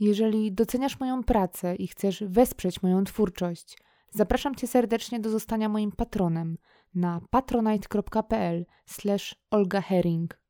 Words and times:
Jeżeli 0.00 0.52
doceniasz 0.52 1.00
moją 1.00 1.24
pracę 1.24 1.74
i 1.74 1.88
chcesz 1.88 2.24
wesprzeć 2.26 2.82
moją 2.82 3.04
twórczość, 3.04 3.78
zapraszam 4.10 4.54
Cię 4.54 4.66
serdecznie 4.66 5.20
do 5.20 5.30
zostania 5.30 5.68
moim 5.68 5.92
patronem 5.92 6.58
na 6.94 7.20
patronite.pl 7.30 8.66
Olga 9.50 9.80
Herring. 9.80 10.40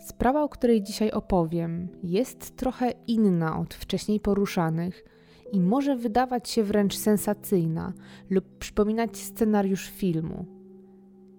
Sprawa, 0.00 0.42
o 0.42 0.48
której 0.48 0.82
dzisiaj 0.82 1.10
opowiem, 1.10 1.88
jest 2.02 2.56
trochę 2.56 2.90
inna 3.06 3.58
od 3.58 3.74
wcześniej 3.74 4.20
poruszanych 4.20 5.04
i 5.52 5.60
może 5.60 5.96
wydawać 5.96 6.48
się 6.48 6.62
wręcz 6.62 6.96
sensacyjna 6.96 7.92
lub 8.30 8.58
przypominać 8.58 9.16
scenariusz 9.16 9.88
filmu. 9.90 10.44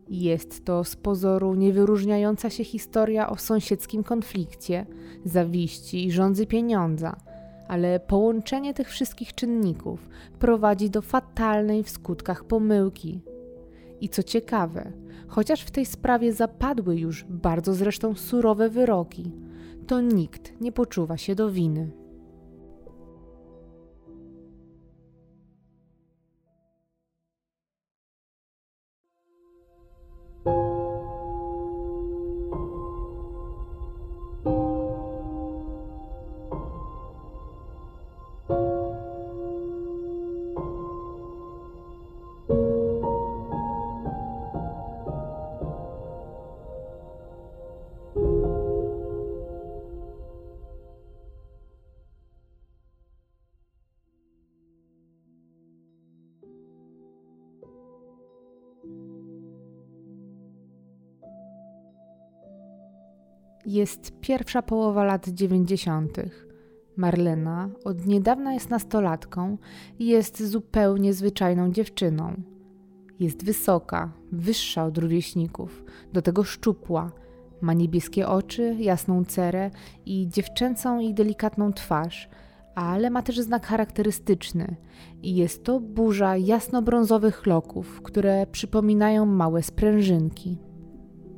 Jest 0.09 0.65
to 0.65 0.83
z 0.83 0.95
pozoru 0.95 1.55
niewyróżniająca 1.55 2.49
się 2.49 2.63
historia 2.63 3.29
o 3.29 3.37
sąsiedzkim 3.37 4.03
konflikcie, 4.03 4.85
zawiści 5.25 6.05
i 6.05 6.11
rządzy 6.11 6.47
pieniądza, 6.47 7.15
ale 7.67 7.99
połączenie 7.99 8.73
tych 8.73 8.89
wszystkich 8.89 9.35
czynników 9.35 10.09
prowadzi 10.39 10.89
do 10.89 11.01
fatalnej 11.01 11.83
w 11.83 11.89
skutkach 11.89 12.43
pomyłki. 12.43 13.21
I 14.01 14.09
co 14.09 14.23
ciekawe, 14.23 14.91
chociaż 15.27 15.61
w 15.61 15.71
tej 15.71 15.85
sprawie 15.85 16.33
zapadły 16.33 16.95
już 16.95 17.25
bardzo 17.29 17.73
zresztą 17.73 18.15
surowe 18.15 18.69
wyroki, 18.69 19.31
to 19.87 20.01
nikt 20.01 20.61
nie 20.61 20.71
poczuwa 20.71 21.17
się 21.17 21.35
do 21.35 21.51
winy. 21.51 22.04
Jest 63.65 64.11
pierwsza 64.21 64.61
połowa 64.61 65.03
lat 65.03 65.29
dziewięćdziesiątych. 65.29 66.47
Marlena 66.97 67.69
od 67.83 68.05
niedawna 68.05 68.53
jest 68.53 68.69
nastolatką 68.69 69.57
i 69.99 70.05
jest 70.05 70.43
zupełnie 70.43 71.13
zwyczajną 71.13 71.71
dziewczyną. 71.71 72.33
Jest 73.19 73.45
wysoka, 73.45 74.11
wyższa 74.31 74.85
od 74.85 74.97
rówieśników, 74.97 75.83
do 76.13 76.21
tego 76.21 76.43
szczupła. 76.43 77.11
Ma 77.61 77.73
niebieskie 77.73 78.27
oczy, 78.27 78.75
jasną 78.79 79.25
cerę 79.25 79.71
i 80.05 80.27
dziewczęcą 80.29 80.99
i 80.99 81.13
delikatną 81.13 81.73
twarz, 81.73 82.29
ale 82.75 83.09
ma 83.09 83.21
też 83.21 83.39
znak 83.39 83.65
charakterystyczny 83.65 84.75
i 85.23 85.35
jest 85.35 85.63
to 85.63 85.79
burza 85.79 86.37
jasnobrązowych 86.37 87.45
loków, 87.45 88.01
które 88.01 88.47
przypominają 88.47 89.25
małe 89.25 89.63
sprężynki. 89.63 90.64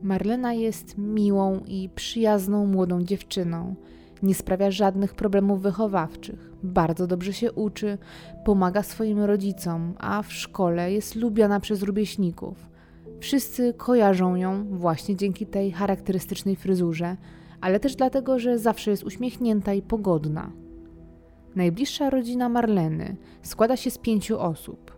Marlena 0.04 0.54
jest 0.54 0.98
miłą 0.98 1.60
i 1.68 1.90
przyjazną 1.96 2.66
młodą 2.66 3.04
dziewczyną. 3.04 3.76
Nie 4.24 4.36
sprawia 4.36 4.72
żadnych 4.72 5.16
problemów 5.16 5.62
wychowawczych, 5.62 6.52
bardzo 6.64 7.08
dobrze 7.08 7.34
się 7.34 7.52
uczy, 7.52 7.98
pomaga 8.46 8.84
swoim 8.84 9.20
rodzicom, 9.20 9.94
a 9.98 10.22
w 10.22 10.34
szkole 10.34 10.92
jest 10.92 11.16
lubiana 11.16 11.60
przez 11.60 11.84
rówieśników. 11.84 12.70
Wszyscy 13.20 13.74
kojarzą 13.74 14.36
ją 14.36 14.66
właśnie 14.78 15.16
dzięki 15.16 15.46
tej 15.46 15.72
charakterystycznej 15.72 16.56
fryzurze, 16.56 17.18
ale 17.62 17.80
też 17.80 17.96
dlatego, 17.96 18.40
że 18.40 18.60
zawsze 18.60 18.92
jest 18.92 19.04
uśmiechnięta 19.04 19.74
i 19.74 19.82
pogodna. 19.82 20.52
Najbliższa 21.56 22.10
rodzina 22.10 22.50
Marleny 22.50 23.16
składa 23.42 23.76
się 23.76 23.92
z 23.92 23.98
pięciu 23.98 24.40
osób. 24.40 24.98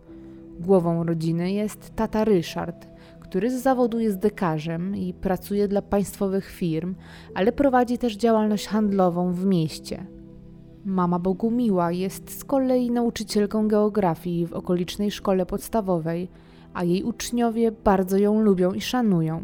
Głową 0.60 1.04
rodziny 1.04 1.52
jest 1.52 1.94
tata 1.96 2.24
Ryszard, 2.24 2.89
który 3.30 3.50
z 3.50 3.62
zawodu 3.62 4.00
jest 4.00 4.18
dekarzem 4.18 4.96
i 4.96 5.14
pracuje 5.14 5.68
dla 5.68 5.82
państwowych 5.82 6.50
firm, 6.50 6.94
ale 7.34 7.52
prowadzi 7.52 7.98
też 7.98 8.16
działalność 8.16 8.66
handlową 8.66 9.32
w 9.32 9.44
mieście. 9.44 10.06
Mama 10.84 11.18
Bogumiła 11.18 11.92
jest 11.92 12.38
z 12.38 12.44
kolei 12.44 12.90
nauczycielką 12.90 13.68
geografii 13.68 14.46
w 14.46 14.52
okolicznej 14.52 15.10
szkole 15.10 15.46
podstawowej, 15.46 16.28
a 16.74 16.84
jej 16.84 17.02
uczniowie 17.02 17.72
bardzo 17.72 18.18
ją 18.18 18.40
lubią 18.40 18.72
i 18.72 18.80
szanują. 18.80 19.42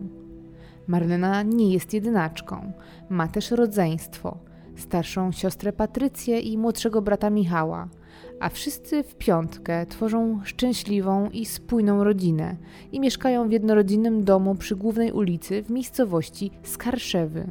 Marlena 0.86 1.42
nie 1.42 1.72
jest 1.72 1.94
jedynaczką, 1.94 2.72
ma 3.10 3.28
też 3.28 3.50
rodzeństwo, 3.50 4.38
starszą 4.76 5.32
siostrę 5.32 5.72
Patrycję 5.72 6.40
i 6.40 6.58
młodszego 6.58 7.02
brata 7.02 7.30
Michała– 7.30 7.88
a 8.40 8.48
wszyscy 8.48 9.02
w 9.02 9.14
piątkę 9.14 9.86
tworzą 9.86 10.40
szczęśliwą 10.44 11.30
i 11.30 11.46
spójną 11.46 12.04
rodzinę 12.04 12.56
i 12.92 13.00
mieszkają 13.00 13.48
w 13.48 13.52
jednorodzinnym 13.52 14.24
domu 14.24 14.54
przy 14.54 14.76
głównej 14.76 15.12
ulicy 15.12 15.62
w 15.62 15.70
miejscowości 15.70 16.50
Skarszewy. 16.62 17.46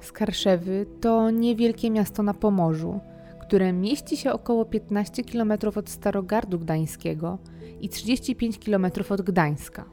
Skarszewy 0.00 0.86
to 1.00 1.30
niewielkie 1.30 1.90
miasto 1.90 2.22
na 2.22 2.34
Pomorzu, 2.34 3.00
które 3.40 3.72
mieści 3.72 4.16
się 4.16 4.32
około 4.32 4.64
15 4.64 5.24
km 5.24 5.52
od 5.76 5.90
Starogardu 5.90 6.58
Gdańskiego 6.58 7.38
i 7.80 7.88
35 7.88 8.58
km 8.58 8.86
od 9.10 9.22
Gdańska. 9.22 9.84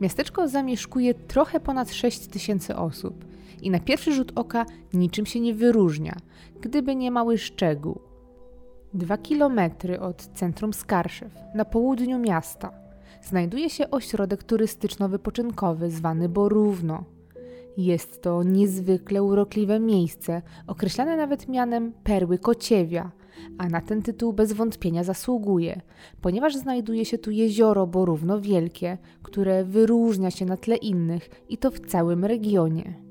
Miasteczko 0.00 0.48
zamieszkuje 0.48 1.14
trochę 1.14 1.60
ponad 1.60 1.92
6 1.92 2.26
tysięcy 2.26 2.76
osób 2.76 3.24
i 3.62 3.70
na 3.70 3.80
pierwszy 3.80 4.12
rzut 4.12 4.32
oka 4.34 4.66
niczym 4.92 5.26
się 5.26 5.40
nie 5.40 5.54
wyróżnia, 5.54 6.16
gdyby 6.60 6.96
nie 6.96 7.10
mały 7.10 7.38
szczegół 7.38 8.07
Dwa 8.94 9.18
kilometry 9.18 10.00
od 10.00 10.16
centrum 10.34 10.72
Skarszew, 10.72 11.32
na 11.54 11.64
południu 11.64 12.18
miasta, 12.18 12.72
znajduje 13.22 13.70
się 13.70 13.90
ośrodek 13.90 14.44
turystyczno-wypoczynkowy 14.44 15.90
zwany 15.90 16.28
Borówno. 16.28 17.04
Jest 17.76 18.22
to 18.22 18.42
niezwykle 18.42 19.22
urokliwe 19.22 19.80
miejsce, 19.80 20.42
określane 20.66 21.16
nawet 21.16 21.48
mianem 21.48 21.92
Perły 22.04 22.38
Kociewia, 22.38 23.10
a 23.58 23.68
na 23.68 23.80
ten 23.80 24.02
tytuł 24.02 24.32
bez 24.32 24.52
wątpienia 24.52 25.04
zasługuje, 25.04 25.80
ponieważ 26.20 26.56
znajduje 26.56 27.04
się 27.04 27.18
tu 27.18 27.30
jezioro 27.30 27.86
Borówno 27.86 28.40
Wielkie, 28.40 28.98
które 29.22 29.64
wyróżnia 29.64 30.30
się 30.30 30.46
na 30.46 30.56
tle 30.56 30.76
innych 30.76 31.30
i 31.48 31.58
to 31.58 31.70
w 31.70 31.80
całym 31.80 32.24
regionie. 32.24 33.07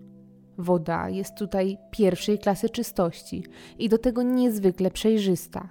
Woda 0.58 1.10
jest 1.10 1.36
tutaj 1.36 1.78
pierwszej 1.92 2.40
klasy 2.40 2.70
czystości 2.70 3.44
i 3.80 3.90
do 3.90 3.98
tego 3.98 4.24
niezwykle 4.24 4.92
przejrzysta. 4.92 5.70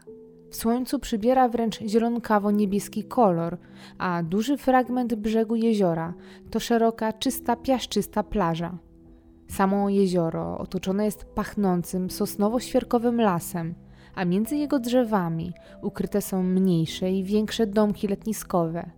W 0.51 0.57
słońcu 0.57 0.99
przybiera 0.99 1.49
wręcz 1.49 1.81
zielonkawio-niebieski 1.81 3.05
kolor, 3.05 3.59
a 3.99 4.23
duży 4.23 4.57
fragment 4.57 5.15
brzegu 5.15 5.57
jeziora 5.57 6.15
to 6.51 6.61
szeroka, 6.61 7.13
czysta, 7.13 7.57
piaszczysta 7.57 8.23
plaża. 8.23 8.79
Samo 9.49 9.91
jezioro 9.91 10.59
otoczone 10.59 11.05
jest 11.05 11.25
pachnącym 11.25 12.09
sosnowo-świerkowym 12.09 13.21
lasem, 13.21 13.75
a 14.15 14.25
między 14.25 14.57
jego 14.57 14.79
drzewami 14.79 15.53
ukryte 15.83 16.23
są 16.23 16.43
mniejsze 16.43 17.13
i 17.13 17.25
większe 17.25 17.67
domki 17.67 18.09
letniskowe. 18.09 18.91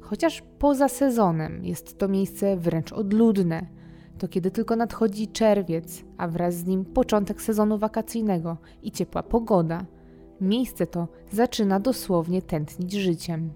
Chociaż 0.00 0.42
poza 0.58 0.88
sezonem 0.88 1.64
jest 1.64 1.98
to 1.98 2.08
miejsce 2.08 2.56
wręcz 2.56 2.92
odludne– 2.92 3.66
to 4.18 4.28
kiedy 4.28 4.50
tylko 4.50 4.76
nadchodzi 4.76 5.28
czerwiec, 5.28 6.04
a 6.18 6.28
wraz 6.28 6.54
z 6.54 6.66
nim 6.66 6.84
początek 6.84 7.42
sezonu 7.42 7.78
wakacyjnego 7.78 8.56
i 8.82 8.92
ciepła 8.92 9.22
pogoda, 9.22 9.84
miejsce 10.40 10.86
to 10.86 11.08
zaczyna 11.32 11.80
dosłownie 11.80 12.42
tętnić 12.42 12.92
życiem. 12.92 13.50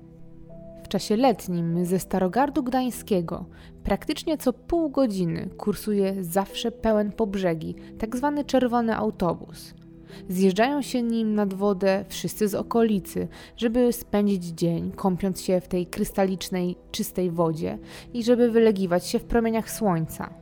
W 0.84 0.88
czasie 0.88 1.16
letnim 1.16 1.84
ze 1.84 1.98
Starogardu 1.98 2.62
Gdańskiego 2.62 3.44
praktycznie 3.84 4.38
co 4.38 4.52
pół 4.52 4.90
godziny 4.90 5.48
kursuje 5.56 6.24
zawsze 6.24 6.72
pełen 6.72 7.12
po 7.12 7.26
brzegi, 7.26 7.74
tak 7.98 8.16
zwany 8.16 8.44
czerwony 8.44 8.96
autobus. 8.96 9.74
Zjeżdżają 10.28 10.82
się 10.82 11.02
nim 11.02 11.34
nad 11.34 11.54
wodę 11.54 12.04
wszyscy 12.08 12.48
z 12.48 12.54
okolicy, 12.54 13.28
żeby 13.56 13.92
spędzić 13.92 14.44
dzień 14.44 14.92
kąpiąc 14.92 15.40
się 15.40 15.60
w 15.60 15.68
tej 15.68 15.86
krystalicznej, 15.86 16.76
czystej 16.90 17.30
wodzie 17.30 17.78
i 18.14 18.24
żeby 18.24 18.50
wylegiwać 18.50 19.06
się 19.06 19.18
w 19.18 19.24
promieniach 19.24 19.70
słońca. 19.70 20.39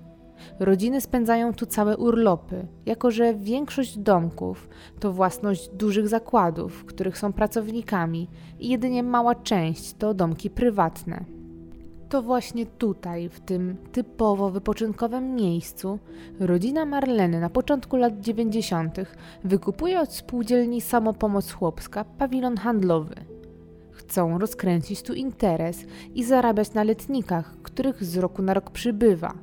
Rodziny 0.60 1.00
spędzają 1.00 1.54
tu 1.54 1.66
całe 1.66 1.96
urlopy, 1.96 2.66
jako 2.86 3.10
że 3.10 3.34
większość 3.34 3.98
domków 3.98 4.68
to 5.00 5.12
własność 5.12 5.68
dużych 5.68 6.08
zakładów, 6.08 6.84
których 6.84 7.18
są 7.18 7.32
pracownikami, 7.32 8.28
i 8.58 8.68
jedynie 8.68 9.02
mała 9.02 9.34
część 9.34 9.94
to 9.94 10.14
domki 10.14 10.50
prywatne. 10.50 11.24
To 12.08 12.22
właśnie 12.22 12.66
tutaj, 12.66 13.28
w 13.28 13.40
tym 13.40 13.76
typowo 13.92 14.50
wypoczynkowym 14.50 15.34
miejscu, 15.34 15.98
rodzina 16.40 16.84
Marleny 16.84 17.40
na 17.40 17.50
początku 17.50 17.96
lat 17.96 18.20
90. 18.20 18.96
wykupuje 19.44 20.00
od 20.00 20.12
spółdzielni 20.12 20.80
Samopomoc 20.80 21.52
Chłopska 21.52 22.04
pawilon 22.04 22.56
handlowy. 22.56 23.14
Chcą 23.90 24.38
rozkręcić 24.38 25.02
tu 25.02 25.14
interes 25.14 25.84
i 26.14 26.24
zarabiać 26.24 26.74
na 26.74 26.82
letnikach, 26.82 27.54
których 27.62 28.04
z 28.04 28.16
roku 28.16 28.42
na 28.42 28.54
rok 28.54 28.70
przybywa. 28.70 29.34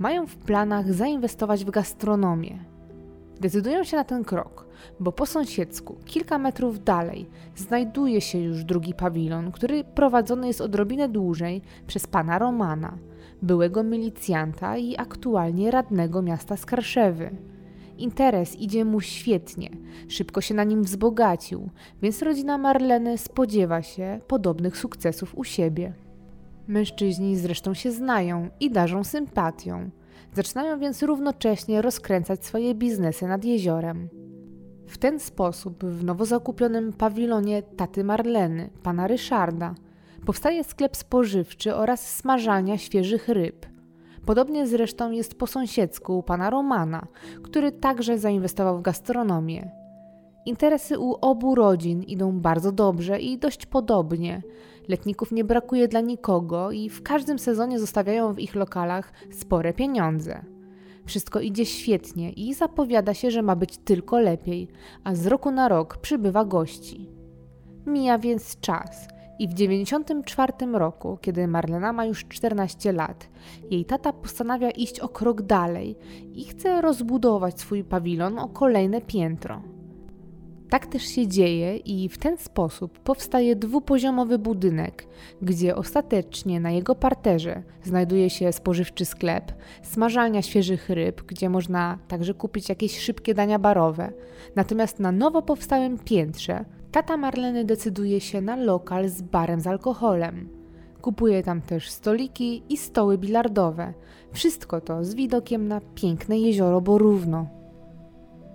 Mają 0.00 0.26
w 0.26 0.36
planach 0.36 0.92
zainwestować 0.92 1.64
w 1.64 1.70
gastronomię. 1.70 2.58
Decydują 3.40 3.84
się 3.84 3.96
na 3.96 4.04
ten 4.04 4.24
krok, 4.24 4.66
bo 5.00 5.12
po 5.12 5.26
sąsiedzku, 5.26 5.96
kilka 6.04 6.38
metrów 6.38 6.84
dalej, 6.84 7.26
znajduje 7.56 8.20
się 8.20 8.38
już 8.38 8.64
drugi 8.64 8.94
pawilon, 8.94 9.52
który 9.52 9.84
prowadzony 9.84 10.46
jest 10.46 10.60
odrobinę 10.60 11.08
dłużej 11.08 11.62
przez 11.86 12.06
pana 12.06 12.38
Romana, 12.38 12.98
byłego 13.42 13.82
milicjanta 13.82 14.76
i 14.76 14.96
aktualnie 14.96 15.70
radnego 15.70 16.22
miasta 16.22 16.56
Skarszewy. 16.56 17.30
Interes 17.98 18.56
idzie 18.56 18.84
mu 18.84 19.00
świetnie, 19.00 19.70
szybko 20.08 20.40
się 20.40 20.54
na 20.54 20.64
nim 20.64 20.82
wzbogacił, 20.82 21.70
więc 22.02 22.22
rodzina 22.22 22.58
Marleny 22.58 23.18
spodziewa 23.18 23.82
się 23.82 24.20
podobnych 24.26 24.76
sukcesów 24.76 25.38
u 25.38 25.44
siebie. 25.44 25.92
Mężczyźni 26.68 27.36
zresztą 27.36 27.74
się 27.74 27.92
znają 27.92 28.48
i 28.60 28.70
darzą 28.70 29.04
sympatią. 29.04 29.90
Zaczynają 30.34 30.78
więc 30.78 31.02
równocześnie 31.02 31.82
rozkręcać 31.82 32.44
swoje 32.44 32.74
biznesy 32.74 33.26
nad 33.26 33.44
jeziorem. 33.44 34.08
W 34.86 34.98
ten 34.98 35.20
sposób 35.20 35.84
w 35.84 36.04
nowo 36.04 36.24
zakupionym 36.24 36.92
pawilonie 36.92 37.62
taty 37.62 38.04
Marleny, 38.04 38.70
pana 38.82 39.06
Ryszarda, 39.06 39.74
powstaje 40.26 40.64
sklep 40.64 40.96
spożywczy 40.96 41.74
oraz 41.74 42.16
smażalnia 42.16 42.78
świeżych 42.78 43.28
ryb. 43.28 43.66
Podobnie 44.26 44.66
zresztą 44.66 45.10
jest 45.10 45.38
po 45.38 45.46
sąsiedzku 45.46 46.18
u 46.18 46.22
pana 46.22 46.50
Romana, 46.50 47.06
który 47.42 47.72
także 47.72 48.18
zainwestował 48.18 48.78
w 48.78 48.82
gastronomię. 48.82 49.70
Interesy 50.46 50.98
u 50.98 51.14
obu 51.14 51.54
rodzin 51.54 52.02
idą 52.02 52.40
bardzo 52.40 52.72
dobrze 52.72 53.20
i 53.20 53.38
dość 53.38 53.66
podobnie. 53.66 54.42
Letników 54.90 55.32
nie 55.32 55.44
brakuje 55.44 55.88
dla 55.88 56.00
nikogo 56.00 56.70
i 56.70 56.88
w 56.88 57.02
każdym 57.02 57.38
sezonie 57.38 57.78
zostawiają 57.78 58.32
w 58.32 58.38
ich 58.38 58.54
lokalach 58.54 59.12
spore 59.30 59.72
pieniądze. 59.72 60.44
Wszystko 61.04 61.40
idzie 61.40 61.66
świetnie 61.66 62.32
i 62.32 62.54
zapowiada 62.54 63.14
się, 63.14 63.30
że 63.30 63.42
ma 63.42 63.56
być 63.56 63.78
tylko 63.78 64.18
lepiej, 64.18 64.68
a 65.04 65.14
z 65.14 65.26
roku 65.26 65.50
na 65.50 65.68
rok 65.68 65.96
przybywa 65.96 66.44
gości. 66.44 67.10
Mija 67.86 68.18
więc 68.18 68.60
czas 68.60 69.08
i 69.38 69.48
w 69.48 69.54
94 69.54 70.52
roku, 70.72 71.18
kiedy 71.20 71.48
Marlena 71.48 71.92
ma 71.92 72.04
już 72.04 72.24
14 72.28 72.92
lat, 72.92 73.28
jej 73.70 73.84
tata 73.84 74.12
postanawia 74.12 74.70
iść 74.70 75.00
o 75.00 75.08
krok 75.08 75.42
dalej 75.42 75.96
i 76.34 76.44
chce 76.44 76.80
rozbudować 76.80 77.60
swój 77.60 77.84
pawilon 77.84 78.38
o 78.38 78.48
kolejne 78.48 79.00
piętro. 79.00 79.62
Tak 80.70 80.86
też 80.86 81.02
się 81.02 81.28
dzieje 81.28 81.76
i 81.76 82.08
w 82.08 82.18
ten 82.18 82.36
sposób 82.36 82.98
powstaje 82.98 83.56
dwupoziomowy 83.56 84.38
budynek, 84.38 85.06
gdzie 85.42 85.76
ostatecznie 85.76 86.60
na 86.60 86.70
jego 86.70 86.94
parterze 86.94 87.62
znajduje 87.82 88.30
się 88.30 88.52
spożywczy 88.52 89.04
sklep, 89.04 89.52
smażalnia 89.82 90.42
świeżych 90.42 90.88
ryb, 90.88 91.22
gdzie 91.22 91.48
można 91.48 91.98
także 92.08 92.34
kupić 92.34 92.68
jakieś 92.68 93.00
szybkie 93.00 93.34
dania 93.34 93.58
barowe. 93.58 94.12
Natomiast 94.56 95.00
na 95.00 95.12
nowo 95.12 95.42
powstałym 95.42 95.98
piętrze 95.98 96.64
tata 96.92 97.16
Marleny 97.16 97.64
decyduje 97.64 98.20
się 98.20 98.40
na 98.40 98.56
lokal 98.56 99.08
z 99.08 99.22
barem 99.22 99.60
z 99.60 99.66
alkoholem. 99.66 100.48
Kupuje 101.00 101.42
tam 101.42 101.62
też 101.62 101.90
stoliki 101.90 102.62
i 102.68 102.76
stoły 102.76 103.18
bilardowe. 103.18 103.94
Wszystko 104.32 104.80
to 104.80 105.04
z 105.04 105.14
widokiem 105.14 105.68
na 105.68 105.80
piękne 105.94 106.38
jezioro 106.38 106.80
Borówno. 106.80 107.59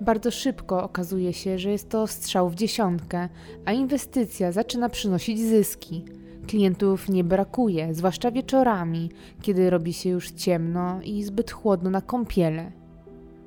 Bardzo 0.02 0.32
szybko 0.32 0.84
okazuje 0.84 1.34
się, 1.34 1.60
że 1.60 1.72
jest 1.72 1.90
to 1.90 2.08
strzał 2.08 2.50
w 2.50 2.56
dziesiątkę, 2.56 3.30
a 3.66 3.72
inwestycja 3.72 4.52
zaczyna 4.52 4.90
przynosić 4.90 5.40
zyski. 5.40 6.06
Klientów 6.48 7.10
nie 7.10 7.24
brakuje, 7.24 7.94
zwłaszcza 7.94 8.32
wieczorami, 8.32 9.10
kiedy 9.42 9.70
robi 9.70 9.94
się 9.94 10.10
już 10.10 10.32
ciemno 10.32 11.02
i 11.02 11.24
zbyt 11.24 11.52
chłodno 11.52 11.90
na 11.90 12.02
kąpiele. 12.02 12.72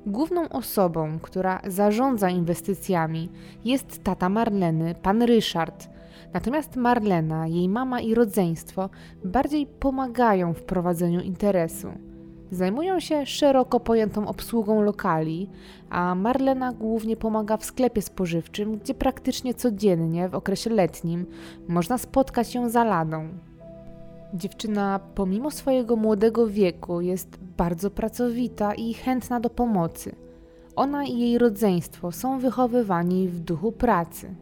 Główną 0.05 0.49
osobą, 0.49 1.19
która 1.21 1.61
zarządza 1.67 2.29
inwestycjami, 2.29 3.29
jest 3.65 4.03
tata 4.03 4.29
Marleny, 4.29 4.95
pan 5.01 5.21
Ryszard. 5.21 5.89
Natomiast 6.33 6.75
Marlena, 6.75 7.47
jej 7.47 7.69
mama 7.69 8.01
i 8.01 8.13
rodzeństwo 8.13 8.89
bardziej 9.25 9.67
pomagają 9.67 10.53
w 10.53 10.63
prowadzeniu 10.63 11.21
interesu. 11.21 12.08
Zajmują 12.51 12.99
się 12.99 13.25
szeroko 13.25 13.79
pojętą 13.79 14.27
obsługą 14.27 14.81
lokali, 14.81 15.49
a 15.89 16.15
Marlena 16.15 16.73
głównie 16.73 17.17
pomaga 17.17 17.57
w 17.57 17.65
sklepie 17.65 18.01
spożywczym, 18.01 18.77
gdzie 18.77 18.93
praktycznie 18.93 19.53
codziennie 19.53 20.29
w 20.29 20.35
okresie 20.35 20.69
letnim 20.69 21.25
można 21.67 21.97
spotkać 21.97 22.55
ją 22.55 22.69
za 22.69 22.83
ladą. 22.83 23.27
Dziewczyna, 24.33 24.99
pomimo 25.15 25.51
swojego 25.51 25.95
młodego 25.95 26.47
wieku, 26.47 27.01
jest 27.01 27.37
bardzo 27.57 27.91
pracowita 27.91 28.73
i 28.73 28.93
chętna 28.93 29.39
do 29.39 29.49
pomocy. 29.49 30.15
Ona 30.75 31.05
i 31.05 31.19
jej 31.19 31.37
rodzeństwo 31.37 32.11
są 32.11 32.39
wychowywani 32.39 33.27
w 33.27 33.39
duchu 33.39 33.71
pracy. 33.71 34.35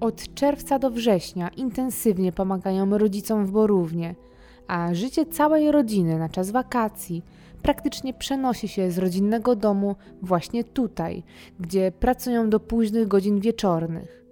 Od 0.00 0.34
czerwca 0.34 0.78
do 0.78 0.90
września 0.90 1.48
intensywnie 1.48 2.32
pomagają 2.32 2.98
rodzicom 2.98 3.46
w 3.46 3.50
Borównie– 3.50 4.14
a 4.66 4.94
życie 4.94 5.26
całej 5.26 5.72
rodziny 5.72 6.18
na 6.18 6.28
czas 6.28 6.50
wakacji 6.50 7.22
praktycznie 7.62 8.14
przenosi 8.14 8.68
się 8.68 8.90
z 8.90 8.98
rodzinnego 8.98 9.56
domu 9.56 9.96
właśnie 10.22 10.64
tutaj, 10.64 11.22
gdzie 11.60 11.92
pracują 11.92 12.50
do 12.50 12.60
późnych 12.60 13.08
godzin 13.08 13.40
wieczornych. 13.40 14.22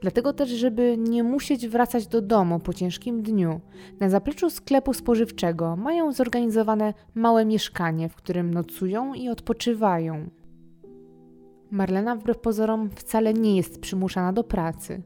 Dlatego 0.00 0.32
też, 0.32 0.48
żeby 0.48 0.96
nie 0.98 1.22
musieć 1.22 1.68
wracać 1.68 2.06
do 2.06 2.22
domu 2.22 2.58
po 2.58 2.74
ciężkim 2.74 3.22
dniu, 3.22 3.60
na 4.00 4.08
zapleczu 4.08 4.50
sklepu 4.50 4.92
spożywczego 4.94 5.76
mają 5.76 6.12
zorganizowane 6.12 6.94
małe 7.14 7.44
mieszkanie, 7.44 8.08
w 8.08 8.14
którym 8.14 8.54
nocują 8.54 9.14
i 9.14 9.28
odpoczywają. 9.28 10.30
Marlena 11.70 12.16
wbrew 12.16 12.38
pozorom 12.38 12.90
wcale 12.90 13.34
nie 13.34 13.56
jest 13.56 13.80
przymuszana 13.80 14.32
do 14.32 14.44
pracy. 14.44 15.02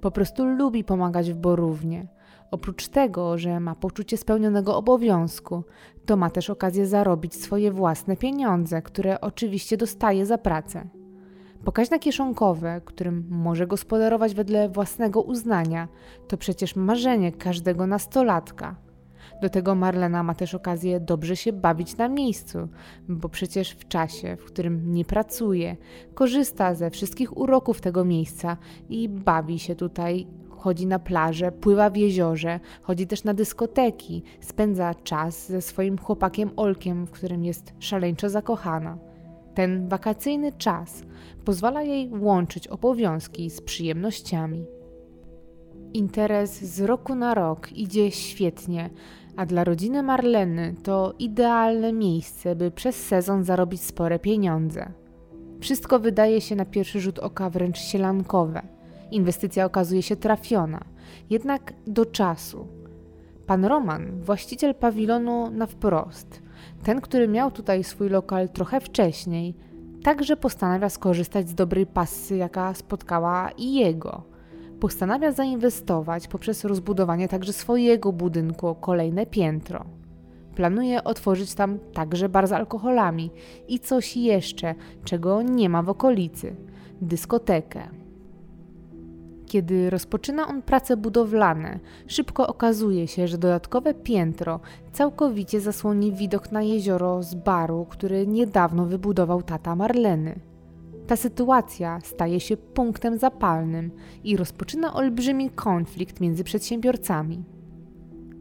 Po 0.00 0.10
prostu 0.10 0.44
lubi 0.44 0.84
pomagać 0.84 1.32
w 1.32 1.36
Borównie– 1.36 2.06
Oprócz 2.50 2.88
tego, 2.88 3.38
że 3.38 3.60
ma 3.60 3.74
poczucie 3.74 4.16
spełnionego 4.16 4.76
obowiązku, 4.76 5.64
to 6.06 6.16
ma 6.16 6.30
też 6.30 6.50
okazję 6.50 6.86
zarobić 6.86 7.34
swoje 7.34 7.72
własne 7.72 8.16
pieniądze, 8.16 8.82
które 8.82 9.20
oczywiście 9.20 9.76
dostaje 9.76 10.26
za 10.26 10.38
pracę. 10.38 10.88
Pokaźne 11.64 11.98
kieszonkowe, 11.98 12.80
którym 12.84 13.26
może 13.30 13.66
gospodarować 13.66 14.34
wedle 14.34 14.68
własnego 14.68 15.22
uznania, 15.22 15.88
to 16.28 16.36
przecież 16.36 16.76
marzenie 16.76 17.32
każdego 17.32 17.86
nastolatka. 17.86 18.76
Do 19.42 19.48
tego 19.48 19.74
Marlena 19.74 20.22
ma 20.22 20.34
też 20.34 20.54
okazję 20.54 21.00
dobrze 21.00 21.36
się 21.36 21.52
bawić 21.52 21.96
na 21.96 22.08
miejscu, 22.08 22.68
bo 23.08 23.28
przecież 23.28 23.70
w 23.70 23.88
czasie, 23.88 24.36
w 24.36 24.44
którym 24.44 24.92
nie 24.92 25.04
pracuje, 25.04 25.76
korzysta 26.14 26.74
ze 26.74 26.90
wszystkich 26.90 27.36
uroków 27.36 27.80
tego 27.80 28.04
miejsca 28.04 28.56
i 28.88 29.08
bawi 29.08 29.58
się 29.58 29.74
tutaj 29.74 30.26
chodzi 30.58 30.86
na 30.86 30.98
plażę, 30.98 31.52
pływa 31.52 31.90
w 31.90 31.96
jeziorze, 31.96 32.60
chodzi 32.82 33.06
też 33.06 33.24
na 33.24 33.34
dyskoteki, 33.34 34.22
spędza 34.40 34.94
czas 34.94 35.48
ze 35.48 35.60
swoim 35.60 35.98
chłopakiem 35.98 36.50
Olkiem, 36.56 37.06
w 37.06 37.10
którym 37.10 37.44
jest 37.44 37.72
szaleńczo 37.78 38.30
zakochana. 38.30 38.98
Ten 39.54 39.88
wakacyjny 39.88 40.52
czas 40.52 41.02
pozwala 41.44 41.82
jej 41.82 42.10
łączyć 42.20 42.68
obowiązki 42.68 43.50
z 43.50 43.60
przyjemnościami. 43.60 44.66
Interes 45.94 46.62
z 46.64 46.80
roku 46.80 47.14
na 47.14 47.34
rok 47.34 47.72
idzie 47.72 48.10
świetnie, 48.10 48.90
a 49.36 49.46
dla 49.46 49.64
rodziny 49.64 50.02
Marleny 50.02 50.74
to 50.82 51.14
idealne 51.18 51.92
miejsce, 51.92 52.56
by 52.56 52.70
przez 52.70 53.06
sezon 53.06 53.44
zarobić 53.44 53.80
spore 53.80 54.18
pieniądze. 54.18 54.92
Wszystko 55.60 55.98
wydaje 55.98 56.40
się 56.40 56.56
na 56.56 56.64
pierwszy 56.64 57.00
rzut 57.00 57.18
oka 57.18 57.50
wręcz 57.50 57.78
sielankowe– 57.78 58.62
Inwestycja 59.10 59.64
okazuje 59.64 60.02
się 60.02 60.16
trafiona, 60.16 60.84
jednak 61.30 61.72
do 61.86 62.06
czasu. 62.06 62.66
Pan 63.46 63.64
Roman, 63.64 64.20
właściciel 64.20 64.74
pawilonu 64.74 65.50
na 65.50 65.66
wprost, 65.66 66.42
ten, 66.82 67.00
który 67.00 67.28
miał 67.28 67.50
tutaj 67.50 67.84
swój 67.84 68.08
lokal 68.08 68.48
trochę 68.48 68.80
wcześniej, 68.80 69.54
także 70.02 70.36
postanawia 70.36 70.88
skorzystać 70.88 71.48
z 71.48 71.54
dobrej 71.54 71.86
pasy, 71.86 72.36
jaka 72.36 72.74
spotkała 72.74 73.50
i 73.50 73.74
jego. 73.74 74.22
Postanawia 74.80 75.32
zainwestować 75.32 76.28
poprzez 76.28 76.64
rozbudowanie 76.64 77.28
także 77.28 77.52
swojego 77.52 78.12
budynku 78.12 78.66
o 78.66 78.74
kolejne 78.74 79.26
piętro. 79.26 79.84
planuje 80.54 81.04
otworzyć 81.04 81.54
tam 81.54 81.78
także 81.92 82.28
bar 82.28 82.48
z 82.48 82.52
alkoholami 82.52 83.30
i 83.68 83.78
coś 83.78 84.16
jeszcze, 84.16 84.74
czego 85.04 85.42
nie 85.42 85.68
ma 85.68 85.82
w 85.82 85.88
okolicy 85.88 86.56
dyskotekę. 87.00 87.97
Kiedy 89.48 89.90
rozpoczyna 89.90 90.48
on 90.48 90.62
prace 90.62 90.96
budowlane, 90.96 91.78
szybko 92.06 92.46
okazuje 92.46 93.08
się, 93.08 93.28
że 93.28 93.38
dodatkowe 93.38 93.94
piętro 93.94 94.60
całkowicie 94.92 95.60
zasłoni 95.60 96.12
widok 96.12 96.52
na 96.52 96.62
jezioro 96.62 97.22
z 97.22 97.34
baru, 97.34 97.86
który 97.90 98.26
niedawno 98.26 98.86
wybudował 98.86 99.42
tata 99.42 99.76
Marleny. 99.76 100.40
Ta 101.06 101.16
sytuacja 101.16 101.98
staje 102.04 102.40
się 102.40 102.56
punktem 102.56 103.18
zapalnym 103.18 103.90
i 104.24 104.36
rozpoczyna 104.36 104.94
olbrzymi 104.94 105.50
konflikt 105.50 106.20
między 106.20 106.44
przedsiębiorcami. 106.44 107.44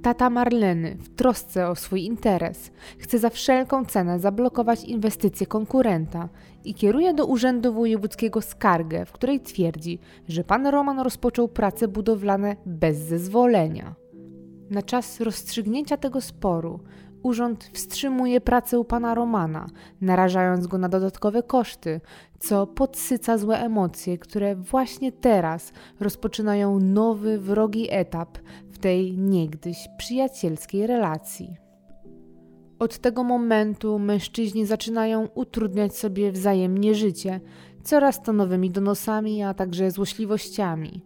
Tata 0.08 0.30
Marleny, 0.30 0.98
w 1.00 1.16
trosce 1.16 1.68
o 1.70 1.76
swój 1.76 2.06
interes, 2.06 2.72
chce 2.98 3.20
za 3.20 3.30
wszelką 3.30 3.86
cenę 3.86 4.20
zablokować 4.20 4.84
inwestycje 4.84 5.48
konkurenta 5.48 6.30
i 6.66 6.74
kieruje 6.74 7.14
do 7.14 7.26
Urzędu 7.26 7.74
Wojewódzkiego 7.74 8.42
skargę, 8.42 9.06
w 9.06 9.12
której 9.12 9.40
twierdzi, 9.40 10.00
że 10.28 10.44
pan 10.44 10.68
Roman 10.68 11.00
rozpoczął 11.00 11.48
prace 11.48 11.88
budowlane 11.88 12.56
bez 12.66 12.98
zezwolenia. 12.98 13.96
Na 14.70 14.82
czas 14.82 15.22
rozstrzygnięcia 15.22 15.98
tego 15.98 16.22
sporu 16.22 16.80
urząd 17.24 17.70
wstrzymuje 17.74 18.42
pracę 18.42 18.80
u 18.80 18.86
pana 18.86 19.16
Romana, 19.16 19.68
narażając 20.02 20.68
go 20.68 20.78
na 20.78 20.90
dodatkowe 20.90 21.44
koszty, 21.44 22.02
co 22.40 22.68
podsyca 22.68 23.38
złe 23.38 23.60
emocje, 23.60 24.18
które 24.18 24.56
właśnie 24.56 25.12
teraz 25.12 25.74
rozpoczynają 26.00 26.80
nowy, 26.80 27.40
wrogi 27.40 27.88
etap 27.90 28.38
w 28.77 28.79
tej 28.79 29.17
niegdyś 29.17 29.88
przyjacielskiej 29.98 30.88
relacji. 30.88 31.57
Od 32.79 32.98
tego 32.98 33.24
momentu 33.24 34.00
mężczyźni 34.00 34.65
zaczynają 34.65 35.27
utrudniać 35.36 35.98
sobie 35.98 36.31
wzajemnie 36.31 36.96
życie, 36.96 37.39
coraz 37.84 38.22
to 38.22 38.34
nowymi 38.34 38.72
donosami, 38.72 39.43
a 39.43 39.53
także 39.53 39.91
złośliwościami. 39.91 41.01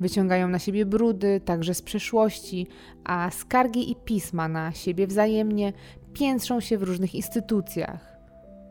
Wyciągają 0.00 0.48
na 0.48 0.58
siebie 0.58 0.86
brudy, 0.86 1.40
także 1.44 1.74
z 1.74 1.82
przeszłości, 1.82 2.66
a 3.04 3.30
skargi 3.30 3.90
i 3.90 3.96
pisma 3.96 4.48
na 4.48 4.72
siebie 4.72 5.06
wzajemnie 5.06 5.72
piętrzą 6.12 6.60
się 6.60 6.78
w 6.78 6.82
różnych 6.82 7.14
instytucjach. 7.14 8.17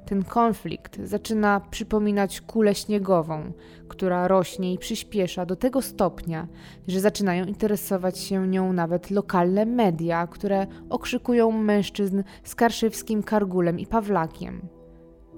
Ten 0.08 0.24
konflikt 0.24 1.00
zaczyna 1.04 1.62
przypominać 1.72 2.42
kulę 2.42 2.76
śniegową, 2.76 3.52
która 3.88 4.28
rośnie 4.28 4.74
i 4.74 4.78
przyspiesza 4.78 5.46
do 5.46 5.56
tego 5.56 5.82
stopnia, 5.82 6.48
że 6.88 7.00
zaczynają 7.00 7.46
interesować 7.46 8.20
się 8.20 8.48
nią 8.48 8.74
nawet 8.74 9.12
lokalne 9.12 9.66
media, 9.66 10.28
które 10.28 10.68
okrzykują 10.90 11.52
mężczyzn 11.52 12.24
z 12.44 12.56
karszewskim 12.56 13.24
Kargulem 13.24 13.80
i 13.80 13.86
Pawlakiem. 13.86 14.77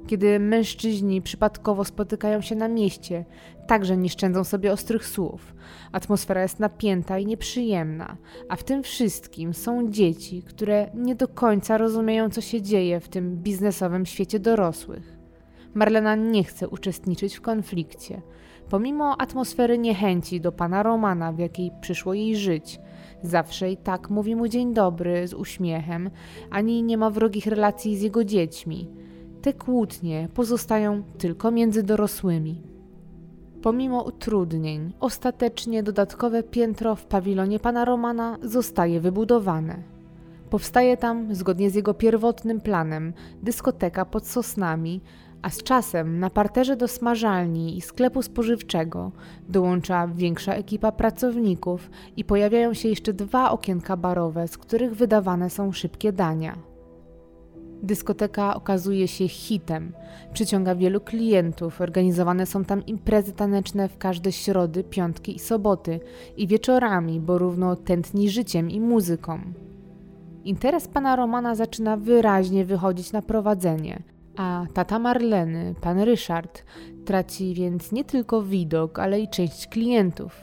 Kiedy 0.10 0.40
mężczyźni 0.40 1.22
przypadkowo 1.22 1.86
spotykają 1.86 2.42
się 2.42 2.56
na 2.56 2.68
mieście, 2.68 3.26
także 3.68 3.98
nie 3.98 4.10
szczędzą 4.10 4.44
sobie 4.44 4.72
ostrych 4.72 5.06
słów. 5.08 5.56
Atmosfera 5.92 6.42
jest 6.42 6.60
napięta 6.60 7.20
i 7.20 7.26
nieprzyjemna, 7.26 8.18
a 8.50 8.56
w 8.56 8.64
tym 8.64 8.84
wszystkim 8.84 9.54
są 9.54 9.92
dzieci, 9.92 10.44
które 10.44 10.90
nie 10.94 11.16
do 11.16 11.28
końca 11.28 11.78
rozumieją, 11.78 12.30
co 12.30 12.42
się 12.42 12.62
dzieje 12.62 13.00
w 13.00 13.10
tym 13.10 13.38
biznesowym 13.38 14.06
świecie 14.06 14.40
dorosłych. 14.40 15.18
Marlena 15.74 16.16
nie 16.16 16.44
chce 16.44 16.68
uczestniczyć 16.68 17.36
w 17.36 17.42
konflikcie. 17.42 18.22
Pomimo 18.70 19.22
atmosfery 19.22 19.78
niechęci 19.78 20.42
do 20.42 20.52
pana 20.52 20.84
Romana, 20.84 21.34
w 21.34 21.40
jakiej 21.40 21.72
przyszło 21.82 22.14
jej 22.14 22.36
żyć, 22.36 22.80
zawsze 23.24 23.72
i 23.72 23.78
tak 23.78 24.10
mówi 24.10 24.36
mu 24.36 24.48
dzień 24.48 24.74
dobry 24.74 25.28
z 25.28 25.34
uśmiechem, 25.34 26.10
ani 26.52 26.84
nie 26.84 26.98
ma 26.98 27.10
wrogich 27.10 27.46
relacji 27.46 27.98
z 27.98 28.02
jego 28.02 28.24
dziećmi. 28.24 29.09
Te 29.42 29.54
kłótnie 29.54 30.30
pozostają 30.34 31.04
tylko 31.18 31.52
między 31.52 31.84
dorosłymi. 31.84 32.62
Pomimo 33.62 34.04
utrudnień, 34.04 34.94
ostatecznie 35.00 35.84
dodatkowe 35.84 36.44
piętro 36.44 36.96
w 36.96 37.06
pawilonie 37.06 37.60
pana 37.60 37.86
Romana 37.86 38.38
zostaje 38.44 39.00
wybudowane. 39.00 39.76
Powstaje 40.50 40.98
tam, 40.98 41.36
zgodnie 41.36 41.70
z 41.70 41.76
jego 41.76 41.94
pierwotnym 41.94 42.62
planem, 42.62 43.14
dyskoteka 43.44 44.06
pod 44.06 44.28
sosnami, 44.28 45.02
a 45.42 45.50
z 45.50 45.64
czasem 45.64 46.20
na 46.20 46.30
parterze 46.30 46.76
do 46.76 46.88
smażalni 46.88 47.78
i 47.78 47.82
sklepu 47.82 48.22
spożywczego 48.22 49.12
dołącza 49.50 50.08
większa 50.08 50.54
ekipa 50.54 50.92
pracowników 50.92 51.90
i 52.18 52.26
pojawiają 52.26 52.74
się 52.74 52.90
jeszcze 52.90 53.14
dwa 53.14 53.52
okienka 53.52 53.98
barowe, 53.98 54.48
z 54.48 54.58
których 54.58 54.96
wydawane 54.96 55.50
są 55.50 55.72
szybkie 55.72 56.12
dania. 56.12 56.69
Dyskoteka 57.84 58.56
okazuje 58.56 59.08
się 59.08 59.28
hitem, 59.28 59.94
przyciąga 60.34 60.76
wielu 60.76 61.02
klientów, 61.02 61.82
organizowane 61.82 62.46
są 62.46 62.66
tam 62.66 62.86
imprezy 62.86 63.34
taneczne 63.34 63.90
w 63.90 63.98
każde 63.98 64.32
środy, 64.32 64.84
piątki 64.84 65.36
i 65.36 65.40
soboty 65.40 66.00
i 66.38 66.48
wieczorami, 66.48 67.20
bo 67.20 67.38
równo 67.38 67.76
tętni 67.76 68.30
życiem 68.30 68.72
i 68.72 68.80
muzyką. 68.80 69.40
Interes 70.44 70.88
pana 70.88 71.16
Romana 71.16 71.56
zaczyna 71.56 71.98
wyraźnie 71.98 72.66
wychodzić 72.66 73.12
na 73.12 73.22
prowadzenie, 73.22 74.04
a 74.38 74.66
tata 74.74 75.00
Marleny, 75.00 75.76
pan 75.82 76.00
Ryszard, 76.00 76.64
traci 77.06 77.54
więc 77.54 77.92
nie 77.92 78.04
tylko 78.04 78.44
widok, 78.44 79.00
ale 79.00 79.20
i 79.20 79.28
część 79.28 79.68
klientów. 79.68 80.42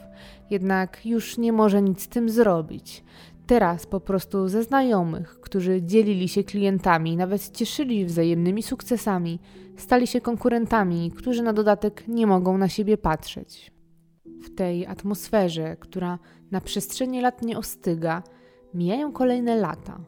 Jednak 0.49 1.05
już 1.05 1.37
nie 1.37 1.53
może 1.53 1.81
nic 1.81 2.01
z 2.01 2.07
tym 2.07 2.29
zrobić. 2.29 3.03
Teraz 3.47 3.85
po 3.85 3.99
prostu 3.99 4.47
ze 4.47 4.63
znajomych, 4.63 5.39
którzy 5.41 5.81
dzielili 5.83 6.27
się 6.27 6.43
klientami, 6.43 7.17
nawet 7.17 7.51
cieszyli 7.51 8.05
wzajemnymi 8.05 8.63
sukcesami, 8.63 9.39
stali 9.77 10.07
się 10.07 10.21
konkurentami, 10.21 11.11
którzy 11.11 11.43
na 11.43 11.53
dodatek 11.53 12.07
nie 12.07 12.27
mogą 12.27 12.57
na 12.57 12.69
siebie 12.69 12.97
patrzeć. 12.97 13.71
W 14.25 14.55
tej 14.55 14.85
atmosferze, 14.85 15.77
która 15.79 16.19
na 16.51 16.61
przestrzeni 16.61 17.21
lat 17.21 17.41
nie 17.41 17.57
ostyga, 17.57 18.23
mijają 18.73 19.11
kolejne 19.11 19.55
lata. 19.55 19.99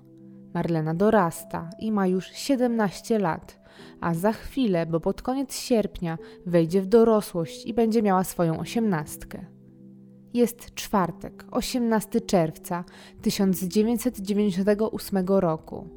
Marlena 0.53 0.93
dorasta 0.93 1.69
i 1.79 1.91
ma 1.91 2.07
już 2.07 2.27
17 2.27 3.19
lat, 3.19 3.59
a 4.01 4.13
za 4.13 4.31
chwilę, 4.31 4.85
bo 4.85 4.99
pod 4.99 5.21
koniec 5.21 5.55
sierpnia, 5.55 6.17
wejdzie 6.45 6.81
w 6.81 6.87
dorosłość 6.87 7.65
i 7.65 7.73
będzie 7.73 8.01
miała 8.01 8.23
swoją 8.23 8.59
osiemnastkę. 8.59 9.58
Jest 10.33 10.75
czwartek, 10.75 11.45
18 11.51 12.21
czerwca 12.21 12.83
1998 13.21 15.27
roku. 15.27 15.87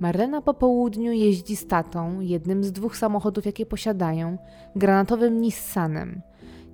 Marlena 0.00 0.42
po 0.42 0.54
południu 0.54 1.12
jeździ 1.12 1.56
z 1.56 1.66
tatą, 1.66 2.20
jednym 2.20 2.64
z 2.64 2.72
dwóch 2.72 2.96
samochodów, 2.96 3.46
jakie 3.46 3.66
posiadają, 3.66 4.38
granatowym 4.76 5.40
Nissanem. 5.40 6.22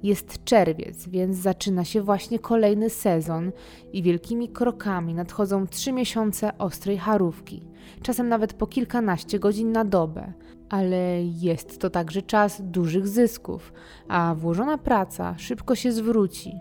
Jest 0.03 0.45
czerwiec, 0.45 1.09
więc 1.09 1.37
zaczyna 1.37 1.85
się 1.85 2.03
właśnie 2.03 2.39
kolejny 2.39 2.91
sezon 2.91 3.53
i 3.93 4.03
wielkimi 4.03 4.49
krokami 4.49 5.15
nadchodzą 5.15 5.67
trzy 5.67 5.93
miesiące 5.93 6.59
ostrej 6.59 6.99
harówki, 6.99 7.63
czasem 8.03 8.29
nawet 8.29 8.53
po 8.53 8.67
kilkanaście 8.67 9.39
godzin 9.39 9.73
na 9.73 9.85
dobę. 9.85 10.33
Ale 10.69 11.25
jest 11.25 11.79
to 11.79 11.91
także 11.91 12.23
czas 12.23 12.63
dużych 12.65 13.09
zysków, 13.09 13.73
a 14.09 14.35
włożona 14.39 14.79
praca 14.79 15.35
szybko 15.39 15.75
się 15.75 15.93
zwróci. 15.93 16.53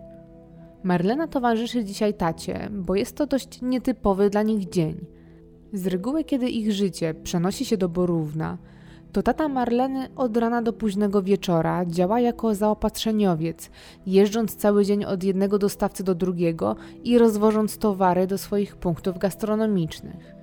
Marlena 0.83 1.27
towarzyszy 1.27 1.83
dzisiaj 1.83 2.13
tacie, 2.13 2.69
bo 2.71 2.95
jest 2.95 3.15
to 3.15 3.27
dość 3.27 3.61
nietypowy 3.61 4.29
dla 4.29 4.43
nich 4.43 4.69
dzień. 4.69 5.05
Z 5.73 5.87
reguły, 5.87 6.23
kiedy 6.23 6.49
ich 6.49 6.71
życie 6.71 7.13
przenosi 7.13 7.65
się 7.65 7.77
do 7.77 7.89
Borówna, 7.89 8.57
to 9.11 9.23
tata 9.23 9.47
Marleny 9.47 10.09
od 10.15 10.37
rana 10.37 10.61
do 10.61 10.73
późnego 10.73 11.21
wieczora 11.21 11.85
działa 11.85 12.19
jako 12.19 12.55
zaopatrzeniowiec, 12.55 13.69
jeżdżąc 14.05 14.55
cały 14.55 14.85
dzień 14.85 15.05
od 15.05 15.23
jednego 15.23 15.57
dostawcy 15.59 16.03
do 16.03 16.15
drugiego 16.15 16.75
i 17.03 17.17
rozwożąc 17.17 17.77
towary 17.77 18.27
do 18.27 18.37
swoich 18.37 18.75
punktów 18.75 19.17
gastronomicznych. 19.17 20.35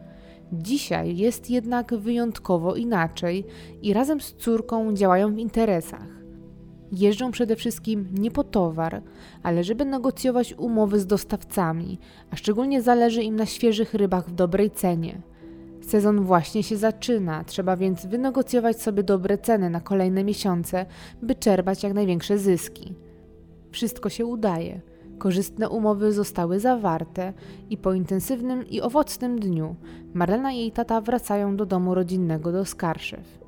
Dzisiaj 0.53 1.17
jest 1.17 1.51
jednak 1.51 1.95
wyjątkowo 1.95 2.75
inaczej 2.75 3.45
i 3.83 3.93
razem 3.93 4.21
z 4.21 4.35
córką 4.35 4.95
działają 4.95 5.35
w 5.35 5.39
interesach. 5.39 6.14
Jeżdżą 6.99 7.31
przede 7.31 7.57
wszystkim 7.57 8.09
nie 8.13 8.31
po 8.31 8.45
towar, 8.45 9.03
ale 9.43 9.65
żeby 9.65 9.85
negocjować 9.85 10.55
umowy 10.59 11.01
z 11.01 11.07
dostawcami, 11.07 11.99
a 12.31 12.37
szczególnie 12.37 12.83
zależy 12.83 13.23
im 13.23 13.37
na 13.37 13.47
świeżych 13.47 13.95
rybach 13.95 14.29
w 14.29 14.35
dobrej 14.35 14.71
cenie. 14.71 15.23
Sezon 15.81 16.21
właśnie 16.21 16.63
się 16.63 16.77
zaczyna, 16.77 17.45
trzeba 17.45 17.77
więc 17.77 18.07
wynegocjować 18.07 18.83
sobie 18.83 19.03
dobre 19.03 19.39
ceny 19.39 19.71
na 19.71 19.81
kolejne 19.81 20.25
miesiące, 20.25 20.87
by 21.23 21.35
czerpać 21.35 21.83
jak 21.83 21.95
największe 21.95 22.39
zyski. 22.39 22.95
Wszystko 23.71 24.09
się 24.09 24.27
udaje. 24.27 24.81
Korzystne 25.19 25.69
umowy 25.69 26.13
zostały 26.13 26.61
zawarte 26.61 27.33
i 27.71 27.77
po 27.77 27.93
intensywnym 27.93 28.69
i 28.69 28.81
owocnym 28.81 29.39
dniu 29.39 29.77
Marlena 30.15 30.53
i 30.53 30.59
jej 30.59 30.73
tata 30.73 31.01
wracają 31.01 31.57
do 31.57 31.67
domu 31.67 31.95
rodzinnego 31.95 32.53
do 32.53 32.65
Skarszew. 32.65 33.44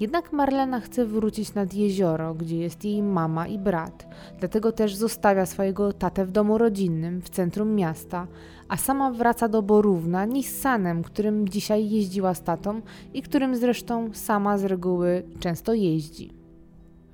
Jednak 0.00 0.32
Marlena 0.32 0.80
chce 0.80 1.06
wrócić 1.06 1.54
nad 1.54 1.74
jezioro, 1.74 2.34
gdzie 2.34 2.56
jest 2.56 2.84
jej 2.84 3.02
mama 3.02 3.46
i 3.46 3.58
brat, 3.58 4.06
dlatego 4.38 4.72
też 4.72 4.94
zostawia 4.94 5.46
swojego 5.46 5.92
tatę 5.92 6.26
w 6.26 6.30
domu 6.30 6.58
rodzinnym 6.58 7.22
w 7.22 7.30
centrum 7.30 7.74
miasta, 7.74 8.26
a 8.68 8.76
sama 8.76 9.10
wraca 9.10 9.48
do 9.48 9.62
Borówna 9.62 10.24
Nissanem, 10.24 11.02
którym 11.02 11.48
dzisiaj 11.48 11.90
jeździła 11.90 12.34
z 12.34 12.42
tatą 12.42 12.80
i 13.14 13.22
którym 13.22 13.56
zresztą 13.56 14.10
sama 14.12 14.58
z 14.58 14.64
reguły 14.64 15.22
często 15.40 15.74
jeździ. 15.74 16.32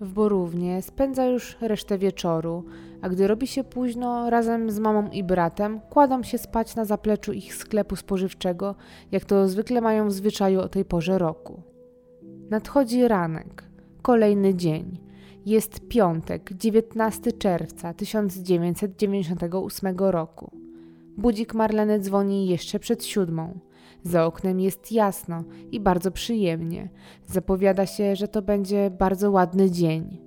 W 0.00 0.12
Borównie 0.12 0.82
spędza 0.82 1.26
już 1.26 1.56
resztę 1.60 1.98
wieczoru, 1.98 2.64
a 3.02 3.08
gdy 3.08 3.26
robi 3.26 3.46
się 3.46 3.64
późno, 3.64 4.30
razem 4.30 4.70
z 4.70 4.78
mamą 4.78 5.10
i 5.10 5.24
bratem 5.24 5.80
kładą 5.80 6.22
się 6.22 6.38
spać 6.38 6.76
na 6.76 6.84
zapleczu 6.84 7.32
ich 7.32 7.54
sklepu 7.54 7.96
spożywczego, 7.96 8.74
jak 9.12 9.24
to 9.24 9.48
zwykle 9.48 9.80
mają 9.80 10.08
w 10.08 10.12
zwyczaju 10.12 10.60
o 10.60 10.68
tej 10.68 10.84
porze 10.84 11.18
roku. 11.18 11.71
Nadchodzi 12.52 13.08
ranek, 13.08 13.64
kolejny 14.02 14.54
dzień. 14.54 14.98
Jest 15.46 15.88
piątek, 15.88 16.52
19 16.52 17.32
czerwca 17.32 17.94
1998 17.94 19.96
roku. 19.98 20.50
Budzik 21.16 21.54
Marleny 21.54 22.00
dzwoni 22.00 22.46
jeszcze 22.46 22.78
przed 22.78 23.04
siódmą. 23.04 23.58
Za 24.02 24.26
oknem 24.26 24.60
jest 24.60 24.92
jasno 24.92 25.44
i 25.70 25.80
bardzo 25.80 26.10
przyjemnie. 26.10 26.88
Zapowiada 27.26 27.86
się, 27.86 28.16
że 28.16 28.28
to 28.28 28.42
będzie 28.42 28.90
bardzo 28.90 29.30
ładny 29.30 29.70
dzień. 29.70 30.18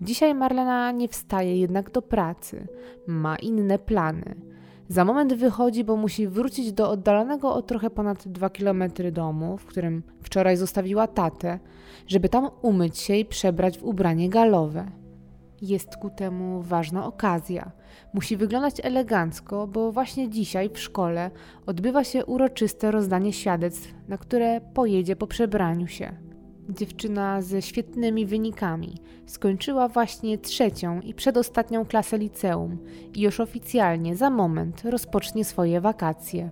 Dzisiaj 0.00 0.34
Marlena 0.34 0.92
nie 0.92 1.08
wstaje 1.08 1.60
jednak 1.60 1.90
do 1.90 2.02
pracy. 2.02 2.66
Ma 3.06 3.36
inne 3.36 3.78
plany. 3.78 4.34
Za 4.88 5.04
moment 5.04 5.34
wychodzi, 5.34 5.84
bo 5.84 5.96
musi 5.96 6.28
wrócić 6.28 6.72
do 6.72 6.90
oddalonego 6.90 7.54
o 7.54 7.62
trochę 7.62 7.90
ponad 7.90 8.28
2 8.28 8.50
km 8.50 8.82
domu, 9.12 9.56
w 9.56 9.66
którym 9.66 10.02
wczoraj 10.22 10.56
zostawiła 10.56 11.06
tatę, 11.06 11.58
żeby 12.06 12.28
tam 12.28 12.50
umyć 12.62 12.98
się 12.98 13.16
i 13.16 13.24
przebrać 13.24 13.78
w 13.78 13.84
ubranie 13.84 14.28
galowe. 14.30 14.90
Jest 15.62 15.96
ku 15.96 16.10
temu 16.10 16.62
ważna 16.62 17.06
okazja. 17.06 17.70
Musi 18.14 18.36
wyglądać 18.36 18.74
elegancko, 18.82 19.66
bo 19.66 19.92
właśnie 19.92 20.28
dzisiaj 20.28 20.70
w 20.70 20.78
szkole 20.78 21.30
odbywa 21.66 22.04
się 22.04 22.26
uroczyste 22.26 22.90
rozdanie 22.90 23.32
świadectw, 23.32 23.94
na 24.08 24.18
które 24.18 24.60
pojedzie 24.60 25.16
po 25.16 25.26
przebraniu 25.26 25.86
się. 25.86 26.27
Dziewczyna 26.68 27.42
ze 27.42 27.62
świetnymi 27.62 28.26
wynikami 28.26 28.94
skończyła 29.26 29.88
właśnie 29.88 30.38
trzecią 30.38 31.00
i 31.00 31.14
przedostatnią 31.14 31.86
klasę 31.86 32.18
liceum 32.18 32.78
i 33.14 33.20
już 33.20 33.40
oficjalnie 33.40 34.16
za 34.16 34.30
moment 34.30 34.82
rozpocznie 34.84 35.44
swoje 35.44 35.80
wakacje. 35.80 36.50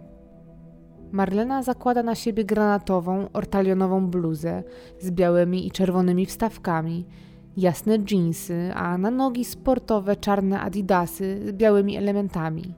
Marlena 1.13 1.63
zakłada 1.63 2.03
na 2.03 2.15
siebie 2.15 2.45
granatową, 2.45 3.29
ortalionową 3.33 4.07
bluzę 4.07 4.63
z 5.01 5.11
białymi 5.11 5.67
i 5.67 5.71
czerwonymi 5.71 6.27
wstawkami, 6.27 7.07
jasne 7.57 7.99
dżinsy, 7.99 8.73
a 8.75 8.99
na 8.99 9.11
nogi 9.11 9.45
sportowe 9.45 10.17
czarne 10.17 10.61
adidasy 10.61 11.41
z 11.49 11.53
białymi 11.53 11.97
elementami. 11.97 12.75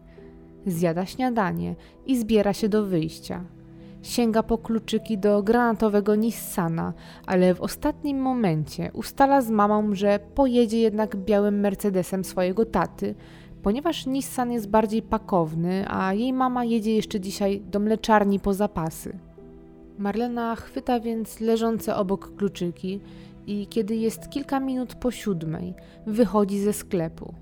Zjada 0.67 1.07
śniadanie 1.07 1.77
i 2.07 2.19
zbiera 2.19 2.53
się 2.53 2.69
do 2.69 2.87
wyjścia. 2.87 3.45
Sięga 4.03 4.43
po 4.43 4.59
kluczyki 4.59 5.19
do 5.19 5.43
granatowego 5.43 6.15
Nissana, 6.15 6.93
ale 7.27 7.55
w 7.55 7.61
ostatnim 7.61 8.19
momencie 8.19 8.91
ustala 8.93 9.41
z 9.41 9.51
mamą, 9.51 9.95
że 9.95 10.19
pojedzie 10.35 10.81
jednak 10.81 11.17
białym 11.17 11.61
Mercedesem 11.61 12.25
swojego 12.25 12.65
taty, 12.65 13.15
ponieważ 13.63 14.07
Nissan 14.07 14.53
jest 14.53 14.69
bardziej 14.69 15.03
pakowny, 15.03 15.85
a 15.89 16.15
jej 16.15 16.33
mama 16.33 16.65
jedzie 16.65 16.95
jeszcze 16.97 17.21
dzisiaj 17.21 17.61
do 17.61 17.81
mleczarni 17.81 18.41
po 18.41 18.55
zapasy. 18.55 19.19
Marlena 19.99 20.57
chwyta 20.57 21.01
więc 21.01 21.41
leżące 21.41 21.97
obok 21.97 22.37
kluczyki 22.37 23.01
i 23.47 23.67
kiedy 23.67 23.97
jest 23.97 24.31
kilka 24.31 24.61
minut 24.61 24.95
po 24.95 25.11
siódmej, 25.11 25.75
wychodzi 26.07 26.61
ze 26.61 26.73
sklepu. 26.73 27.35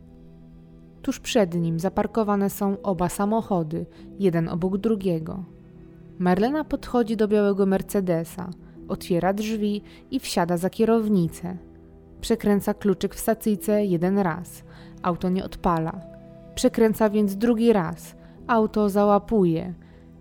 Tuż 1.02 1.20
przed 1.20 1.54
nim 1.54 1.80
zaparkowane 1.80 2.50
są 2.50 2.82
oba 2.82 3.08
samochody, 3.08 3.86
jeden 4.18 4.48
obok 4.48 4.78
drugiego. 4.78 5.55
Marlena 6.18 6.64
podchodzi 6.64 7.16
do 7.16 7.28
białego 7.28 7.66
Mercedesa, 7.66 8.50
otwiera 8.88 9.32
drzwi 9.32 9.82
i 10.10 10.20
wsiada 10.20 10.56
za 10.56 10.70
kierownicę. 10.70 11.56
Przekręca 12.20 12.74
kluczyk 12.74 13.14
w 13.14 13.20
stacyjce 13.20 13.84
jeden 13.84 14.18
raz. 14.18 14.64
Auto 15.02 15.28
nie 15.28 15.44
odpala. 15.44 16.00
Przekręca 16.54 17.10
więc 17.10 17.36
drugi 17.36 17.72
raz. 17.72 18.16
Auto 18.46 18.88
załapuje. 18.88 19.74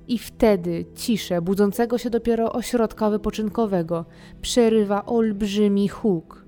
I 0.07 0.17
wtedy 0.17 0.85
ciszę 0.95 1.41
budzącego 1.41 1.97
się 1.97 2.09
dopiero 2.09 2.53
ośrodka 2.53 3.10
wypoczynkowego 3.10 4.05
przerywa 4.41 5.05
olbrzymi 5.05 5.88
huk. 5.88 6.45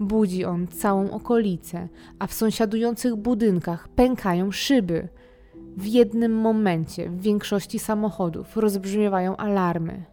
Budzi 0.00 0.44
on 0.44 0.66
całą 0.66 1.10
okolicę, 1.10 1.88
a 2.18 2.26
w 2.26 2.34
sąsiadujących 2.34 3.16
budynkach 3.16 3.88
pękają 3.88 4.50
szyby. 4.50 5.08
W 5.76 5.86
jednym 5.86 6.32
momencie 6.32 7.10
w 7.10 7.20
większości 7.20 7.78
samochodów 7.78 8.56
rozbrzmiewają 8.56 9.36
alarmy. 9.36 10.04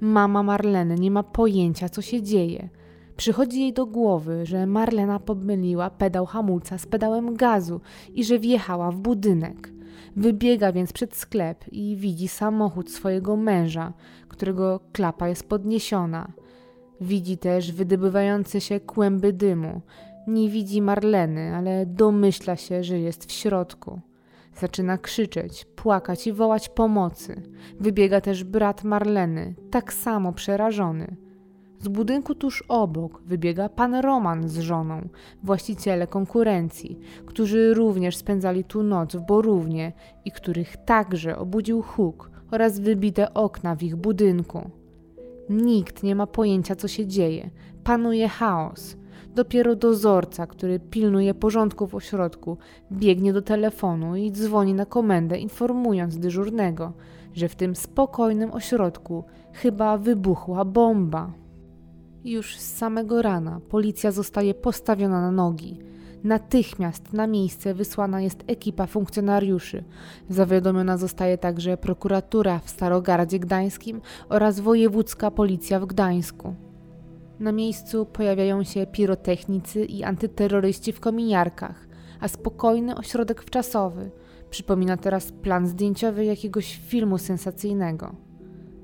Mama 0.00 0.42
Marleny 0.42 0.94
nie 0.94 1.10
ma 1.10 1.22
pojęcia, 1.22 1.88
co 1.88 2.02
się 2.02 2.22
dzieje. 2.22 2.68
Przychodzi 3.16 3.60
jej 3.60 3.72
do 3.72 3.86
głowy, 3.86 4.46
że 4.46 4.66
Marlena 4.66 5.18
pomyliła 5.18 5.90
pedał 5.90 6.26
hamulca 6.26 6.78
z 6.78 6.86
pedałem 6.86 7.34
gazu 7.34 7.80
i 8.14 8.24
że 8.24 8.38
wjechała 8.38 8.90
w 8.90 8.98
budynek. 8.98 9.72
Wybiega 10.16 10.72
więc 10.72 10.92
przed 10.92 11.16
sklep 11.16 11.64
i 11.72 11.96
widzi 11.96 12.28
samochód 12.28 12.90
swojego 12.90 13.36
męża, 13.36 13.92
którego 14.28 14.80
klapa 14.92 15.28
jest 15.28 15.48
podniesiona. 15.48 16.32
Widzi 17.00 17.38
też 17.38 17.72
wydobywające 17.72 18.60
się 18.60 18.80
kłęby 18.80 19.32
dymu. 19.32 19.80
Nie 20.26 20.48
widzi 20.48 20.82
Marleny, 20.82 21.56
ale 21.56 21.86
domyśla 21.86 22.56
się, 22.56 22.84
że 22.84 22.98
jest 22.98 23.26
w 23.26 23.32
środku. 23.32 24.00
Zaczyna 24.56 24.98
krzyczeć, 24.98 25.64
płakać 25.64 26.26
i 26.26 26.32
wołać 26.32 26.68
pomocy. 26.68 27.42
Wybiega 27.80 28.20
też 28.20 28.44
brat 28.44 28.84
Marleny, 28.84 29.54
tak 29.70 29.92
samo 29.92 30.32
przerażony. 30.32 31.16
Z 31.78 31.88
budynku 31.88 32.34
tuż 32.34 32.64
obok 32.68 33.22
wybiega 33.22 33.68
pan 33.68 33.94
Roman 33.94 34.48
z 34.48 34.58
żoną, 34.58 35.08
właściciele 35.42 36.06
konkurencji, 36.06 36.98
którzy 37.26 37.74
również 37.74 38.16
spędzali 38.16 38.64
tu 38.64 38.82
noc 38.82 39.16
w 39.16 39.26
Borównie 39.26 39.92
i 40.24 40.32
których 40.32 40.76
także 40.76 41.38
obudził 41.38 41.82
huk 41.82 42.30
oraz 42.50 42.78
wybite 42.78 43.34
okna 43.34 43.76
w 43.76 43.82
ich 43.82 43.96
budynku. 43.96 44.70
Nikt 45.50 46.02
nie 46.02 46.14
ma 46.14 46.26
pojęcia, 46.26 46.76
co 46.76 46.88
się 46.88 47.06
dzieje. 47.06 47.50
Panuje 47.84 48.28
chaos. 48.28 48.96
Dopiero 49.36 49.76
dozorca, 49.76 50.46
który 50.46 50.80
pilnuje 50.80 51.34
porządku 51.34 51.86
w 51.86 51.94
ośrodku, 51.94 52.56
biegnie 52.92 53.32
do 53.32 53.42
telefonu 53.42 54.16
i 54.16 54.32
dzwoni 54.32 54.74
na 54.74 54.86
komendę, 54.86 55.38
informując 55.38 56.18
dyżurnego, 56.18 56.92
że 57.34 57.48
w 57.48 57.54
tym 57.54 57.76
spokojnym 57.76 58.52
ośrodku 58.52 59.24
chyba 59.52 59.98
wybuchła 59.98 60.64
bomba. 60.64 61.32
Już 62.24 62.56
z 62.56 62.76
samego 62.76 63.22
rana 63.22 63.60
policja 63.68 64.10
zostaje 64.12 64.54
postawiona 64.54 65.20
na 65.20 65.30
nogi. 65.30 65.78
Natychmiast 66.24 67.12
na 67.12 67.26
miejsce 67.26 67.74
wysłana 67.74 68.20
jest 68.20 68.44
ekipa 68.46 68.86
funkcjonariuszy. 68.86 69.84
Zawiadomiona 70.28 70.96
zostaje 70.96 71.38
także 71.38 71.76
prokuratura 71.76 72.58
w 72.58 72.70
Starogardzie 72.70 73.38
Gdańskim 73.38 74.00
oraz 74.28 74.60
wojewódzka 74.60 75.30
policja 75.30 75.80
w 75.80 75.86
Gdańsku. 75.86 76.54
Na 77.40 77.52
miejscu 77.52 78.06
pojawiają 78.06 78.64
się 78.64 78.86
pirotechnicy 78.86 79.84
i 79.84 80.04
antyterroryści 80.04 80.92
w 80.92 81.00
kominiarkach, 81.00 81.86
a 82.20 82.28
spokojny 82.28 82.96
ośrodek 82.96 83.42
wczasowy 83.42 84.10
przypomina 84.50 84.96
teraz 84.96 85.32
plan 85.32 85.66
zdjęciowy 85.66 86.24
jakiegoś 86.24 86.80
filmu 86.86 87.18
sensacyjnego. 87.18 88.14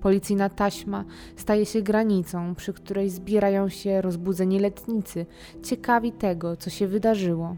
Policyjna 0.00 0.48
taśma 0.48 1.04
staje 1.36 1.66
się 1.66 1.82
granicą, 1.82 2.54
przy 2.54 2.72
której 2.72 3.10
zbierają 3.10 3.68
się 3.68 4.00
rozbudzeni 4.00 4.58
letnicy, 4.58 5.26
ciekawi 5.62 6.12
tego, 6.12 6.56
co 6.56 6.70
się 6.70 6.86
wydarzyło. 6.86 7.56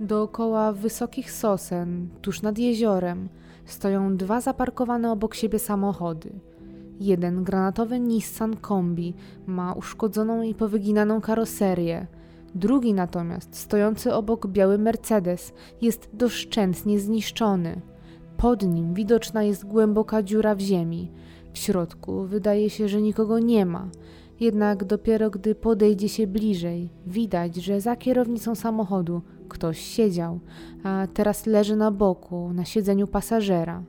Dookoła 0.00 0.72
wysokich 0.72 1.32
sosen, 1.32 2.08
tuż 2.22 2.42
nad 2.42 2.58
jeziorem, 2.58 3.28
stoją 3.64 4.16
dwa 4.16 4.40
zaparkowane 4.40 5.12
obok 5.12 5.34
siebie 5.34 5.58
samochody– 5.58 6.30
Jeden 7.00 7.44
granatowy 7.44 8.00
Nissan 8.00 8.56
Kombi 8.56 9.14
ma 9.46 9.72
uszkodzoną 9.72 10.42
i 10.42 10.54
powyginaną 10.54 11.20
karoserię. 11.20 12.06
Drugi 12.54 12.94
natomiast, 12.94 13.56
stojący 13.56 14.14
obok 14.14 14.46
biały 14.46 14.78
Mercedes, 14.78 15.52
jest 15.82 16.10
doszczętnie 16.12 17.00
zniszczony. 17.00 17.80
Pod 18.36 18.62
nim 18.62 18.94
widoczna 18.94 19.42
jest 19.42 19.64
głęboka 19.64 20.22
dziura 20.22 20.54
w 20.54 20.60
ziemi. 20.60 21.12
W 21.52 21.58
środku 21.58 22.24
wydaje 22.24 22.70
się, 22.70 22.88
że 22.88 23.02
nikogo 23.02 23.38
nie 23.38 23.66
ma. 23.66 23.88
Jednak 24.40 24.84
dopiero 24.84 25.30
gdy 25.30 25.54
podejdzie 25.54 26.08
się 26.08 26.26
bliżej, 26.26 26.90
widać, 27.06 27.56
że 27.56 27.80
za 27.80 27.96
kierownicą 27.96 28.54
samochodu 28.54 29.22
ktoś 29.48 29.78
siedział, 29.78 30.40
a 30.84 31.06
teraz 31.14 31.46
leży 31.46 31.76
na 31.76 31.90
boku, 31.90 32.52
na 32.52 32.64
siedzeniu 32.64 33.06
pasażera. 33.06 33.82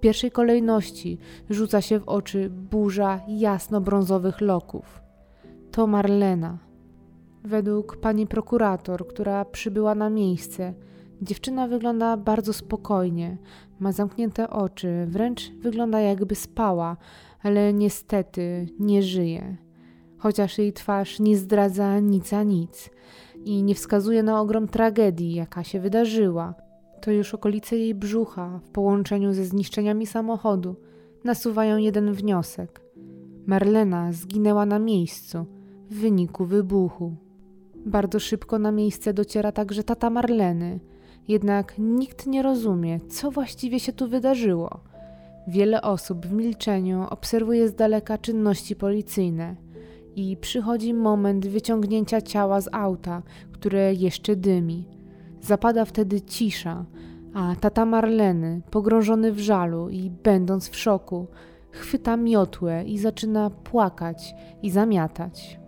Pierwszej 0.00 0.30
kolejności 0.30 1.18
rzuca 1.50 1.80
się 1.80 1.98
w 2.00 2.08
oczy 2.08 2.50
burza 2.50 3.20
jasno-brązowych 3.28 4.40
loków. 4.40 5.00
To 5.72 5.86
Marlena. 5.86 6.58
Według 7.44 7.96
pani 7.96 8.26
prokurator, 8.26 9.08
która 9.08 9.44
przybyła 9.44 9.94
na 9.94 10.10
miejsce, 10.10 10.74
dziewczyna 11.22 11.68
wygląda 11.68 12.16
bardzo 12.16 12.52
spokojnie, 12.52 13.38
ma 13.80 13.92
zamknięte 13.92 14.50
oczy, 14.50 15.06
wręcz 15.08 15.50
wygląda 15.50 16.00
jakby 16.00 16.34
spała, 16.34 16.96
ale 17.42 17.72
niestety 17.72 18.66
nie 18.78 19.02
żyje. 19.02 19.56
Chociaż 20.18 20.58
jej 20.58 20.72
twarz 20.72 21.20
nie 21.20 21.36
zdradza 21.36 22.00
nic 22.00 22.32
a 22.32 22.42
nic 22.42 22.90
i 23.44 23.62
nie 23.62 23.74
wskazuje 23.74 24.22
na 24.22 24.40
ogrom 24.40 24.68
tragedii, 24.68 25.34
jaka 25.34 25.64
się 25.64 25.80
wydarzyła, 25.80 26.54
to 27.00 27.10
już 27.10 27.34
okolice 27.34 27.76
jej 27.76 27.94
brzucha 27.94 28.60
w 28.64 28.70
połączeniu 28.70 29.32
ze 29.32 29.44
zniszczeniami 29.44 30.06
samochodu 30.06 30.76
nasuwają 31.24 31.76
jeden 31.76 32.12
wniosek. 32.12 32.80
Marlena 33.46 34.12
zginęła 34.12 34.66
na 34.66 34.78
miejscu 34.78 35.46
w 35.90 35.94
wyniku 35.94 36.44
wybuchu. 36.44 37.16
Bardzo 37.86 38.20
szybko 38.20 38.58
na 38.58 38.72
miejsce 38.72 39.14
dociera 39.14 39.52
także 39.52 39.84
tata 39.84 40.10
Marleny, 40.10 40.80
jednak 41.28 41.74
nikt 41.78 42.26
nie 42.26 42.42
rozumie, 42.42 43.00
co 43.00 43.30
właściwie 43.30 43.80
się 43.80 43.92
tu 43.92 44.08
wydarzyło. 44.08 44.80
Wiele 45.48 45.82
osób 45.82 46.26
w 46.26 46.32
milczeniu 46.32 47.06
obserwuje 47.10 47.68
z 47.68 47.74
daleka 47.74 48.18
czynności 48.18 48.76
policyjne 48.76 49.56
i 50.16 50.36
przychodzi 50.36 50.94
moment 50.94 51.46
wyciągnięcia 51.46 52.20
ciała 52.20 52.60
z 52.60 52.68
auta, 52.72 53.22
które 53.52 53.94
jeszcze 53.94 54.36
dymi. 54.36 54.99
Zapada 55.40 55.84
wtedy 55.84 56.20
cisza, 56.20 56.84
a 57.34 57.56
tata 57.60 57.84
Marleny, 57.84 58.62
pogrążony 58.70 59.32
w 59.32 59.38
żalu 59.38 59.88
i 59.88 60.10
będąc 60.10 60.68
w 60.68 60.76
szoku, 60.76 61.26
chwyta 61.70 62.16
miotłę 62.16 62.84
i 62.84 62.98
zaczyna 62.98 63.50
płakać 63.50 64.34
i 64.62 64.70
zamiatać. 64.70 65.60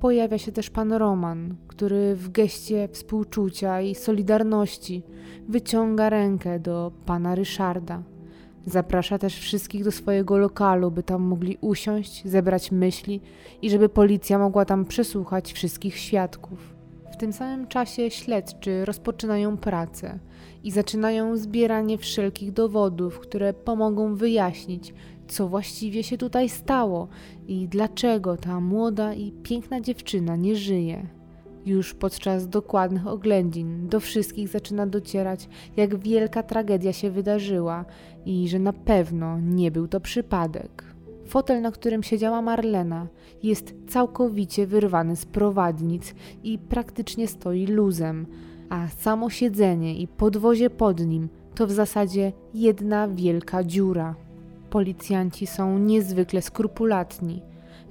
Pojawia 0.00 0.38
się 0.38 0.52
też 0.52 0.70
pan 0.70 0.92
Roman, 0.92 1.56
który 1.68 2.16
w 2.16 2.28
geście 2.28 2.88
współczucia 2.88 3.80
i 3.80 3.94
solidarności 3.94 5.02
wyciąga 5.48 6.10
rękę 6.10 6.60
do 6.60 6.92
pana 7.06 7.34
Ryszarda. 7.34 8.02
Zaprasza 8.66 9.18
też 9.18 9.38
wszystkich 9.38 9.84
do 9.84 9.92
swojego 9.92 10.38
lokalu, 10.38 10.90
by 10.90 11.02
tam 11.02 11.22
mogli 11.22 11.58
usiąść, 11.60 12.28
zebrać 12.28 12.72
myśli 12.72 13.20
i 13.62 13.70
żeby 13.70 13.88
policja 13.88 14.38
mogła 14.38 14.64
tam 14.64 14.84
przesłuchać 14.84 15.52
wszystkich 15.52 15.96
świadków. 15.96 16.81
W 17.12 17.16
tym 17.16 17.32
samym 17.32 17.66
czasie 17.66 18.10
śledczy 18.10 18.84
rozpoczynają 18.84 19.56
pracę 19.56 20.18
i 20.64 20.70
zaczynają 20.70 21.36
zbieranie 21.36 21.98
wszelkich 21.98 22.52
dowodów, 22.52 23.18
które 23.18 23.52
pomogą 23.52 24.14
wyjaśnić, 24.14 24.94
co 25.28 25.48
właściwie 25.48 26.02
się 26.02 26.18
tutaj 26.18 26.48
stało 26.48 27.08
i 27.48 27.68
dlaczego 27.68 28.36
ta 28.36 28.60
młoda 28.60 29.14
i 29.14 29.32
piękna 29.32 29.80
dziewczyna 29.80 30.36
nie 30.36 30.56
żyje. 30.56 31.06
Już 31.66 31.94
podczas 31.94 32.48
dokładnych 32.48 33.06
oględzin 33.06 33.88
do 33.88 34.00
wszystkich 34.00 34.48
zaczyna 34.48 34.86
docierać, 34.86 35.48
jak 35.76 35.98
wielka 35.98 36.42
tragedia 36.42 36.92
się 36.92 37.10
wydarzyła 37.10 37.84
i 38.26 38.48
że 38.48 38.58
na 38.58 38.72
pewno 38.72 39.40
nie 39.40 39.70
był 39.70 39.88
to 39.88 40.00
przypadek. 40.00 40.91
Fotel, 41.32 41.62
na 41.62 41.70
którym 41.70 42.02
siedziała 42.02 42.42
Marlena, 42.42 43.06
jest 43.42 43.74
całkowicie 43.88 44.66
wyrwany 44.66 45.16
z 45.16 45.26
prowadnic 45.26 46.14
i 46.42 46.58
praktycznie 46.58 47.28
stoi 47.28 47.66
luzem, 47.66 48.26
a 48.70 48.88
samo 48.88 49.30
siedzenie 49.30 49.96
i 49.96 50.08
podwozie 50.08 50.70
pod 50.70 51.00
nim 51.00 51.28
to 51.54 51.66
w 51.66 51.70
zasadzie 51.70 52.32
jedna 52.54 53.08
wielka 53.08 53.64
dziura. 53.64 54.14
Policjanci 54.70 55.46
są 55.46 55.78
niezwykle 55.78 56.42
skrupulatni. 56.42 57.42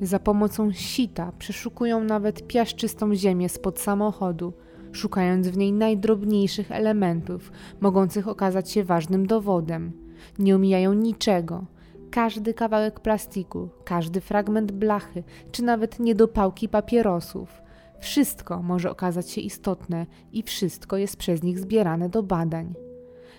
Za 0.02 0.20
pomocą 0.20 0.72
sita 0.72 1.32
przeszukują 1.40 2.04
nawet 2.04 2.48
piaszczystą 2.48 3.16
ziemię 3.16 3.50
spod 3.50 3.80
samochodu, 3.80 4.54
szukając 4.92 5.48
w 5.48 5.58
niej 5.58 5.74
najdrobniejszych 5.74 6.72
elementów, 6.72 7.52
mogących 7.80 8.28
okazać 8.28 8.72
się 8.72 8.84
ważnym 8.84 9.26
dowodem. 9.28 9.92
Nie 10.40 10.56
omijają 10.56 10.94
niczego. 10.94 11.66
Każdy 12.12 12.54
kawałek 12.54 13.00
plastiku, 13.00 13.70
każdy 13.86 14.22
fragment 14.22 14.72
blachy, 14.72 15.24
czy 15.52 15.64
nawet 15.64 16.00
niedopałki 16.00 16.70
papierosów. 16.70 17.62
Wszystko 18.00 18.62
może 18.62 18.92
okazać 18.92 19.30
się 19.30 19.42
istotne 19.42 20.06
i 20.32 20.44
wszystko 20.44 20.98
jest 20.98 21.18
przez 21.18 21.44
nich 21.44 21.60
zbierane 21.60 22.10
do 22.10 22.24
badań. 22.24 22.74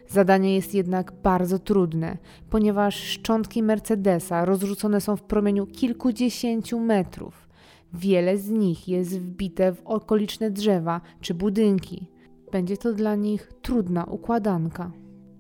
Zadanie 0.09 0.55
jest 0.55 0.75
jednak 0.75 1.13
bardzo 1.23 1.59
trudne, 1.59 2.19
ponieważ 2.51 2.97
szczątki 2.97 3.63
Mercedesa 3.63 4.45
rozrzucone 4.45 5.01
są 5.01 5.17
w 5.17 5.23
promieniu 5.23 5.67
kilkudziesięciu 5.67 6.81
metrów. 6.81 7.49
Wiele 7.95 8.39
z 8.39 8.51
nich 8.51 8.89
jest 8.89 9.21
wbite 9.21 9.73
w 9.73 9.83
okoliczne 9.85 10.51
drzewa 10.51 11.01
czy 11.21 11.35
budynki. 11.35 12.07
Będzie 12.53 12.77
to 12.77 12.93
dla 12.93 13.15
nich 13.15 13.53
trudna 13.63 14.05
układanka. 14.05 14.91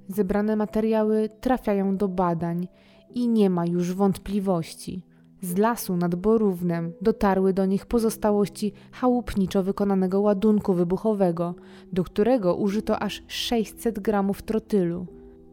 Zebrane 0.09 0.57
materiały 0.57 1.29
trafiają 1.41 1.97
do 1.97 2.09
badań 2.09 2.69
i 3.15 3.29
nie 3.29 3.51
ma 3.51 3.67
już 3.67 3.95
wątpliwości. 3.95 5.03
Z 5.43 5.59
lasu 5.59 5.97
nad 5.97 6.15
Borównem 6.15 6.93
dotarły 7.01 7.53
do 7.53 7.67
nich 7.67 7.87
pozostałości 7.87 8.73
chałupniczo 8.93 9.63
wykonanego 9.63 10.21
ładunku 10.21 10.75
wybuchowego, 10.75 11.55
do 11.93 12.05
którego 12.05 12.55
użyto 12.55 12.99
aż 12.99 13.23
600 13.27 14.01
gramów 14.01 14.43
trotylu. 14.43 15.07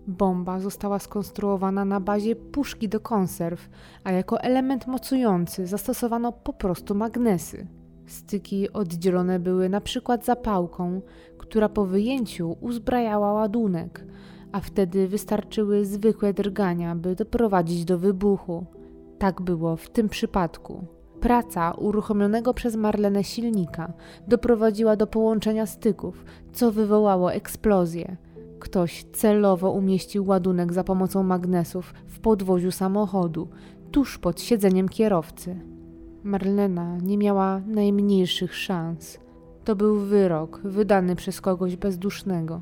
Bomba 0.08 0.60
została 0.60 1.00
skonstruowana 1.00 1.86
na 1.86 2.00
bazie 2.00 2.36
puszki 2.36 2.90
do 2.90 3.00
konserw, 3.00 3.70
a 4.04 4.12
jako 4.12 4.42
element 4.42 4.88
mocujący 4.88 5.68
zastosowano 5.68 6.32
po 6.32 6.54
prostu 6.54 6.96
magnesy. 6.96 7.68
Styki 8.06 8.74
oddzielone 8.74 9.40
były 9.40 9.70
na 9.70 9.82
przykład 9.82 10.26
zapałką, 10.26 11.02
która 11.38 11.70
po 11.70 11.86
wyjęciu 11.86 12.58
uzbrajała 12.62 13.34
ładunek, 13.34 14.06
a 14.52 14.60
wtedy 14.60 15.08
wystarczyły 15.08 15.86
zwykłe 15.86 16.34
drgania, 16.34 16.96
by 16.96 17.16
doprowadzić 17.16 17.86
do 17.86 18.00
wybuchu. 18.00 18.66
Tak 19.18 19.42
było 19.42 19.76
w 19.76 19.90
tym 19.90 20.10
przypadku. 20.10 20.86
Praca 21.20 21.72
uruchomionego 21.72 22.54
przez 22.54 22.76
Marlenę 22.76 23.24
silnika 23.24 23.94
doprowadziła 24.28 24.96
do 24.96 25.08
połączenia 25.08 25.66
styków, 25.66 26.26
co 26.54 26.72
wywołało 26.72 27.34
eksplozję. 27.34 28.18
Ktoś 28.60 29.04
celowo 29.04 29.72
umieścił 29.72 30.26
ładunek 30.26 30.74
za 30.74 30.84
pomocą 30.84 31.24
magnesów 31.24 31.94
w 32.08 32.20
podwoziu 32.20 32.72
samochodu, 32.72 33.48
tuż 33.92 34.18
pod 34.18 34.42
siedzeniem 34.42 34.90
kierowcy. 34.90 35.60
Marlena 36.24 36.98
nie 36.98 37.18
miała 37.18 37.62
najmniejszych 37.68 38.56
szans. 38.56 39.20
To 39.64 39.76
był 39.76 40.00
wyrok 40.00 40.62
wydany 40.64 41.16
przez 41.16 41.42
kogoś 41.42 41.76
bezdusznego. 41.76 42.62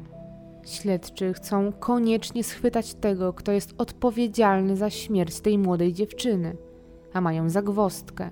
Śledczy 0.67 1.34
chcą 1.34 1.71
koniecznie 1.71 2.43
schwytać 2.43 2.93
tego, 2.93 3.34
kto 3.34 3.51
jest 3.51 3.73
odpowiedzialny 3.77 4.75
za 4.75 4.89
śmierć 4.89 5.39
tej 5.39 5.58
młodej 5.58 5.93
dziewczyny, 5.93 6.58
a 7.13 7.21
mają 7.21 7.49
zagwostkę, 7.49 8.30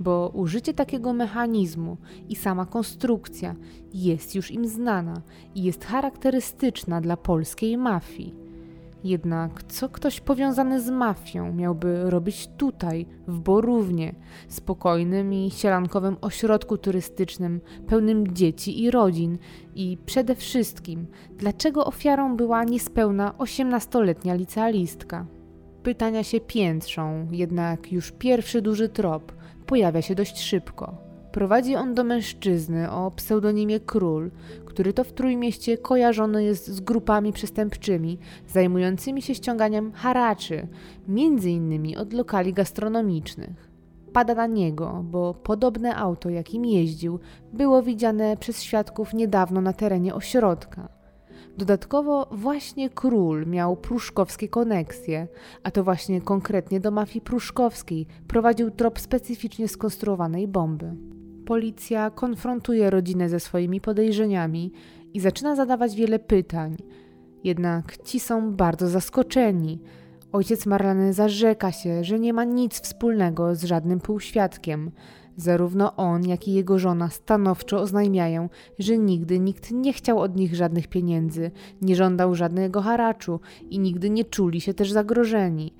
bo 0.00 0.30
użycie 0.34 0.74
takiego 0.74 1.12
mechanizmu 1.12 1.96
i 2.28 2.36
sama 2.36 2.66
konstrukcja 2.66 3.54
jest 3.94 4.34
już 4.34 4.50
im 4.50 4.66
znana 4.66 5.22
i 5.54 5.62
jest 5.62 5.84
charakterystyczna 5.84 7.00
dla 7.00 7.16
polskiej 7.16 7.78
mafii. 7.78 8.41
Jednak 9.04 9.62
co 9.62 9.88
ktoś 9.88 10.20
powiązany 10.20 10.80
z 10.80 10.90
mafią 10.90 11.52
miałby 11.52 12.10
robić 12.10 12.48
tutaj, 12.56 13.06
w 13.28 13.40
Borównie, 13.40 14.14
spokojnym 14.48 15.34
i 15.34 15.50
sielankowym 15.50 16.16
ośrodku 16.20 16.78
turystycznym, 16.78 17.60
pełnym 17.86 18.34
dzieci 18.34 18.82
i 18.82 18.90
rodzin? 18.90 19.38
I 19.74 19.98
przede 20.06 20.34
wszystkim, 20.34 21.06
dlaczego 21.38 21.84
ofiarą 21.84 22.36
była 22.36 22.64
niespełna 22.64 23.38
osiemnastoletnia 23.38 24.34
licealistka? 24.34 25.26
Pytania 25.82 26.24
się 26.24 26.40
piętrzą, 26.40 27.28
jednak 27.30 27.92
już 27.92 28.12
pierwszy 28.12 28.62
duży 28.62 28.88
trop 28.88 29.32
pojawia 29.66 30.02
się 30.02 30.14
dość 30.14 30.40
szybko. 30.40 30.94
Prowadzi 31.32 31.76
on 31.76 31.94
do 31.94 32.04
mężczyzny 32.04 32.90
o 32.90 33.10
pseudonimie 33.10 33.80
Król, 33.80 34.30
który 34.72 34.92
to 34.92 35.04
w 35.04 35.12
Trójmieście 35.12 35.78
kojarzony 35.78 36.44
jest 36.44 36.66
z 36.66 36.80
grupami 36.80 37.32
przestępczymi 37.32 38.18
zajmującymi 38.48 39.22
się 39.22 39.34
ściąganiem 39.34 39.92
haraczy, 39.92 40.68
między 41.08 41.50
innymi 41.50 41.96
od 41.96 42.12
lokali 42.12 42.52
gastronomicznych. 42.52 43.70
Pada 44.12 44.34
na 44.34 44.46
niego, 44.46 45.04
bo 45.04 45.34
podobne 45.34 45.96
auto, 45.96 46.30
jakim 46.30 46.64
jeździł, 46.64 47.18
było 47.52 47.82
widziane 47.82 48.36
przez 48.36 48.62
świadków 48.62 49.14
niedawno 49.14 49.60
na 49.60 49.72
terenie 49.72 50.14
ośrodka. 50.14 50.88
Dodatkowo 51.58 52.26
właśnie 52.30 52.90
król 52.90 53.46
miał 53.46 53.76
pruszkowskie 53.76 54.48
koneksje, 54.48 55.28
a 55.62 55.70
to 55.70 55.84
właśnie 55.84 56.20
konkretnie 56.20 56.80
do 56.80 56.90
mafii 56.90 57.20
pruszkowskiej 57.20 58.06
prowadził 58.28 58.70
trop 58.70 59.00
specyficznie 59.00 59.68
skonstruowanej 59.68 60.48
bomby. 60.48 61.11
Policja 61.46 62.10
konfrontuje 62.10 62.90
rodzinę 62.90 63.28
ze 63.28 63.40
swoimi 63.40 63.80
podejrzeniami 63.80 64.72
i 65.14 65.20
zaczyna 65.20 65.56
zadawać 65.56 65.94
wiele 65.94 66.18
pytań. 66.18 66.76
Jednak 67.44 67.96
ci 68.04 68.20
są 68.20 68.52
bardzo 68.52 68.88
zaskoczeni. 68.88 69.80
Ojciec 70.32 70.66
Marleny 70.66 71.12
zarzeka 71.12 71.72
się, 71.72 72.04
że 72.04 72.20
nie 72.20 72.32
ma 72.32 72.44
nic 72.44 72.80
wspólnego 72.80 73.54
z 73.54 73.64
żadnym 73.64 74.00
półświadkiem. 74.00 74.90
Zarówno 75.36 75.96
on, 75.96 76.26
jak 76.26 76.48
i 76.48 76.52
jego 76.52 76.78
żona 76.78 77.08
stanowczo 77.08 77.80
oznajmiają, 77.80 78.48
że 78.78 78.98
nigdy 78.98 79.40
nikt 79.40 79.70
nie 79.70 79.92
chciał 79.92 80.18
od 80.18 80.36
nich 80.36 80.54
żadnych 80.54 80.88
pieniędzy, 80.88 81.50
nie 81.82 81.96
żądał 81.96 82.34
żadnego 82.34 82.82
haraczu 82.82 83.40
i 83.70 83.78
nigdy 83.78 84.10
nie 84.10 84.24
czuli 84.24 84.60
się 84.60 84.74
też 84.74 84.92
zagrożeni. 84.92 85.74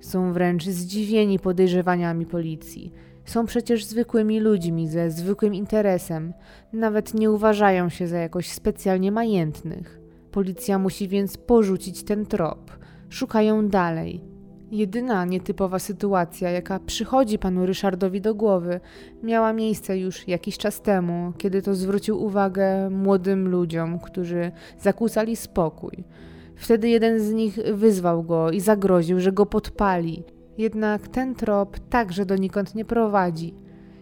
Są 0.00 0.32
wręcz 0.32 0.64
zdziwieni 0.64 1.38
podejrzewaniami 1.38 2.26
policji. 2.26 2.92
Są 3.28 3.46
przecież 3.46 3.84
zwykłymi 3.84 4.40
ludźmi 4.40 4.88
ze 4.88 5.10
zwykłym 5.10 5.54
interesem, 5.54 6.32
nawet 6.72 7.14
nie 7.14 7.30
uważają 7.30 7.88
się 7.88 8.06
za 8.06 8.18
jakoś 8.18 8.50
specjalnie 8.50 9.12
majętnych. 9.12 10.00
Policja 10.30 10.78
musi 10.78 11.08
więc 11.08 11.36
porzucić 11.36 12.02
ten 12.02 12.26
trop. 12.26 12.70
Szukają 13.08 13.68
dalej. 13.68 14.24
Jedyna 14.70 15.24
nietypowa 15.24 15.78
sytuacja, 15.78 16.50
jaka 16.50 16.78
przychodzi 16.78 17.38
panu 17.38 17.66
Ryszardowi 17.66 18.20
do 18.20 18.34
głowy, 18.34 18.80
miała 19.22 19.52
miejsce 19.52 19.98
już 19.98 20.28
jakiś 20.28 20.58
czas 20.58 20.82
temu, 20.82 21.32
kiedy 21.38 21.62
to 21.62 21.74
zwrócił 21.74 22.22
uwagę 22.22 22.90
młodym 22.90 23.48
ludziom, 23.48 23.98
którzy 23.98 24.52
zakłócali 24.78 25.36
spokój. 25.36 26.04
Wtedy 26.56 26.88
jeden 26.88 27.20
z 27.20 27.32
nich 27.32 27.58
wyzwał 27.74 28.22
go 28.22 28.50
i 28.50 28.60
zagroził, 28.60 29.20
że 29.20 29.32
go 29.32 29.46
podpali. 29.46 30.37
Jednak 30.58 31.08
ten 31.08 31.34
trop 31.34 31.78
także 31.78 32.26
donikąd 32.26 32.74
nie 32.74 32.84
prowadzi. 32.84 33.54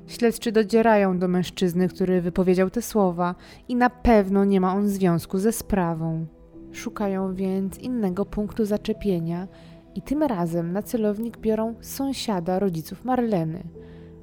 Śledczy 0.06 0.52
docierają 0.52 1.18
do 1.18 1.28
mężczyzny, 1.28 1.88
który 1.88 2.20
wypowiedział 2.20 2.70
te 2.70 2.82
słowa, 2.82 3.34
i 3.68 3.76
na 3.76 3.90
pewno 3.90 4.44
nie 4.44 4.60
ma 4.60 4.74
on 4.74 4.88
związku 4.88 5.38
ze 5.38 5.52
sprawą. 5.52 6.26
Szukają 6.72 7.34
więc 7.34 7.78
innego 7.78 8.24
punktu 8.24 8.64
zaczepienia 8.64 9.48
i 9.94 10.02
tym 10.02 10.22
razem 10.22 10.72
na 10.72 10.82
celownik 10.82 11.38
biorą 11.38 11.74
sąsiada 11.80 12.58
rodziców 12.58 13.04
Marleny. 13.04 13.62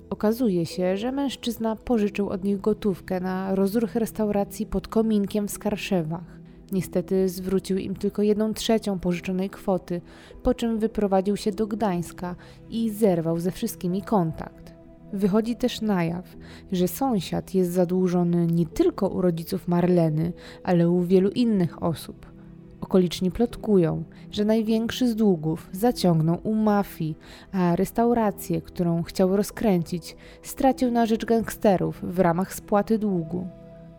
Okazuje 0.10 0.66
się, 0.66 0.98
że 0.98 1.12
mężczyzna 1.12 1.76
pożyczył 1.76 2.30
od 2.30 2.44
nich 2.44 2.62
gotówkę 2.62 3.20
na 3.20 3.56
rozruch 3.56 3.96
restauracji 3.96 4.66
pod 4.66 4.88
kominkiem 4.88 5.48
w 5.48 5.52
Skarszewach. 5.52 6.43
Niestety 6.72 7.30
zwrócił 7.30 7.78
im 7.78 7.96
tylko 7.96 8.22
jedną 8.22 8.54
trzecią 8.54 9.00
pożyczonej 9.00 9.50
kwoty, 9.50 10.02
po 10.44 10.54
czym 10.54 10.80
wyprowadził 10.80 11.38
się 11.38 11.52
do 11.52 11.68
Gdańska 11.68 12.36
i 12.70 12.90
zerwał 12.90 13.40
ze 13.40 13.52
wszystkimi 13.52 14.02
kontakt. 14.02 14.74
Wychodzi 15.14 15.56
też 15.56 15.82
na 15.82 16.04
jaw, 16.04 16.36
że 16.72 16.88
sąsiad 16.88 17.54
jest 17.54 17.72
zadłużony 17.72 18.48
nie 18.48 18.66
tylko 18.66 19.08
u 19.08 19.22
rodziców 19.22 19.68
Marleny, 19.68 20.34
ale 20.64 20.90
u 20.90 21.02
wielu 21.02 21.30
innych 21.30 21.84
osób. 21.84 22.34
Okoliczni 22.82 23.32
plotkują, 23.32 24.04
że 24.32 24.46
największy 24.46 25.08
z 25.08 25.16
długów 25.16 25.70
zaciągnął 25.72 26.38
u 26.44 26.54
mafii, 26.56 27.18
a 27.52 27.76
restaurację, 27.76 28.62
którą 28.62 29.04
chciał 29.04 29.38
rozkręcić, 29.38 30.16
stracił 30.42 30.92
na 30.92 31.06
rzecz 31.06 31.26
gangsterów 31.26 32.02
w 32.04 32.20
ramach 32.20 32.54
spłaty 32.54 33.00
długu. 33.00 33.48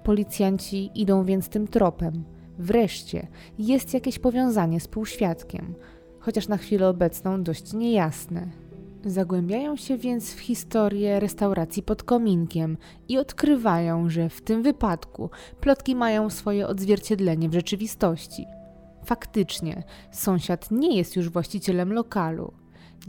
Policjanci 0.04 0.90
idą 0.94 1.24
więc 1.24 1.48
tym 1.48 1.68
tropem. 1.68 2.24
Wreszcie 2.58 3.26
jest 3.58 3.94
jakieś 3.94 4.18
powiązanie 4.18 4.80
z 4.80 4.88
półświadkiem, 4.88 5.74
chociaż 6.20 6.48
na 6.48 6.56
chwilę 6.56 6.88
obecną 6.88 7.42
dość 7.42 7.72
niejasne. 7.72 8.48
Zagłębiają 9.04 9.76
się 9.76 9.96
więc 9.96 10.34
w 10.34 10.40
historię 10.40 11.20
restauracji 11.20 11.82
pod 11.82 12.02
kominkiem 12.02 12.76
i 13.08 13.18
odkrywają, 13.18 14.08
że 14.08 14.28
w 14.28 14.40
tym 14.40 14.62
wypadku 14.62 15.30
plotki 15.60 15.96
mają 15.96 16.30
swoje 16.30 16.68
odzwierciedlenie 16.68 17.48
w 17.48 17.54
rzeczywistości. 17.54 18.46
Faktycznie, 19.04 19.82
sąsiad 20.12 20.70
nie 20.70 20.96
jest 20.96 21.16
już 21.16 21.30
właścicielem 21.30 21.92
lokalu. 21.92 22.52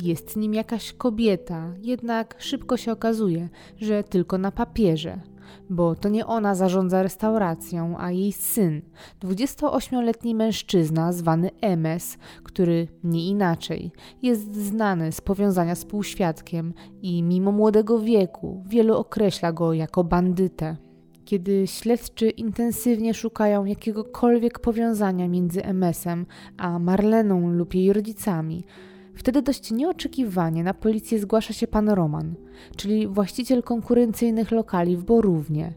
Jest 0.01 0.35
nim 0.35 0.53
jakaś 0.53 0.93
kobieta, 0.93 1.73
jednak 1.81 2.35
szybko 2.39 2.77
się 2.77 2.91
okazuje, 2.91 3.49
że 3.77 4.03
tylko 4.03 4.37
na 4.37 4.51
papierze 4.51 5.21
bo 5.69 5.95
to 5.95 6.09
nie 6.09 6.25
ona 6.25 6.55
zarządza 6.55 7.03
restauracją, 7.03 7.95
a 7.97 8.11
jej 8.11 8.31
syn, 8.31 8.81
28-letni 9.21 10.35
mężczyzna 10.35 11.13
zwany 11.13 11.49
MS, 11.61 12.17
który 12.43 12.87
nie 13.03 13.27
inaczej 13.27 13.91
jest 14.21 14.55
znany 14.55 15.11
z 15.11 15.21
powiązania 15.21 15.75
z 15.75 15.85
półświadkiem 15.85 16.73
i 17.01 17.23
mimo 17.23 17.51
młodego 17.51 17.99
wieku 17.99 18.63
wielu 18.67 18.97
określa 18.97 19.51
go 19.51 19.73
jako 19.73 20.03
bandytę. 20.03 20.75
Kiedy 21.25 21.67
śledczy 21.67 22.29
intensywnie 22.29 23.13
szukają 23.13 23.65
jakiegokolwiek 23.65 24.59
powiązania 24.59 25.27
między 25.27 25.65
MS-em 25.65 26.25
a 26.57 26.79
Marleną 26.79 27.49
lub 27.49 27.73
jej 27.73 27.93
rodzicami, 27.93 28.63
Wtedy 29.15 29.41
dość 29.41 29.71
nieoczekiwanie 29.71 30.63
na 30.63 30.73
policję 30.73 31.19
zgłasza 31.19 31.53
się 31.53 31.67
pan 31.67 31.89
Roman, 31.89 32.35
czyli 32.75 33.07
właściciel 33.07 33.63
konkurencyjnych 33.63 34.51
lokali 34.51 34.97
w 34.97 35.03
Borównie. 35.03 35.73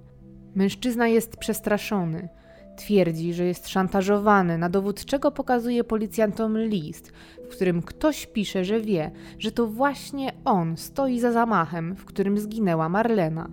Mężczyzna 0.55 1.09
jest 1.09 1.37
przestraszony. 1.37 2.29
Twierdzi, 2.77 3.35
że 3.35 3.45
jest 3.45 3.69
szantażowany, 3.69 4.59
na 4.59 4.69
dowód 4.69 5.05
czego 5.05 5.31
pokazuje 5.31 5.85
policjantom 5.85 6.59
list, 6.59 7.13
w 7.45 7.49
którym 7.49 7.83
ktoś 7.83 8.27
pisze, 8.27 8.65
że 8.65 8.81
wie, 8.81 9.11
że 9.39 9.53
to 9.53 9.67
właśnie 9.67 10.33
on 10.45 10.77
stoi 10.77 11.21
za 11.21 11.33
zamachem, 11.33 11.97
w 11.97 12.05
którym 12.05 12.39
zginęła 12.39 12.89
Marlena. 12.89 13.49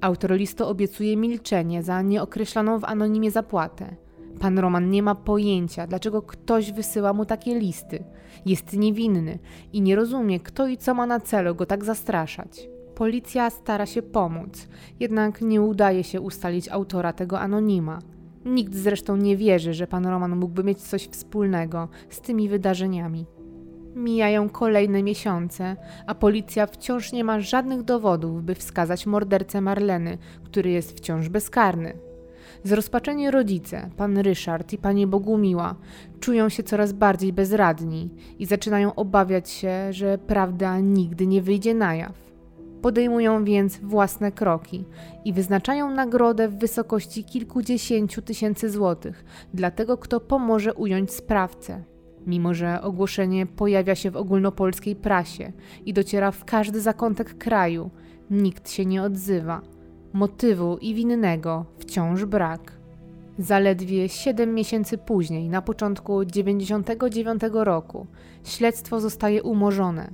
Autor 0.00 0.32
listu 0.32 0.66
obiecuje 0.66 1.16
milczenie 1.16 1.82
za 1.82 2.02
nieokreśloną 2.02 2.78
w 2.78 2.84
anonimie 2.84 3.30
zapłatę. 3.30 3.96
Pan 4.38 4.58
Roman 4.58 4.90
nie 4.90 5.02
ma 5.02 5.14
pojęcia, 5.14 5.86
dlaczego 5.86 6.22
ktoś 6.22 6.72
wysyła 6.72 7.12
mu 7.12 7.24
takie 7.24 7.58
listy. 7.58 8.04
Jest 8.46 8.76
niewinny 8.76 9.38
i 9.72 9.80
nie 9.82 9.96
rozumie, 9.96 10.40
kto 10.40 10.66
i 10.66 10.76
co 10.76 10.94
ma 10.94 11.06
na 11.06 11.20
celu 11.20 11.54
go 11.54 11.66
tak 11.66 11.84
zastraszać. 11.84 12.68
Policja 12.94 13.50
stara 13.50 13.86
się 13.86 14.02
pomóc, 14.02 14.68
jednak 15.00 15.40
nie 15.40 15.62
udaje 15.62 16.04
się 16.04 16.20
ustalić 16.20 16.68
autora 16.68 17.12
tego 17.12 17.40
anonima. 17.40 17.98
Nikt 18.44 18.74
zresztą 18.74 19.16
nie 19.16 19.36
wierzy, 19.36 19.74
że 19.74 19.86
pan 19.86 20.06
Roman 20.06 20.36
mógłby 20.36 20.64
mieć 20.64 20.78
coś 20.78 21.06
wspólnego 21.06 21.88
z 22.10 22.20
tymi 22.20 22.48
wydarzeniami. 22.48 23.26
Mijają 23.94 24.48
kolejne 24.48 25.02
miesiące, 25.02 25.76
a 26.06 26.14
policja 26.14 26.66
wciąż 26.66 27.12
nie 27.12 27.24
ma 27.24 27.40
żadnych 27.40 27.82
dowodów, 27.82 28.42
by 28.42 28.54
wskazać 28.54 29.06
mordercę 29.06 29.60
Marleny, 29.60 30.18
który 30.44 30.70
jest 30.70 30.96
wciąż 30.96 31.28
bezkarny. 31.28 32.07
Zrozpaczeni 32.68 33.30
rodzice, 33.30 33.90
pan 33.96 34.18
Ryszard 34.18 34.72
i 34.72 34.78
pani 34.78 35.06
Bogumiła, 35.06 35.74
czują 36.20 36.48
się 36.48 36.62
coraz 36.62 36.92
bardziej 36.92 37.32
bezradni 37.32 38.10
i 38.38 38.46
zaczynają 38.46 38.94
obawiać 38.94 39.50
się, 39.50 39.92
że 39.92 40.18
prawda 40.18 40.80
nigdy 40.80 41.26
nie 41.26 41.42
wyjdzie 41.42 41.74
na 41.74 41.94
jaw. 41.94 42.12
Podejmują 42.82 43.44
więc 43.44 43.78
własne 43.78 44.32
kroki 44.32 44.84
i 45.24 45.32
wyznaczają 45.32 45.90
nagrodę 45.90 46.48
w 46.48 46.58
wysokości 46.58 47.24
kilkudziesięciu 47.24 48.22
tysięcy 48.22 48.70
złotych 48.70 49.24
dla 49.54 49.70
tego, 49.70 49.98
kto 49.98 50.20
pomoże 50.20 50.74
ująć 50.74 51.12
sprawcę. 51.12 51.84
Mimo, 52.26 52.54
że 52.54 52.82
ogłoszenie 52.82 53.46
pojawia 53.46 53.94
się 53.94 54.10
w 54.10 54.16
ogólnopolskiej 54.16 54.96
prasie 54.96 55.52
i 55.86 55.92
dociera 55.92 56.30
w 56.30 56.44
każdy 56.44 56.80
zakątek 56.80 57.38
kraju, 57.38 57.90
nikt 58.30 58.70
się 58.70 58.86
nie 58.86 59.02
odzywa 59.02 59.77
motywu 60.12 60.78
i 60.78 60.94
winnego 60.94 61.64
wciąż 61.78 62.24
brak. 62.24 62.72
Zaledwie 63.38 64.08
7 64.08 64.54
miesięcy 64.54 64.98
później, 64.98 65.48
na 65.48 65.62
początku 65.62 66.24
99 66.24 67.42
roku, 67.52 68.06
śledztwo 68.44 69.00
zostaje 69.00 69.42
umorzone. 69.42 70.10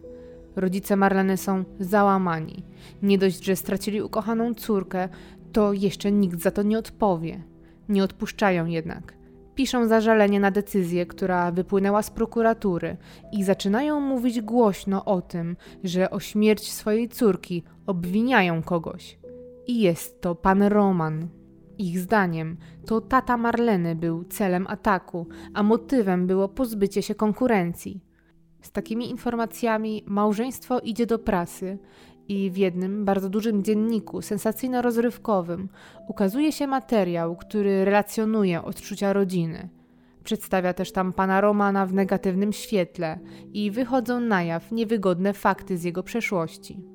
Rodzice 0.56 0.96
Marleny 0.96 1.36
są 1.36 1.64
załamani. 1.80 2.64
Nie 3.02 3.18
dość, 3.18 3.44
że 3.44 3.56
stracili 3.56 4.02
ukochaną 4.02 4.54
córkę, 4.54 5.08
to 5.52 5.72
jeszcze 5.72 6.12
nikt 6.12 6.40
za 6.40 6.50
to 6.50 6.62
nie 6.62 6.78
odpowie. 6.78 7.42
Nie 7.88 8.04
odpuszczają 8.04 8.66
jednak. 8.66 9.14
Piszą 9.54 9.86
zażalenie 9.86 10.40
na 10.40 10.50
decyzję, 10.50 11.06
która 11.06 11.52
wypłynęła 11.52 12.02
z 12.02 12.10
prokuratury 12.10 12.96
i 13.32 13.44
zaczynają 13.44 14.00
mówić 14.00 14.40
głośno 14.40 15.04
o 15.04 15.22
tym, 15.22 15.56
że 15.84 16.10
o 16.10 16.20
śmierć 16.20 16.72
swojej 16.72 17.08
córki 17.08 17.62
obwiniają 17.86 18.62
kogoś. 18.62 19.18
I 19.66 19.80
jest 19.80 20.20
to 20.20 20.34
pan 20.34 20.62
Roman. 20.62 21.28
Ich 21.78 21.98
zdaniem 21.98 22.56
to 22.86 23.00
tata 23.00 23.36
Marleny 23.36 23.94
był 23.94 24.24
celem 24.24 24.66
ataku, 24.66 25.26
a 25.54 25.62
motywem 25.62 26.26
było 26.26 26.48
pozbycie 26.48 27.02
się 27.02 27.14
konkurencji. 27.14 28.00
Z 28.62 28.70
takimi 28.70 29.10
informacjami 29.10 30.04
małżeństwo 30.06 30.80
idzie 30.80 31.06
do 31.06 31.18
prasy 31.18 31.78
i 32.28 32.50
w 32.50 32.56
jednym 32.56 33.04
bardzo 33.04 33.28
dużym 33.28 33.64
dzienniku 33.64 34.18
sensacyjno-rozrywkowym 34.18 35.68
ukazuje 36.08 36.52
się 36.52 36.66
materiał, 36.66 37.36
który 37.36 37.84
relacjonuje 37.84 38.62
odczucia 38.62 39.12
rodziny. 39.12 39.68
Przedstawia 40.24 40.74
też 40.74 40.92
tam 40.92 41.12
pana 41.12 41.40
Romana 41.40 41.86
w 41.86 41.92
negatywnym 41.92 42.52
świetle 42.52 43.18
i 43.52 43.70
wychodzą 43.70 44.20
na 44.20 44.42
jaw 44.42 44.72
niewygodne 44.72 45.32
fakty 45.32 45.78
z 45.78 45.84
jego 45.84 46.02
przeszłości. 46.02 46.93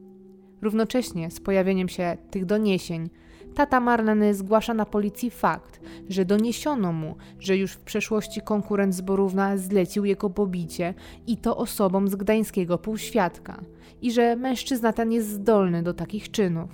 Równocześnie 0.62 1.32
z 1.32 1.40
pojawieniem 1.40 1.90
się 1.90 2.18
tych 2.32 2.46
doniesień, 2.46 3.10
tata 3.56 3.80
Marleny 3.80 4.34
zgłasza 4.34 4.74
na 4.74 4.86
policji 4.86 5.30
fakt, 5.30 5.80
że 6.10 6.26
doniesiono 6.26 6.94
mu, 6.94 7.16
że 7.40 7.58
już 7.58 7.72
w 7.72 7.82
przeszłości 7.82 8.42
konkurent 8.42 8.96
z 8.96 9.02
Borówna 9.02 9.58
zlecił 9.58 10.06
jego 10.06 10.30
pobicie 10.30 10.94
i 11.28 11.38
to 11.38 11.58
osobom 11.58 12.08
z 12.08 12.16
gdańskiego 12.16 12.78
półświadka 12.78 13.62
i 14.02 14.12
że 14.12 14.36
mężczyzna 14.36 14.94
ten 14.94 15.12
jest 15.12 15.30
zdolny 15.30 15.84
do 15.84 15.94
takich 15.94 16.32
czynów. 16.32 16.70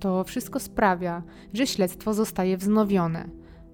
To 0.00 0.24
wszystko 0.24 0.60
sprawia, 0.60 1.22
że 1.52 1.66
śledztwo 1.66 2.14
zostaje 2.14 2.56
wznowione. 2.56 3.28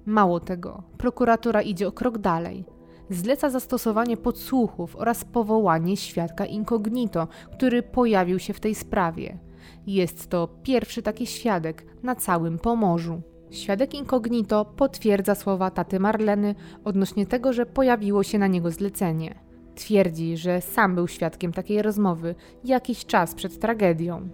Mało 0.07 0.41
tego, 0.41 0.83
prokuratura 0.99 1.63
idzie 1.63 1.89
o 1.89 1.93
krok 1.93 2.19
dalej. 2.19 2.76
Zleca 3.11 3.51
zastosowanie 3.51 4.17
podsłuchów 4.17 4.97
oraz 4.97 5.25
powołanie 5.25 5.97
świadka 5.97 6.47
incognito, 6.47 7.29
który 7.53 7.83
pojawił 7.83 8.39
się 8.39 8.53
w 8.53 8.61
tej 8.61 8.75
sprawie. 8.75 9.39
Jest 9.87 10.31
to 10.31 10.49
pierwszy 10.63 11.03
taki 11.03 11.27
świadek 11.27 11.87
na 12.03 12.15
całym 12.15 12.59
Pomorzu. 12.59 13.23
Świadek 13.51 13.95
incognito 13.95 14.65
potwierdza 14.65 15.35
słowa 15.35 15.71
taty 15.71 16.01
Marleny 16.01 16.55
odnośnie 16.85 17.27
tego, 17.27 17.53
że 17.53 17.67
pojawiło 17.67 18.23
się 18.23 18.39
na 18.39 18.47
niego 18.47 18.71
zlecenie. 18.71 19.35
Twierdzi, 19.75 20.37
że 20.37 20.61
sam 20.61 20.95
był 20.95 21.09
świadkiem 21.09 21.53
takiej 21.53 21.83
rozmowy 21.83 22.35
jakiś 22.65 23.07
czas 23.07 23.35
przed 23.35 23.59
tragedią. 23.61 24.29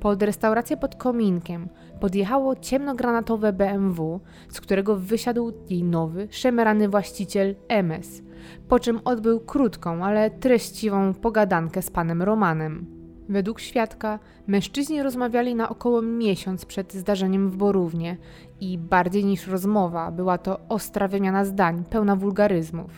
Pod 0.00 0.22
restaurację 0.22 0.76
pod 0.76 0.96
kominkiem 0.96 1.68
podjechało 2.00 2.56
ciemnogranatowe 2.56 3.52
BMW, 3.52 4.20
z 4.48 4.60
którego 4.60 4.96
wysiadł 4.96 5.52
jej 5.70 5.84
nowy, 5.84 6.28
szemerany 6.30 6.88
właściciel 6.88 7.54
MS, 7.68 8.22
po 8.68 8.80
czym 8.80 9.00
odbył 9.04 9.40
krótką, 9.40 10.04
ale 10.04 10.30
treściwą 10.30 11.14
pogadankę 11.14 11.82
z 11.82 11.90
panem 11.90 12.22
Romanem. 12.22 12.98
Według 13.28 13.60
świadka 13.60 14.18
mężczyźni 14.46 15.02
rozmawiali 15.02 15.54
na 15.54 15.68
około 15.68 16.02
miesiąc 16.02 16.64
przed 16.64 16.94
zdarzeniem 16.94 17.50
w 17.50 17.56
Borównie 17.56 18.16
i 18.60 18.78
bardziej 18.78 19.24
niż 19.24 19.46
rozmowa 19.46 20.10
była 20.10 20.38
to 20.38 20.60
ostra 20.68 21.08
wymiana 21.08 21.44
zdań, 21.44 21.84
pełna 21.90 22.16
wulgaryzmów. 22.16 22.90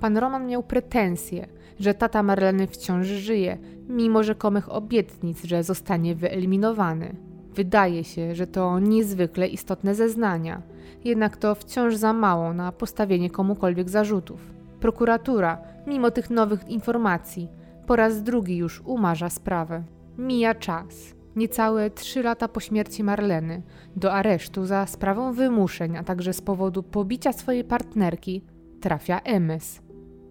Pan 0.00 0.16
Roman 0.16 0.46
miał 0.46 0.62
pretensje, 0.62 1.46
że 1.80 1.94
tata 1.94 2.22
Marleny 2.22 2.66
wciąż 2.66 3.06
żyje, 3.06 3.58
mimo 3.88 4.22
rzekomych 4.22 4.72
obietnic, 4.72 5.44
że 5.44 5.62
zostanie 5.62 6.14
wyeliminowany. 6.14 7.27
Wydaje 7.58 8.04
się, 8.04 8.34
że 8.34 8.46
to 8.46 8.78
niezwykle 8.78 9.48
istotne 9.48 9.94
zeznania, 9.94 10.62
jednak 11.04 11.36
to 11.36 11.54
wciąż 11.54 11.96
za 11.96 12.12
mało 12.12 12.54
na 12.54 12.72
postawienie 12.72 13.30
komukolwiek 13.30 13.88
zarzutów. 13.88 14.40
Prokuratura, 14.80 15.58
mimo 15.86 16.10
tych 16.10 16.30
nowych 16.30 16.68
informacji, 16.68 17.48
po 17.86 17.96
raz 17.96 18.22
drugi 18.22 18.56
już 18.56 18.82
umarza 18.84 19.30
sprawę. 19.30 19.82
Mija 20.18 20.54
czas. 20.54 21.14
Niecałe 21.36 21.90
trzy 21.90 22.22
lata 22.22 22.48
po 22.48 22.60
śmierci 22.60 23.04
Marleny, 23.04 23.62
do 23.96 24.12
aresztu 24.12 24.66
za 24.66 24.86
sprawą 24.86 25.32
wymuszeń, 25.32 25.96
a 25.96 26.04
także 26.04 26.32
z 26.32 26.40
powodu 26.40 26.82
pobicia 26.82 27.32
swojej 27.32 27.64
partnerki, 27.64 28.44
trafia 28.80 29.20
MS. 29.20 29.82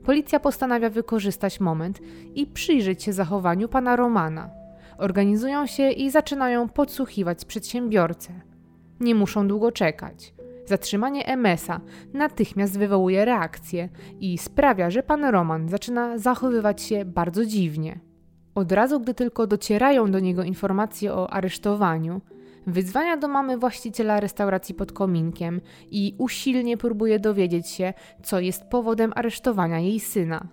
Policja 0.03 0.39
postanawia 0.39 0.89
wykorzystać 0.89 1.59
moment 1.59 1.99
i 2.35 2.45
przyjrzeć 2.45 3.03
się 3.03 3.13
zachowaniu 3.13 3.69
pana 3.69 3.95
Romana. 3.95 4.49
Organizują 4.97 5.65
się 5.65 5.91
i 5.91 6.11
zaczynają 6.11 6.69
podsłuchiwać 6.69 7.45
przedsiębiorcę. 7.45 8.33
Nie 8.99 9.15
muszą 9.15 9.47
długo 9.47 9.71
czekać. 9.71 10.33
Zatrzymanie 10.65 11.25
MS-a 11.25 11.81
natychmiast 12.13 12.79
wywołuje 12.79 13.25
reakcję 13.25 13.89
i 14.19 14.37
sprawia, 14.37 14.89
że 14.89 15.03
pan 15.03 15.25
Roman 15.25 15.69
zaczyna 15.69 16.17
zachowywać 16.17 16.81
się 16.81 17.05
bardzo 17.05 17.45
dziwnie. 17.45 17.99
Od 18.55 18.71
razu, 18.71 18.99
gdy 18.99 19.13
tylko 19.13 19.47
docierają 19.47 20.11
do 20.11 20.19
niego 20.19 20.43
informacje 20.43 21.13
o 21.13 21.33
aresztowaniu, 21.33 22.21
Wyzwania 22.67 23.17
do 23.17 23.27
mamy 23.27 23.57
właściciela 23.57 24.19
restauracji 24.19 24.75
pod 24.75 24.91
kominkiem 24.91 25.61
i 25.91 26.15
usilnie 26.17 26.77
próbuje 26.77 27.19
dowiedzieć 27.19 27.67
się, 27.67 27.93
co 28.23 28.39
jest 28.39 28.63
powodem 28.63 29.13
aresztowania 29.15 29.79
jej 29.79 29.99
syna. 29.99 30.47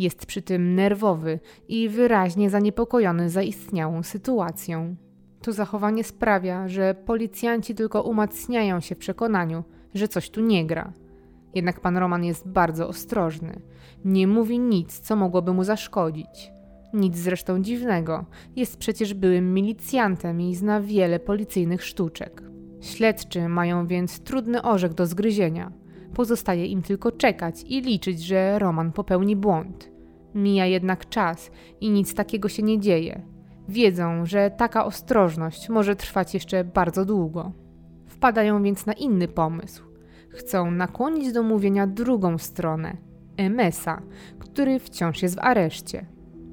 Jest 0.00 0.26
przy 0.26 0.42
tym 0.42 0.74
nerwowy 0.74 1.40
i 1.68 1.88
wyraźnie 1.88 2.50
zaniepokojony 2.50 3.30
zaistniałą 3.30 4.02
sytuacją. 4.02 4.96
To 5.42 5.52
zachowanie 5.52 6.04
sprawia, 6.04 6.68
że 6.68 6.94
policjanci 6.94 7.74
tylko 7.74 8.02
umacniają 8.02 8.80
się 8.80 8.94
w 8.94 8.98
przekonaniu, 8.98 9.64
że 9.94 10.08
coś 10.08 10.30
tu 10.30 10.40
nie 10.40 10.66
gra. 10.66 10.92
Jednak 11.54 11.80
pan 11.80 11.96
Roman 11.96 12.24
jest 12.24 12.48
bardzo 12.48 12.88
ostrożny. 12.88 13.60
Nie 14.04 14.26
mówi 14.26 14.58
nic, 14.58 15.00
co 15.00 15.16
mogłoby 15.16 15.52
mu 15.52 15.64
zaszkodzić. 15.64 16.52
Nic 16.94 17.16
zresztą 17.16 17.62
dziwnego, 17.62 18.24
jest 18.56 18.76
przecież 18.76 19.14
byłym 19.14 19.54
milicjantem 19.54 20.40
i 20.40 20.54
zna 20.54 20.80
wiele 20.80 21.18
policyjnych 21.18 21.84
sztuczek. 21.84 22.42
Śledczy 22.80 23.48
mają 23.48 23.86
więc 23.86 24.20
trudny 24.20 24.62
orzech 24.62 24.94
do 24.94 25.06
zgryzienia. 25.06 25.72
Pozostaje 26.14 26.66
im 26.66 26.82
tylko 26.82 27.12
czekać 27.12 27.62
i 27.62 27.80
liczyć, 27.80 28.22
że 28.22 28.58
Roman 28.58 28.92
popełni 28.92 29.36
błąd. 29.36 29.90
Mija 30.34 30.66
jednak 30.66 31.08
czas 31.08 31.50
i 31.80 31.90
nic 31.90 32.14
takiego 32.14 32.48
się 32.48 32.62
nie 32.62 32.80
dzieje. 32.80 33.22
Wiedzą, 33.68 34.26
że 34.26 34.50
taka 34.50 34.84
ostrożność 34.84 35.68
może 35.68 35.96
trwać 35.96 36.34
jeszcze 36.34 36.64
bardzo 36.64 37.04
długo. 37.04 37.52
Wpadają 38.06 38.62
więc 38.62 38.86
na 38.86 38.92
inny 38.92 39.28
pomysł. 39.28 39.82
Chcą 40.28 40.70
nakłonić 40.70 41.32
do 41.32 41.42
mówienia 41.42 41.86
drugą 41.86 42.38
stronę, 42.38 42.96
Emesa, 43.36 44.02
który 44.38 44.78
wciąż 44.78 45.22
jest 45.22 45.36
w 45.36 45.38
areszcie. 45.38 46.06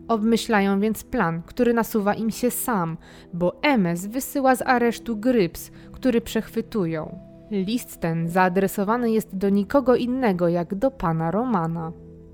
Obmyślają 0.07 0.79
więc 0.79 1.03
plan, 1.03 1.41
który 1.41 1.73
nasuwa 1.73 2.13
im 2.13 2.31
się 2.31 2.51
sam, 2.51 2.97
bo 3.33 3.61
MS 3.61 4.05
wysyła 4.05 4.55
z 4.55 4.61
aresztu 4.61 5.17
gryps, 5.17 5.71
który 5.91 6.21
przechwytują. 6.21 7.26
List 7.51 7.99
ten 7.99 8.27
zaadresowany 8.27 9.11
jest 9.11 9.37
do 9.37 9.49
nikogo 9.49 9.95
innego 9.95 10.47
jak 10.47 10.75
do 10.75 10.91
pana 10.91 11.31
Romana. 11.31 11.91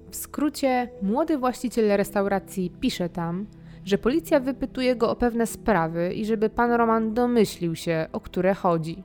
W 0.10 0.16
skrócie, 0.16 0.90
młody 1.02 1.38
właściciel 1.38 1.98
restauracji 1.98 2.72
pisze 2.80 3.10
tam, 3.10 3.46
że 3.86 3.98
policja 3.98 4.40
wypytuje 4.40 4.96
go 4.96 5.10
o 5.10 5.16
pewne 5.16 5.48
sprawy 5.48 6.14
i 6.14 6.26
żeby 6.26 6.50
pan 6.50 6.72
Roman 6.72 7.14
domyślił 7.14 7.76
się, 7.76 8.08
o 8.12 8.20
które 8.20 8.54
chodzi. 8.54 9.04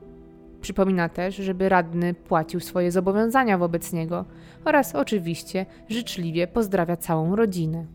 Przypomina 0.61 1.09
też, 1.09 1.37
żeby 1.37 1.69
radny 1.69 2.15
płacił 2.15 2.61
swoje 2.61 2.91
zobowiązania 2.91 3.59
wobec 3.59 3.93
niego 3.93 4.25
oraz 4.65 4.95
oczywiście 4.95 5.67
życzliwie 5.89 6.47
pozdrawia 6.47 6.97
całą 6.97 7.37
rodzinę. 7.37 7.87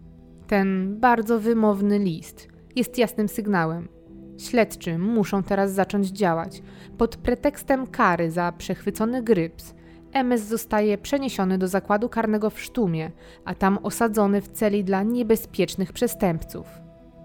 Ten 0.48 1.00
bardzo 1.00 1.40
wymowny 1.40 2.00
list 2.00 2.48
jest 2.76 2.98
jasnym 2.98 3.28
sygnałem. 3.28 3.93
Śledczy 4.38 4.98
muszą 4.98 5.44
teraz 5.44 5.72
zacząć 5.72 6.08
działać. 6.08 6.62
Pod 6.98 7.16
pretekstem 7.16 7.88
kary 7.88 8.32
za 8.32 8.52
przechwycony 8.52 9.24
gryps 9.24 9.74
MS 10.14 10.42
zostaje 10.42 10.98
przeniesiony 10.98 11.58
do 11.58 11.68
zakładu 11.68 12.10
karnego 12.10 12.50
w 12.50 12.62
Sztumie, 12.62 13.12
a 13.46 13.56
tam 13.56 13.80
osadzony 13.84 14.42
w 14.42 14.48
celi 14.48 14.84
dla 14.84 15.04
niebezpiecznych 15.04 15.94
przestępców. 15.94 16.68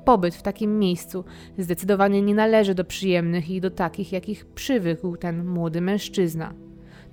Pobyt 0.05 0.35
w 0.35 0.43
takim 0.43 0.79
miejscu 0.79 1.25
zdecydowanie 1.59 2.23
nie 2.23 2.35
należy 2.35 2.75
do 2.75 2.85
przyjemnych 2.85 3.51
i 3.51 3.61
do 3.61 3.71
takich, 3.71 4.13
jakich 4.13 4.47
przywykł 4.47 5.17
ten 5.17 5.45
młody 5.47 5.81
mężczyzna. 5.81 6.55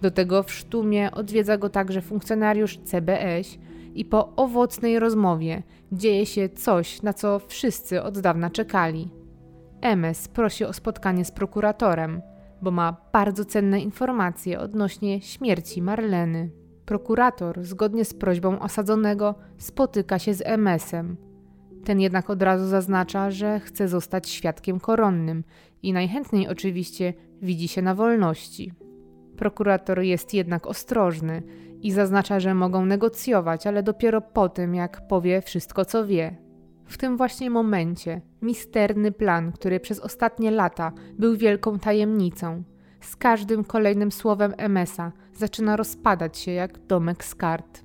Do 0.01 0.11
tego 0.11 0.43
w 0.43 0.51
Sztumie 0.51 1.11
odwiedza 1.11 1.57
go 1.57 1.69
także 1.69 2.01
funkcjonariusz 2.01 2.77
CBS, 2.77 3.57
i 3.95 4.05
po 4.05 4.35
owocnej 4.35 4.99
rozmowie 4.99 5.63
dzieje 5.91 6.25
się 6.25 6.49
coś, 6.49 7.01
na 7.01 7.13
co 7.13 7.39
wszyscy 7.39 8.03
od 8.03 8.19
dawna 8.19 8.49
czekali. 8.49 9.09
MS 9.85 10.27
prosi 10.27 10.65
o 10.65 10.73
spotkanie 10.73 11.25
z 11.25 11.31
prokuratorem, 11.31 12.21
bo 12.61 12.71
ma 12.71 12.97
bardzo 13.13 13.45
cenne 13.45 13.79
informacje 13.79 14.59
odnośnie 14.59 15.21
śmierci 15.21 15.81
Marleny. 15.81 16.51
Prokurator, 16.85 17.63
zgodnie 17.63 18.05
z 18.05 18.13
prośbą 18.13 18.59
osadzonego, 18.59 19.35
spotyka 19.57 20.19
się 20.19 20.33
z 20.33 20.41
MS-em. 20.45 21.17
Ten 21.83 21.99
jednak 21.99 22.29
od 22.29 22.41
razu 22.41 22.67
zaznacza, 22.67 23.31
że 23.31 23.59
chce 23.59 23.87
zostać 23.87 24.29
świadkiem 24.29 24.79
koronnym 24.79 25.43
i 25.83 25.93
najchętniej 25.93 26.47
oczywiście 26.47 27.13
widzi 27.41 27.67
się 27.67 27.81
na 27.81 27.95
wolności. 27.95 28.71
Prokurator 29.37 29.99
jest 29.99 30.33
jednak 30.33 30.67
ostrożny 30.67 31.43
i 31.81 31.91
zaznacza, 31.91 32.39
że 32.39 32.53
mogą 32.53 32.85
negocjować, 32.85 33.67
ale 33.67 33.83
dopiero 33.83 34.21
po 34.21 34.49
tym, 34.49 34.75
jak 34.75 35.07
powie 35.07 35.41
wszystko, 35.41 35.85
co 35.85 36.05
wie. 36.05 36.44
W 36.85 36.97
tym 36.97 37.17
właśnie 37.17 37.49
momencie 37.49 38.21
misterny 38.41 39.11
plan, 39.11 39.51
który 39.51 39.79
przez 39.79 39.99
ostatnie 39.99 40.51
lata 40.51 40.91
był 41.19 41.37
wielką 41.37 41.79
tajemnicą, 41.79 42.63
z 43.01 43.15
każdym 43.15 43.63
kolejnym 43.63 44.11
słowem 44.11 44.53
MS-a 44.57 45.11
zaczyna 45.33 45.75
rozpadać 45.75 46.37
się 46.37 46.51
jak 46.51 46.79
domek 46.79 47.23
z 47.23 47.35
kart. 47.35 47.83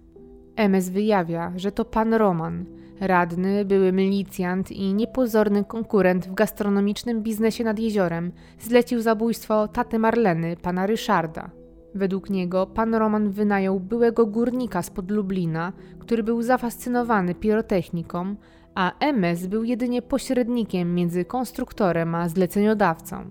MS 0.57 0.89
wyjawia, 0.89 1.53
że 1.57 1.73
to 1.73 1.85
pan 1.85 2.15
Roman, 2.15 2.65
radny, 3.01 3.65
były 3.65 3.93
milicjant 3.93 4.71
i 4.73 4.95
niepozorny 4.95 5.65
konkurent 5.65 6.27
w 6.27 6.35
gastronomicznym 6.35 7.23
biznesie 7.23 7.65
nad 7.65 7.79
jeziorem, 7.79 8.33
zlecił 8.61 9.01
zabójstwo 9.01 9.69
taty 9.69 9.99
Marleny, 9.99 10.57
pana 10.57 10.87
Ryszarda. 10.87 11.51
Według 11.95 12.31
niego 12.31 12.67
pan 12.67 12.95
Roman 12.95 13.31
wynajął 13.31 13.81
byłego 13.81 14.27
górnika 14.27 14.83
spod 14.83 15.11
Lublina, 15.11 15.73
który 15.99 16.23
był 16.23 16.43
zafascynowany 16.43 17.35
pirotechniką, 17.35 18.37
a 18.81 18.93
MS 19.01 19.47
był 19.47 19.65
jedynie 19.65 20.03
pośrednikiem 20.03 20.95
między 20.95 21.25
konstruktorem 21.25 22.15
a 22.15 22.29
zleceniodawcą. 22.29 23.31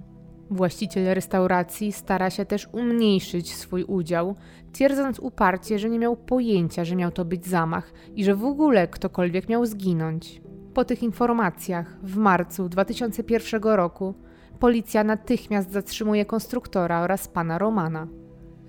Właściciel 0.49 1.13
restauracji 1.13 1.91
stara 1.91 2.29
się 2.29 2.45
też 2.45 2.69
umniejszyć 2.71 3.55
swój 3.55 3.83
udział, 3.83 4.35
twierdząc 4.73 5.19
uparcie, 5.19 5.79
że 5.79 5.89
nie 5.89 5.99
miał 5.99 6.15
pojęcia, 6.15 6.85
że 6.85 6.95
miał 6.95 7.11
to 7.11 7.25
być 7.25 7.47
zamach 7.47 7.93
i 8.15 8.23
że 8.23 8.35
w 8.35 8.45
ogóle 8.45 8.87
ktokolwiek 8.87 9.49
miał 9.49 9.65
zginąć. 9.65 10.41
Po 10.73 10.85
tych 10.85 11.03
informacjach 11.03 11.97
w 12.03 12.17
marcu 12.17 12.69
2001 12.69 13.61
roku 13.63 14.13
policja 14.59 15.03
natychmiast 15.03 15.71
zatrzymuje 15.71 16.25
konstruktora 16.25 17.01
oraz 17.01 17.27
pana 17.27 17.57
Romana. 17.57 18.07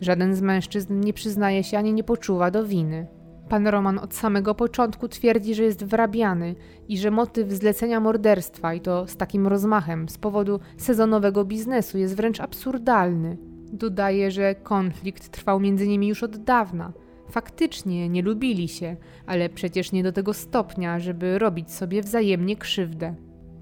Żaden 0.01 0.35
z 0.35 0.43
mężczyzn 0.43 1.01
nie 1.01 1.12
przyznaje 1.12 1.64
się 1.64 1.78
ani 1.78 1.93
nie 1.93 2.05
poczuwa 2.05 2.51
do 2.51 2.64
winy. 2.64 3.20
Pan 3.51 3.66
Roman 3.66 3.98
od 3.98 4.14
samego 4.14 4.55
początku 4.55 5.09
twierdzi, 5.09 5.55
że 5.55 5.62
jest 5.62 5.84
wrabiany 5.84 6.55
i 6.88 6.98
że 6.98 7.11
motyw 7.11 7.53
zlecenia 7.53 8.01
morderstwa 8.01 8.74
i 8.74 8.80
to 8.80 9.07
z 9.07 9.16
takim 9.16 9.46
rozmachem 9.46 10.09
z 10.09 10.18
powodu 10.18 10.61
sezonowego 10.76 11.44
biznesu 11.44 11.98
jest 11.98 12.16
wręcz 12.16 12.40
absurdalny. 12.40 13.36
Dodaje, 13.72 14.30
że 14.30 14.55
konflikt 14.55 15.28
trwał 15.28 15.61
między 15.61 15.88
nimi 15.88 16.09
już 16.09 16.22
od 16.22 16.36
dawna. 16.36 16.92
Faktycznie 17.30 18.09
nie 18.09 18.22
lubili 18.22 18.68
się, 18.68 18.96
ale 19.26 19.48
przecież 19.48 19.92
nie 19.92 20.03
do 20.03 20.12
tego 20.12 20.34
stopnia, 20.34 20.98
żeby 20.98 21.38
robić 21.38 21.72
sobie 21.72 22.03
wzajemnie 22.03 22.57
krzywdę. 22.57 23.14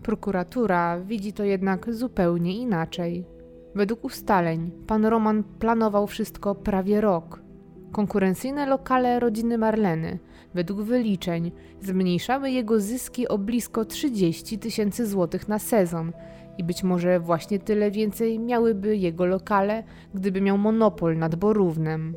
Prokuratura 0.02 1.00
widzi 1.00 1.32
to 1.32 1.44
jednak 1.44 1.94
zupełnie 1.94 2.58
inaczej. 2.58 3.24
Według 3.74 4.04
ustaleń 4.04 4.70
pan 4.86 5.06
Roman 5.06 5.44
planował 5.44 6.06
wszystko 6.06 6.54
prawie 6.54 7.00
rok. 7.00 7.47
Konkurencyjne 7.92 8.66
lokale 8.66 9.20
rodziny 9.20 9.58
Marleny, 9.58 10.18
według 10.54 10.82
wyliczeń, 10.82 11.52
zmniejszały 11.80 12.50
jego 12.50 12.80
zyski 12.80 13.28
o 13.28 13.38
blisko 13.38 13.84
30 13.84 14.58
tysięcy 14.58 15.06
złotych 15.06 15.48
na 15.48 15.58
sezon 15.58 16.12
i 16.58 16.64
być 16.64 16.82
może 16.82 17.20
właśnie 17.20 17.58
tyle 17.58 17.90
więcej 17.90 18.38
miałyby 18.38 18.96
jego 18.96 19.26
lokale, 19.26 19.84
gdyby 20.14 20.40
miał 20.40 20.58
monopol 20.58 21.18
nad 21.18 21.34
Borównem. 21.34 22.14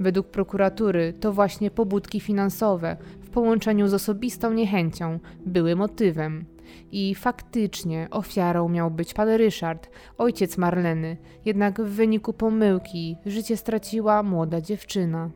Według 0.00 0.26
prokuratury 0.26 1.12
to 1.20 1.32
właśnie 1.32 1.70
pobudki 1.70 2.20
finansowe 2.20 2.96
w 3.20 3.30
połączeniu 3.30 3.88
z 3.88 3.94
osobistą 3.94 4.52
niechęcią 4.52 5.18
były 5.46 5.76
motywem. 5.76 6.53
I 6.96 7.14
faktycznie 7.14 8.08
ofiarą 8.10 8.68
miał 8.68 8.90
być 8.90 9.14
pan 9.14 9.28
Ryszard, 9.28 9.90
ojciec 10.18 10.58
Marleny, 10.58 11.16
jednak 11.44 11.80
w 11.80 11.88
wyniku 11.88 12.32
pomyłki 12.32 13.16
życie 13.26 13.56
straciła 13.56 14.22
młoda 14.22 14.60
dziewczyna. 14.60 15.30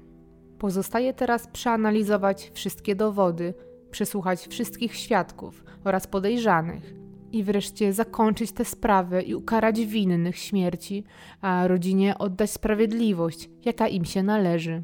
Pozostaje 0.58 1.14
teraz 1.14 1.46
przeanalizować 1.46 2.50
wszystkie 2.54 2.94
dowody, 2.94 3.54
przesłuchać 3.90 4.46
wszystkich 4.46 4.94
świadków 4.94 5.64
oraz 5.84 6.06
podejrzanych 6.06 6.94
i 7.32 7.44
wreszcie 7.44 7.92
zakończyć 7.92 8.52
tę 8.52 8.64
sprawę 8.64 9.22
i 9.22 9.34
ukarać 9.34 9.80
winnych 9.80 10.36
śmierci, 10.36 11.04
a 11.40 11.68
rodzinie 11.68 12.18
oddać 12.18 12.50
sprawiedliwość, 12.50 13.50
jaka 13.64 13.88
im 13.88 14.04
się 14.04 14.22
należy. 14.22 14.82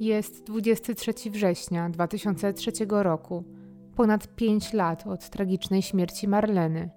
Jest 0.00 0.44
23 0.44 1.30
września 1.30 1.90
2003 1.90 2.72
roku 2.88 3.44
ponad 3.96 4.26
5 4.26 4.72
lat 4.72 5.06
od 5.06 5.30
tragicznej 5.30 5.82
śmierci 5.82 6.28
Marleny. 6.28 6.90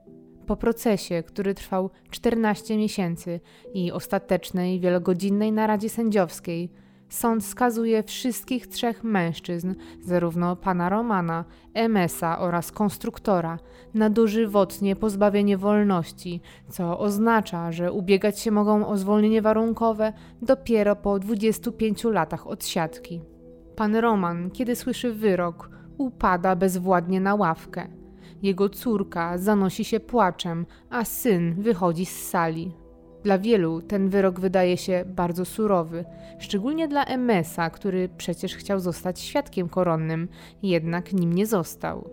Po 0.45 0.55
procesie, 0.55 1.23
który 1.23 1.53
trwał 1.53 1.89
14 2.09 2.77
miesięcy 2.77 3.39
i 3.73 3.91
ostatecznej 3.91 4.79
wielogodzinnej 4.79 5.51
naradzie 5.51 5.89
sędziowskiej, 5.89 6.71
sąd 7.09 7.45
skazuje 7.45 8.03
wszystkich 8.03 8.67
trzech 8.67 9.03
mężczyzn, 9.03 9.75
zarówno 10.01 10.55
pana 10.55 10.89
Romana, 10.89 11.45
Emesa 11.73 12.39
oraz 12.39 12.71
konstruktora, 12.71 13.59
na 13.93 14.09
dożywotnie 14.09 14.95
pozbawienie 14.95 15.57
wolności, 15.57 16.41
co 16.69 16.99
oznacza, 16.99 17.71
że 17.71 17.91
ubiegać 17.91 18.39
się 18.39 18.51
mogą 18.51 18.87
o 18.87 18.97
zwolnienie 18.97 19.41
warunkowe 19.41 20.13
dopiero 20.41 20.95
po 20.95 21.19
25 21.19 22.03
latach 22.03 22.47
od 22.47 22.65
siatki. 22.65 23.21
Pan 23.75 23.95
Roman, 23.95 24.51
kiedy 24.51 24.75
słyszy 24.75 25.13
wyrok, 25.13 25.76
upada 25.97 26.55
bezwładnie 26.55 27.21
na 27.21 27.35
ławkę. 27.35 27.87
Jego 28.41 28.69
córka 28.69 29.37
zanosi 29.37 29.85
się 29.85 29.99
płaczem, 29.99 30.65
a 30.89 31.05
syn 31.05 31.61
wychodzi 31.61 32.05
z 32.05 32.27
sali. 32.29 32.71
Dla 33.23 33.37
wielu 33.37 33.81
ten 33.81 34.09
wyrok 34.09 34.39
wydaje 34.39 34.77
się 34.77 35.03
bardzo 35.07 35.45
surowy, 35.45 36.05
szczególnie 36.39 36.87
dla 36.87 37.05
Emesa, 37.05 37.69
który 37.69 38.09
przecież 38.17 38.55
chciał 38.55 38.79
zostać 38.79 39.19
świadkiem 39.19 39.69
koronnym, 39.69 40.27
jednak 40.63 41.13
nim 41.13 41.33
nie 41.33 41.45
został. 41.45 42.09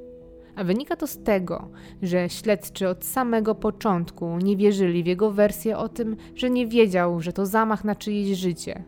A 0.57 0.65
wynika 0.65 0.97
to 0.97 1.07
z 1.07 1.23
tego, 1.23 1.69
że 2.03 2.29
śledczy 2.29 2.89
od 2.89 3.05
samego 3.05 3.55
początku 3.55 4.39
nie 4.39 4.57
wierzyli 4.57 5.03
w 5.03 5.07
jego 5.07 5.31
wersję 5.31 5.79
o 5.79 5.89
tym, 5.89 6.17
że 6.35 6.51
nie 6.51 6.67
wiedział, 6.67 7.21
że 7.21 7.33
to 7.33 7.47
zamach 7.47 7.85
na 7.85 7.95
czyjeś 7.95 8.39
życie. 8.39 8.85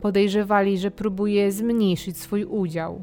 Podejrzewali, 0.00 0.78
że 0.78 0.90
próbuje 0.90 1.52
zmniejszyć 1.52 2.18
swój 2.18 2.44
udział. 2.44 3.02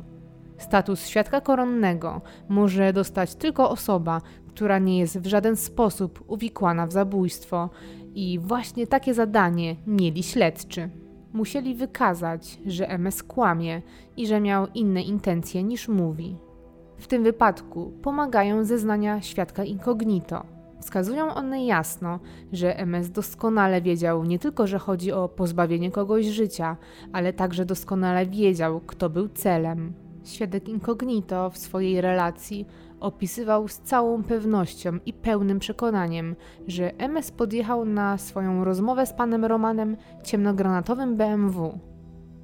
Status 0.62 1.07
świadka 1.07 1.41
koronnego 1.41 2.22
może 2.49 2.93
dostać 2.93 3.36
tylko 3.36 3.70
osoba, 3.70 4.22
która 4.47 4.80
nie 4.80 4.99
jest 4.99 5.20
w 5.20 5.26
żaden 5.26 5.55
sposób 5.55 6.24
uwikłana 6.28 6.88
w 6.88 6.91
zabójstwo, 6.91 7.70
i 8.16 8.39
właśnie 8.39 8.88
takie 8.88 9.14
zadanie 9.14 9.76
mieli 9.88 10.24
śledczy. 10.24 10.89
Musieli 11.34 11.76
wykazać, 11.76 12.59
że 12.66 12.89
MS 12.89 13.24
kłamie 13.24 13.82
i 14.18 14.28
że 14.28 14.41
miał 14.41 14.68
inne 14.68 15.01
intencje 15.01 15.64
niż 15.64 15.88
mówi. 15.88 16.38
W 16.97 17.07
tym 17.07 17.24
wypadku 17.24 17.93
pomagają 18.01 18.64
zeznania 18.64 19.22
świadka 19.22 19.64
incognito. 19.64 20.45
Wskazują 20.80 21.34
one 21.34 21.66
jasno, 21.66 22.20
że 22.51 22.78
MS 22.78 23.12
doskonale 23.12 23.82
wiedział 23.82 24.24
nie 24.24 24.39
tylko, 24.39 24.68
że 24.68 24.80
chodzi 24.80 25.12
o 25.12 25.30
pozbawienie 25.30 25.91
kogoś 25.91 26.26
życia, 26.26 26.78
ale 27.14 27.34
także 27.34 27.66
doskonale 27.66 28.26
wiedział, 28.26 28.80
kto 28.80 29.09
był 29.09 29.30
celem. 29.30 29.93
Świadek 30.24 30.69
incognito 30.69 31.49
w 31.49 31.57
swojej 31.57 32.01
relacji 32.01 32.67
opisywał 32.99 33.67
z 33.67 33.80
całą 33.80 34.24
pewnością 34.24 34.99
i 35.05 35.13
pełnym 35.13 35.59
przekonaniem, 35.59 36.36
że 36.67 36.97
MS 36.97 37.32
podjechał 37.32 37.86
na 37.86 38.17
swoją 38.17 38.63
rozmowę 38.63 39.05
z 39.05 39.13
panem 39.13 39.45
Romanem 39.45 39.97
ciemnogranatowym 40.24 41.17
BMW. 41.17 41.80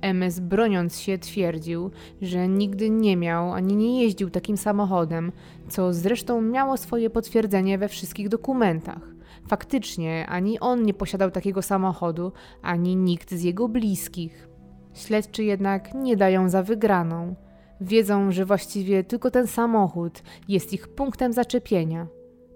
MS 0.02 0.40
broniąc 0.40 1.00
się 1.00 1.18
twierdził, 1.18 1.92
że 2.22 2.48
nigdy 2.48 2.90
nie 2.90 3.18
miał 3.18 3.54
ani 3.54 3.76
nie 3.76 4.04
jeździł 4.04 4.30
takim 4.30 4.58
samochodem, 4.58 5.32
co 5.70 5.94
zresztą 5.94 6.42
miało 6.42 6.78
swoje 6.78 7.10
potwierdzenie 7.10 7.78
we 7.78 7.88
wszystkich 7.88 8.30
dokumentach. 8.30 9.02
Faktycznie 9.48 10.28
ani 10.30 10.60
on 10.60 10.84
nie 10.84 10.94
posiadał 10.94 11.32
takiego 11.32 11.62
samochodu, 11.62 12.32
ani 12.62 12.96
nikt 12.96 13.32
z 13.32 13.44
jego 13.44 13.68
bliskich. 13.70 14.50
Śledczy 14.94 15.44
jednak 15.44 15.94
nie 15.94 16.18
dają 16.18 16.50
za 16.50 16.64
wygraną. 16.64 17.36
Wiedzą, 17.82 18.32
że 18.32 18.46
właściwie 18.46 19.04
tylko 19.04 19.32
ten 19.32 19.48
samochód 19.48 20.24
jest 20.48 20.74
ich 20.74 20.88
punktem 20.88 21.34
zaczepienia. 21.34 22.08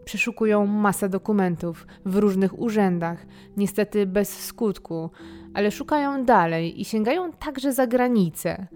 Przeszukują 0.05 0.65
masę 0.65 1.09
dokumentów 1.09 1.88
w 2.05 2.15
różnych 2.15 2.59
urzędach, 2.59 3.26
niestety 3.57 4.05
bez 4.05 4.45
skutku, 4.45 5.09
ale 5.53 5.72
szukają 5.72 6.26
dalej 6.26 6.82
i 6.82 6.86
sięgają 6.86 7.32
także 7.32 7.74
za 7.74 7.88
granicę. 7.88 8.67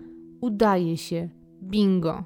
Udaje 0.41 0.97
się. 0.97 1.29
Bingo. 1.63 2.23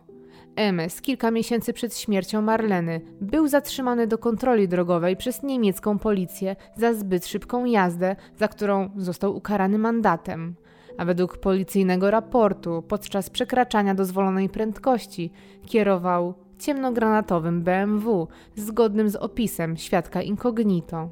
MS 0.55 1.01
kilka 1.01 1.31
miesięcy 1.31 1.73
przed 1.73 1.97
śmiercią 1.97 2.41
Marleny 2.41 3.01
był 3.21 3.47
zatrzymany 3.47 4.07
do 4.07 4.17
kontroli 4.17 4.67
drogowej 4.67 5.17
przez 5.17 5.43
niemiecką 5.43 5.99
policję 5.99 6.55
za 6.75 6.93
zbyt 6.93 7.27
szybką 7.27 7.65
jazdę, 7.65 8.15
za 8.37 8.47
którą 8.47 8.89
został 8.97 9.35
ukarany 9.35 9.77
mandatem 9.77 10.55
a 10.97 11.05
według 11.05 11.37
policyjnego 11.37 12.11
raportu 12.11 12.83
podczas 12.87 13.29
przekraczania 13.29 13.95
dozwolonej 13.95 14.49
prędkości 14.49 15.31
kierował 15.65 16.33
ciemnogranatowym 16.59 17.61
BMW 17.61 18.27
zgodnym 18.55 19.09
z 19.09 19.15
opisem 19.15 19.77
świadka 19.77 20.21
incognito. 20.21 21.09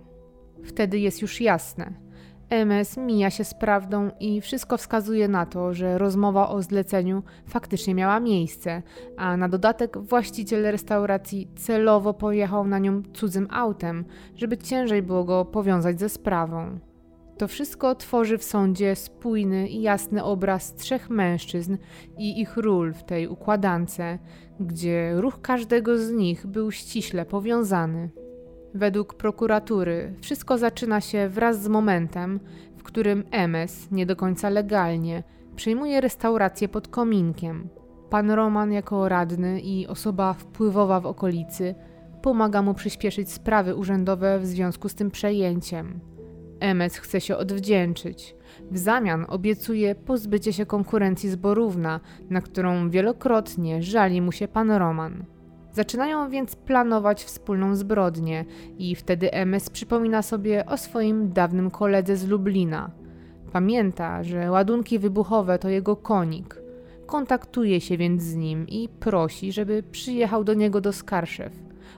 Wtedy 0.64 1.00
jest 1.00 1.22
już 1.22 1.42
jasne. 1.42 2.08
MS 2.50 2.98
mija 2.98 3.30
się 3.30 3.44
z 3.44 3.54
prawdą 3.54 4.10
i 4.20 4.42
wszystko 4.42 4.78
wskazuje 4.78 5.28
na 5.28 5.46
to, 5.46 5.74
że 5.74 5.98
rozmowa 5.98 6.50
o 6.50 6.62
zleceniu 6.62 7.24
faktycznie 7.48 7.96
miała 7.96 8.20
miejsce, 8.20 8.82
a 9.18 9.38
na 9.38 9.50
dodatek 9.50 9.98
właściciel 9.98 10.72
restauracji 10.72 11.52
celowo 11.56 12.14
pojechał 12.14 12.68
na 12.68 12.80
nią 12.80 13.04
cudzym 13.14 13.48
autem, 13.52 14.06
żeby 14.36 14.58
ciężej 14.58 15.04
było 15.04 15.24
go 15.24 15.46
powiązać 15.46 16.00
ze 16.00 16.10
sprawą. 16.10 16.80
To 17.38 17.48
wszystko 17.48 17.96
tworzy 17.96 18.38
w 18.38 18.44
sądzie 18.44 18.96
spójny 18.96 19.68
i 19.68 19.82
jasny 19.82 20.24
obraz 20.24 20.76
trzech 20.76 21.10
mężczyzn 21.10 21.78
i 22.18 22.42
ich 22.42 22.58
ról 22.58 22.94
w 22.94 23.04
tej 23.04 23.28
układance, 23.28 24.02
gdzie 24.60 25.14
ruch 25.16 25.42
każdego 25.42 25.98
z 25.98 26.12
nich 26.12 26.48
był 26.48 26.72
ściśle 26.72 27.26
powiązany. 27.26 28.10
Według 28.74 29.14
prokuratury 29.14 30.14
wszystko 30.22 30.58
zaczyna 30.58 31.02
się 31.02 31.30
wraz 31.30 31.64
z 31.64 31.68
momentem, 31.68 32.40
w 32.78 32.84
którym 32.84 33.24
MS, 33.32 33.92
nie 33.92 34.06
do 34.06 34.16
końca 34.16 34.50
legalnie, 34.50 35.24
przejmuje 35.56 36.02
restaurację 36.02 36.70
pod 36.70 36.88
kominkiem. 36.88 37.70
Pan 38.10 38.32
Roman, 38.32 38.72
jako 38.72 39.10
radny 39.10 39.62
i 39.62 39.88
osoba 39.88 40.34
wpływowa 40.34 41.00
w 41.00 41.06
okolicy, 41.06 41.76
pomaga 42.22 42.62
mu 42.62 42.74
przyspieszyć 42.74 43.32
sprawy 43.32 43.76
urzędowe 43.76 44.40
w 44.40 44.46
związku 44.46 44.90
z 44.90 44.96
tym 44.96 45.12
przejęciem. 45.12 46.17
MS 46.60 46.98
chce 46.98 47.22
się 47.22 47.38
odwdzięczyć. 47.38 48.36
W 48.72 48.78
zamian 48.78 49.26
obiecuje 49.30 49.96
pozbycie 49.96 50.54
się 50.54 50.66
konkurencji 50.66 51.30
z 51.30 51.36
Borówna, 51.36 52.00
na 52.30 52.42
którą 52.42 52.90
wielokrotnie 52.90 53.84
żali 53.84 54.22
mu 54.22 54.32
się 54.32 54.48
pan 54.48 54.72
Roman. 54.72 55.26
Zaczynają 55.72 56.30
więc 56.30 56.56
planować 56.56 57.24
wspólną 57.24 57.76
zbrodnię 57.76 58.46
i 58.78 58.96
wtedy 58.96 59.32
MS 59.32 59.70
przypomina 59.70 60.22
sobie 60.22 60.66
o 60.66 60.78
swoim 60.78 61.34
dawnym 61.34 61.72
koledze 61.72 62.18
z 62.18 62.28
Lublina. 62.28 62.92
Pamięta, 63.52 64.24
że 64.24 64.52
ładunki 64.52 65.00
wybuchowe 65.00 65.60
to 65.60 65.70
jego 65.70 65.96
konik. 65.96 66.62
Kontaktuje 67.06 67.82
się 67.82 67.98
więc 67.98 68.24
z 68.24 68.36
nim 68.36 68.68
i 68.68 68.90
prosi, 68.90 69.52
żeby 69.52 69.84
przyjechał 69.84 70.44
do 70.44 70.54
niego 70.54 70.82
do 70.82 70.94
Skarszew. 70.94 71.54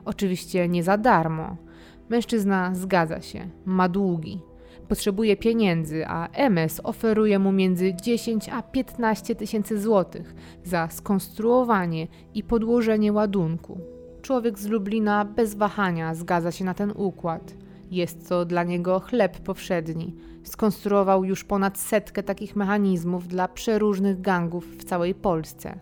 Oczywiście 0.06 0.68
nie 0.68 0.84
za 0.84 0.98
darmo. 0.98 1.58
Mężczyzna 2.10 2.76
zgadza 2.76 3.22
się, 3.22 3.50
ma 3.66 3.90
długi. 3.90 4.49
Potrzebuje 4.90 5.38
pieniędzy, 5.38 6.08
a 6.08 6.28
MS 6.28 6.82
oferuje 6.84 7.40
mu 7.40 7.52
między 7.52 7.94
10 7.94 8.50
a 8.50 8.62
15 8.62 9.36
tysięcy 9.36 9.82
złotych 9.82 10.36
za 10.64 10.88
skonstruowanie 10.88 12.08
i 12.34 12.44
podłożenie 12.44 13.14
ładunku. 13.14 13.80
Człowiek 14.22 14.60
z 14.60 14.68
Lublina 14.68 15.26
bez 15.26 15.56
wahania 15.56 16.16
zgadza 16.16 16.52
się 16.52 16.66
na 16.66 16.74
ten 16.74 16.92
układ. 16.96 17.54
Jest 17.92 18.30
to 18.30 18.46
dla 18.46 18.64
niego 18.64 19.00
chleb 19.00 19.40
powszedni. 19.40 20.16
Skonstruował 20.44 21.24
już 21.24 21.44
ponad 21.44 21.78
setkę 21.78 22.24
takich 22.24 22.56
mechanizmów 22.56 23.28
dla 23.28 23.48
przeróżnych 23.48 24.22
gangów 24.22 24.78
w 24.78 24.84
całej 24.84 25.16
Polsce. 25.16 25.80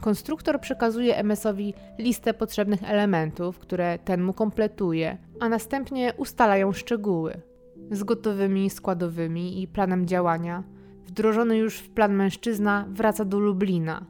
Konstruktor 0.00 0.60
przekazuje 0.60 1.16
MS-owi 1.16 1.74
listę 1.98 2.34
potrzebnych 2.34 2.90
elementów, 2.90 3.58
które 3.58 3.98
ten 3.98 4.22
mu 4.22 4.32
kompletuje, 4.32 5.18
a 5.40 5.48
następnie 5.48 6.12
ustalają 6.16 6.72
szczegóły 6.72 7.53
z 7.90 8.04
gotowymi 8.04 8.70
składowymi 8.70 9.62
i 9.62 9.68
planem 9.68 10.06
działania, 10.06 10.64
wdrożony 11.06 11.56
już 11.56 11.78
w 11.78 11.90
plan 11.90 12.14
mężczyzna 12.14 12.86
wraca 12.88 13.24
do 13.24 13.38
Lublina. 13.38 14.06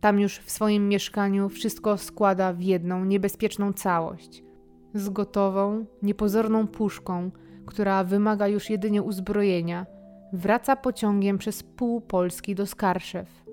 Tam 0.00 0.20
już 0.20 0.38
w 0.38 0.50
swoim 0.50 0.88
mieszkaniu 0.88 1.48
wszystko 1.48 1.98
składa 1.98 2.52
w 2.52 2.60
jedną 2.60 3.04
niebezpieczną 3.04 3.72
całość. 3.72 4.44
Z 4.94 5.08
gotową, 5.08 5.86
niepozorną 6.02 6.66
puszką, 6.66 7.30
która 7.66 8.04
wymaga 8.04 8.48
już 8.48 8.70
jedynie 8.70 9.02
uzbrojenia, 9.02 9.86
wraca 10.32 10.76
pociągiem 10.76 11.38
przez 11.38 11.62
pół 11.62 12.00
Polski 12.00 12.54
do 12.54 12.66
Skarszew. 12.66 13.44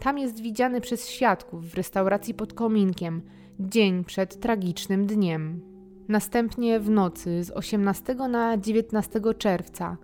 Tam 0.00 0.18
jest 0.18 0.40
widziany 0.40 0.80
przez 0.80 1.08
świadków 1.08 1.70
w 1.70 1.74
restauracji 1.74 2.34
pod 2.34 2.52
kominkiem, 2.52 3.22
dzień 3.60 4.04
przed 4.04 4.40
tragicznym 4.40 5.06
dniem. 5.06 5.69
Następnie 6.10 6.80
w 6.80 6.90
nocy 6.90 7.44
z 7.44 7.50
18 7.50 8.14
na 8.14 8.56
19 8.56 9.20
czerwca 9.38 9.96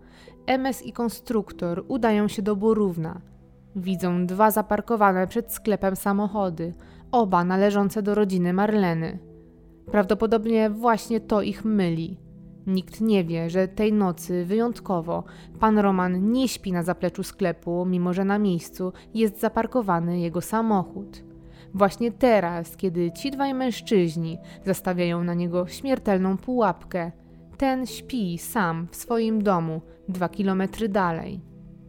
MS 0.46 0.82
i 0.82 0.92
konstruktor 0.92 1.84
udają 1.88 2.28
się 2.28 2.42
do 2.42 2.56
Borówna. 2.56 3.20
Widzą 3.76 4.26
dwa 4.26 4.50
zaparkowane 4.50 5.26
przed 5.26 5.52
sklepem 5.52 5.96
samochody, 5.96 6.74
oba 7.12 7.44
należące 7.44 8.02
do 8.02 8.14
rodziny 8.14 8.52
Marleny. 8.52 9.18
Prawdopodobnie 9.90 10.70
właśnie 10.70 11.20
to 11.20 11.42
ich 11.42 11.64
myli. 11.64 12.16
Nikt 12.66 13.00
nie 13.00 13.24
wie, 13.24 13.50
że 13.50 13.68
tej 13.68 13.92
nocy 13.92 14.44
wyjątkowo 14.44 15.24
pan 15.60 15.78
Roman 15.78 16.32
nie 16.32 16.48
śpi 16.48 16.72
na 16.72 16.82
zapleczu 16.82 17.22
sklepu, 17.22 17.86
mimo 17.86 18.12
że 18.12 18.24
na 18.24 18.38
miejscu 18.38 18.92
jest 19.14 19.40
zaparkowany 19.40 20.20
jego 20.20 20.40
samochód. 20.40 21.25
Właśnie 21.74 22.12
teraz, 22.12 22.76
kiedy 22.76 23.12
ci 23.12 23.30
dwaj 23.30 23.54
mężczyźni 23.54 24.38
zastawiają 24.64 25.24
na 25.24 25.34
niego 25.34 25.66
śmiertelną 25.66 26.36
pułapkę, 26.36 27.12
ten 27.56 27.86
śpi 27.86 28.38
sam 28.38 28.86
w 28.90 28.96
swoim 28.96 29.42
domu 29.42 29.80
dwa 30.08 30.28
kilometry 30.28 30.88
dalej. 30.88 31.40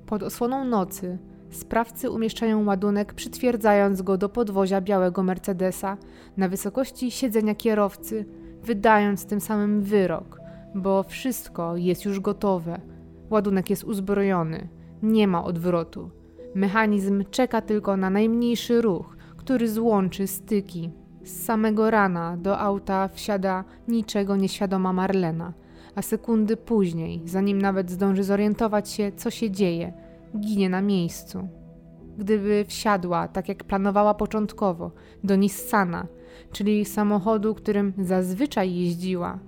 Pod 0.05 0.23
osłoną 0.23 0.63
nocy 0.65 1.17
sprawcy 1.49 2.11
umieszczają 2.11 2.65
ładunek, 2.65 3.13
przytwierdzając 3.13 4.01
go 4.01 4.17
do 4.17 4.29
podwozia 4.29 4.81
białego 4.81 5.23
Mercedesa 5.23 5.97
na 6.37 6.49
wysokości 6.49 7.11
siedzenia 7.11 7.55
kierowcy, 7.55 8.25
wydając 8.63 9.25
tym 9.25 9.41
samym 9.41 9.81
wyrok, 9.81 10.39
bo 10.75 11.03
wszystko 11.03 11.77
jest 11.77 12.05
już 12.05 12.19
gotowe. 12.19 12.81
Ładunek 13.29 13.69
jest 13.69 13.83
uzbrojony, 13.83 14.67
nie 15.03 15.27
ma 15.27 15.43
odwrotu. 15.43 16.11
Mechanizm 16.55 17.23
czeka 17.31 17.61
tylko 17.61 17.97
na 17.97 18.09
najmniejszy 18.09 18.81
ruch, 18.81 19.16
który 19.47 19.69
złączy 19.69 20.27
styki. 20.27 20.89
Z 21.23 21.43
samego 21.45 21.91
rana 21.91 22.37
do 22.37 22.59
auta 22.59 23.07
wsiada 23.07 23.63
niczego 23.87 24.35
nieświadoma 24.35 24.93
Marlena, 24.93 25.53
a 25.95 26.01
sekundy 26.01 26.57
później, 26.57 27.21
zanim 27.25 27.61
nawet 27.61 27.91
zdąży 27.91 28.23
zorientować 28.23 28.89
się, 28.89 29.11
co 29.15 29.29
się 29.29 29.51
dzieje, 29.51 29.93
ginie 30.39 30.69
na 30.69 30.81
miejscu. 30.81 31.47
Gdyby 32.17 32.65
wsiadła, 32.67 33.27
tak 33.27 33.49
jak 33.49 33.63
planowała 33.63 34.13
początkowo, 34.13 34.91
do 35.23 35.35
Nissana, 35.35 36.07
czyli 36.51 36.85
samochodu, 36.85 37.55
którym 37.55 37.93
zazwyczaj 37.97 38.75
jeździła, 38.75 39.39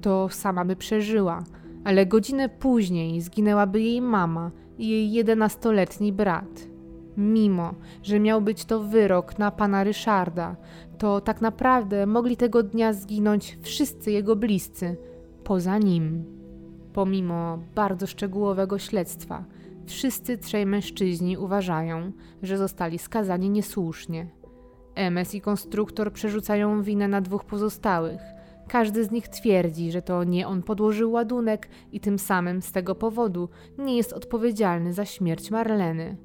to 0.00 0.28
sama 0.28 0.64
by 0.64 0.76
przeżyła, 0.76 1.44
ale 1.84 2.06
godzinę 2.06 2.48
później 2.48 3.20
zginęłaby 3.20 3.80
jej 3.80 4.00
mama 4.00 4.50
i 4.78 4.88
jej 4.88 5.12
jedenastoletni 5.12 6.12
brat. 6.12 6.71
Mimo, 7.16 7.74
że 8.02 8.20
miał 8.20 8.42
być 8.42 8.64
to 8.64 8.80
wyrok 8.80 9.38
na 9.38 9.50
pana 9.50 9.84
Ryszarda, 9.84 10.56
to 10.98 11.20
tak 11.20 11.40
naprawdę 11.40 12.06
mogli 12.06 12.36
tego 12.36 12.62
dnia 12.62 12.92
zginąć 12.92 13.58
wszyscy 13.62 14.10
jego 14.10 14.36
bliscy, 14.36 14.96
poza 15.44 15.78
nim. 15.78 16.24
Pomimo 16.92 17.58
bardzo 17.74 18.06
szczegółowego 18.06 18.78
śledztwa, 18.78 19.44
wszyscy 19.86 20.38
trzej 20.38 20.66
mężczyźni 20.66 21.38
uważają, 21.38 22.12
że 22.42 22.58
zostali 22.58 22.98
skazani 22.98 23.50
niesłusznie. 23.50 24.26
MS 24.94 25.34
i 25.34 25.40
konstruktor 25.40 26.12
przerzucają 26.12 26.82
winę 26.82 27.08
na 27.08 27.20
dwóch 27.20 27.44
pozostałych. 27.44 28.20
Każdy 28.68 29.04
z 29.04 29.10
nich 29.10 29.28
twierdzi, 29.28 29.92
że 29.92 30.02
to 30.02 30.24
nie 30.24 30.48
on 30.48 30.62
podłożył 30.62 31.12
ładunek 31.12 31.68
i 31.92 32.00
tym 32.00 32.18
samym 32.18 32.62
z 32.62 32.72
tego 32.72 32.94
powodu 32.94 33.48
nie 33.78 33.96
jest 33.96 34.12
odpowiedzialny 34.12 34.92
za 34.92 35.04
śmierć 35.04 35.50
Marleny. 35.50 36.16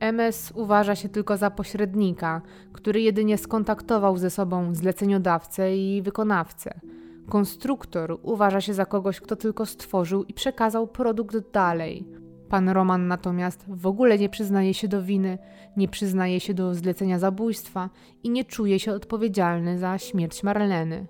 MS 0.00 0.52
uważa 0.54 0.94
się 0.94 1.08
tylko 1.08 1.36
za 1.36 1.50
pośrednika, 1.50 2.42
który 2.72 3.00
jedynie 3.00 3.38
skontaktował 3.38 4.16
ze 4.16 4.30
sobą 4.30 4.74
zleceniodawcę 4.74 5.76
i 5.76 6.02
wykonawcę. 6.02 6.80
Konstruktor 7.28 8.18
uważa 8.22 8.60
się 8.60 8.74
za 8.74 8.86
kogoś, 8.86 9.20
kto 9.20 9.36
tylko 9.36 9.66
stworzył 9.66 10.24
i 10.24 10.34
przekazał 10.34 10.88
produkt 10.88 11.52
dalej. 11.52 12.06
Pan 12.48 12.68
Roman 12.68 13.08
natomiast 13.08 13.64
w 13.68 13.86
ogóle 13.86 14.18
nie 14.18 14.28
przyznaje 14.28 14.74
się 14.74 14.88
do 14.88 15.02
winy, 15.02 15.38
nie 15.76 15.88
przyznaje 15.88 16.40
się 16.40 16.54
do 16.54 16.74
zlecenia 16.74 17.18
zabójstwa 17.18 17.90
i 18.22 18.30
nie 18.30 18.44
czuje 18.44 18.78
się 18.78 18.92
odpowiedzialny 18.92 19.78
za 19.78 19.98
śmierć 19.98 20.42
Marleny. 20.42 21.06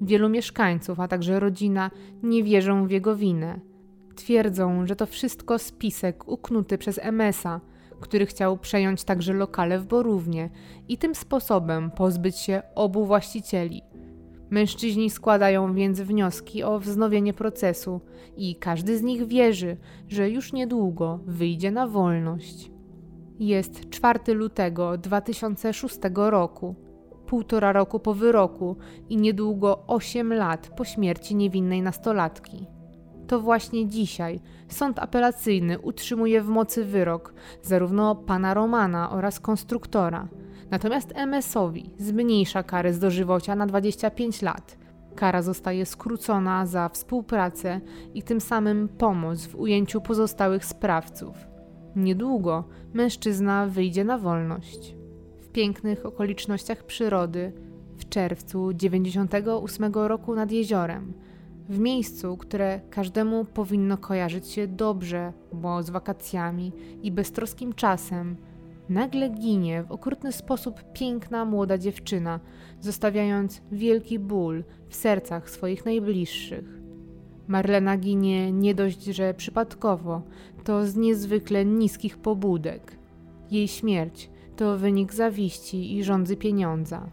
Wielu 0.00 0.28
mieszkańców, 0.28 1.00
a 1.00 1.08
także 1.08 1.40
rodzina 1.40 1.90
nie 2.22 2.44
wierzą 2.44 2.86
w 2.86 2.90
jego 2.90 3.16
winę. 3.16 3.60
Twierdzą, 4.14 4.86
że 4.86 4.96
to 4.96 5.06
wszystko 5.06 5.58
spisek 5.58 6.28
uknuty 6.28 6.78
przez 6.78 6.98
MS-a, 7.02 7.60
który 8.00 8.26
chciał 8.26 8.58
przejąć 8.58 9.04
także 9.04 9.32
lokale 9.32 9.78
w 9.78 9.86
Borównie 9.86 10.50
i 10.88 10.98
tym 10.98 11.14
sposobem 11.14 11.90
pozbyć 11.90 12.36
się 12.36 12.62
obu 12.74 13.06
właścicieli. 13.06 13.82
Mężczyźni 14.50 15.10
składają 15.10 15.74
więc 15.74 16.00
wnioski 16.00 16.62
o 16.62 16.78
wznowienie 16.78 17.34
procesu 17.34 18.00
i 18.36 18.56
każdy 18.56 18.98
z 18.98 19.02
nich 19.02 19.26
wierzy, 19.26 19.76
że 20.08 20.30
już 20.30 20.52
niedługo 20.52 21.20
wyjdzie 21.26 21.70
na 21.70 21.86
wolność. 21.86 22.70
Jest 23.38 23.90
4 23.90 24.34
lutego 24.34 24.98
2006 24.98 25.98
roku, 26.14 26.74
półtora 27.26 27.72
roku 27.72 28.00
po 28.00 28.14
wyroku 28.14 28.76
i 29.08 29.16
niedługo 29.16 29.86
8 29.86 30.32
lat 30.32 30.68
po 30.76 30.84
śmierci 30.84 31.34
niewinnej 31.34 31.82
nastolatki 31.82 32.77
to 33.28 33.40
właśnie 33.40 33.88
dzisiaj 33.88 34.40
sąd 34.68 34.98
apelacyjny 34.98 35.78
utrzymuje 35.78 36.42
w 36.42 36.48
mocy 36.48 36.84
wyrok 36.84 37.34
zarówno 37.62 38.14
pana 38.14 38.54
Romana 38.54 39.10
oraz 39.10 39.40
konstruktora. 39.40 40.28
Natomiast 40.70 41.12
MS-owi 41.14 41.90
zmniejsza 41.98 42.62
karę 42.62 42.92
z 42.92 42.98
dożywocia 42.98 43.56
na 43.56 43.66
25 43.66 44.42
lat. 44.42 44.78
Kara 45.14 45.42
zostaje 45.42 45.86
skrócona 45.86 46.66
za 46.66 46.88
współpracę 46.88 47.80
i 48.14 48.22
tym 48.22 48.40
samym 48.40 48.88
pomoc 48.88 49.46
w 49.46 49.54
ujęciu 49.54 50.00
pozostałych 50.00 50.64
sprawców. 50.64 51.36
Niedługo 51.96 52.64
mężczyzna 52.94 53.66
wyjdzie 53.66 54.04
na 54.04 54.18
wolność. 54.18 54.96
W 55.40 55.48
pięknych 55.48 56.06
okolicznościach 56.06 56.84
przyrody 56.84 57.52
w 57.96 58.08
czerwcu 58.08 58.72
98 58.72 59.92
roku 59.94 60.34
nad 60.34 60.52
jeziorem 60.52 61.12
w 61.68 61.78
miejscu, 61.78 62.36
które 62.36 62.80
każdemu 62.90 63.44
powinno 63.44 63.98
kojarzyć 63.98 64.48
się 64.48 64.66
dobrze, 64.66 65.32
bo 65.52 65.82
z 65.82 65.90
wakacjami 65.90 66.72
i 67.02 67.12
beztroskim 67.12 67.72
czasem, 67.72 68.36
nagle 68.88 69.28
ginie 69.28 69.82
w 69.82 69.92
okrutny 69.92 70.32
sposób 70.32 70.84
piękna 70.92 71.44
młoda 71.44 71.78
dziewczyna, 71.78 72.40
zostawiając 72.80 73.62
wielki 73.72 74.18
ból 74.18 74.64
w 74.88 74.96
sercach 74.96 75.50
swoich 75.50 75.84
najbliższych. 75.84 76.78
Marlena 77.48 77.96
ginie 77.96 78.52
nie 78.52 78.74
dość, 78.74 79.04
że 79.04 79.34
przypadkowo, 79.34 80.22
to 80.64 80.86
z 80.86 80.96
niezwykle 80.96 81.64
niskich 81.64 82.18
pobudek. 82.18 82.98
Jej 83.50 83.68
śmierć 83.68 84.30
to 84.56 84.78
wynik 84.78 85.14
zawiści 85.14 85.96
i 85.96 86.04
rządzy 86.04 86.36
pieniądza. 86.36 87.10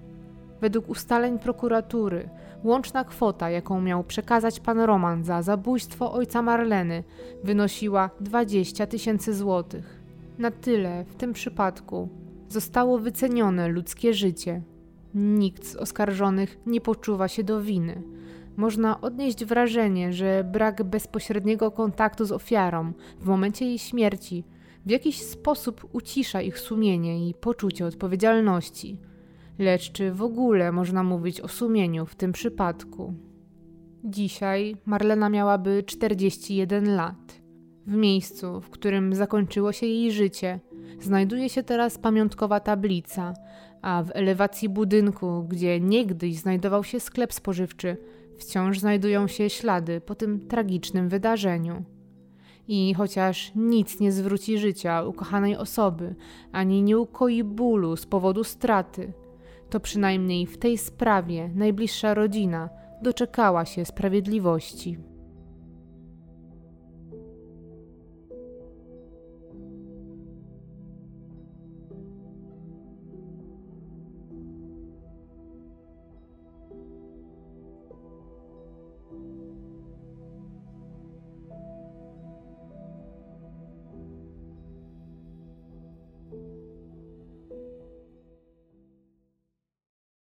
Według 0.62 0.89
ustaleń 0.89 1.39
prokuratury, 1.39 2.30
łączna 2.66 3.03
kwota, 3.03 3.49
jaką 3.49 3.82
miał 3.82 4.03
przekazać 4.03 4.59
pan 4.59 4.80
Roman 4.80 5.24
za 5.24 5.41
zabójstwo 5.41 6.13
ojca 6.13 6.41
Marleny, 6.41 7.03
wynosiła 7.43 8.09
20 8.20 8.88
tysięcy 8.88 9.34
złotych. 9.34 10.03
Na 10.38 10.51
tyle 10.51 11.05
w 11.05 11.16
tym 11.16 11.34
przypadku 11.34 12.09
zostało 12.49 12.99
wycenione 12.99 13.68
ludzkie 13.68 14.13
życie. 14.13 14.61
Nikt 15.13 15.66
z 15.66 15.76
oskarżonych 15.76 16.57
nie 16.66 16.82
poczuwa 16.82 17.28
się 17.28 17.43
do 17.43 17.61
winy. 17.61 18.03
Można 18.57 19.01
odnieść 19.01 19.45
wrażenie, 19.45 20.13
że 20.13 20.43
brak 20.43 20.84
bezpośredniego 20.84 21.72
kontaktu 21.72 22.26
z 22.26 22.32
ofiarą 22.32 22.93
w 23.20 23.26
momencie 23.26 23.66
jej 23.66 23.80
śmierci 23.80 24.43
w 24.86 24.89
jakiś 24.89 25.22
sposób 25.22 25.89
ucisza 25.91 26.41
ich 26.41 26.59
sumienie 26.59 27.30
i 27.30 27.34
poczucie 27.34 27.86
odpowiedzialności. 27.86 28.97
Lecz 29.60 29.91
czy 29.91 30.12
w 30.12 30.22
ogóle 30.22 30.72
można 30.72 31.03
mówić 31.03 31.41
o 31.41 31.47
sumieniu 31.47 32.06
w 32.06 32.16
tym 32.16 32.32
przypadku? 32.32 33.14
Dzisiaj 34.03 34.76
Marlena 34.86 35.30
miałaby 35.30 35.84
41 35.86 36.95
lat. 36.95 37.41
W 37.88 37.95
miejscu, 37.95 38.62
w 38.62 38.70
którym 38.70 39.16
zakończyło 39.16 39.72
się 39.72 39.86
jej 39.86 40.12
życie, 40.12 40.60
znajduje 40.99 41.49
się 41.49 41.64
teraz 41.64 41.97
pamiątkowa 41.97 42.60
tablica, 42.60 43.34
a 43.82 44.03
w 44.03 44.12
elewacji 44.14 44.70
budynku, 44.70 45.43
gdzie 45.49 45.80
niegdyś 45.80 46.36
znajdował 46.36 46.84
się 46.84 46.99
sklep 46.99 47.34
spożywczy, 47.34 47.97
wciąż 48.38 48.80
znajdują 48.80 49.28
się 49.28 49.49
ślady 49.49 50.01
po 50.01 50.16
tym 50.16 50.47
tragicznym 50.47 51.10
wydarzeniu. 51.10 51.84
I 52.68 52.93
chociaż 52.93 53.51
nic 53.56 53.99
nie 53.99 54.12
zwróci 54.12 54.58
życia 54.58 55.03
ukochanej 55.03 55.58
osoby, 55.58 56.16
ani 56.51 56.84
nie 56.84 56.97
ukoi 56.97 57.43
bólu 57.43 57.95
z 57.95 58.06
powodu 58.06 58.43
straty, 58.43 59.14
to 59.70 59.80
przynajmniej 59.80 60.45
w 60.45 60.57
tej 60.57 60.78
sprawie 60.78 61.49
najbliższa 61.55 62.13
rodzina 62.13 62.70
doczekała 63.01 63.66
się 63.66 63.86
sprawiedliwości. 63.86 64.97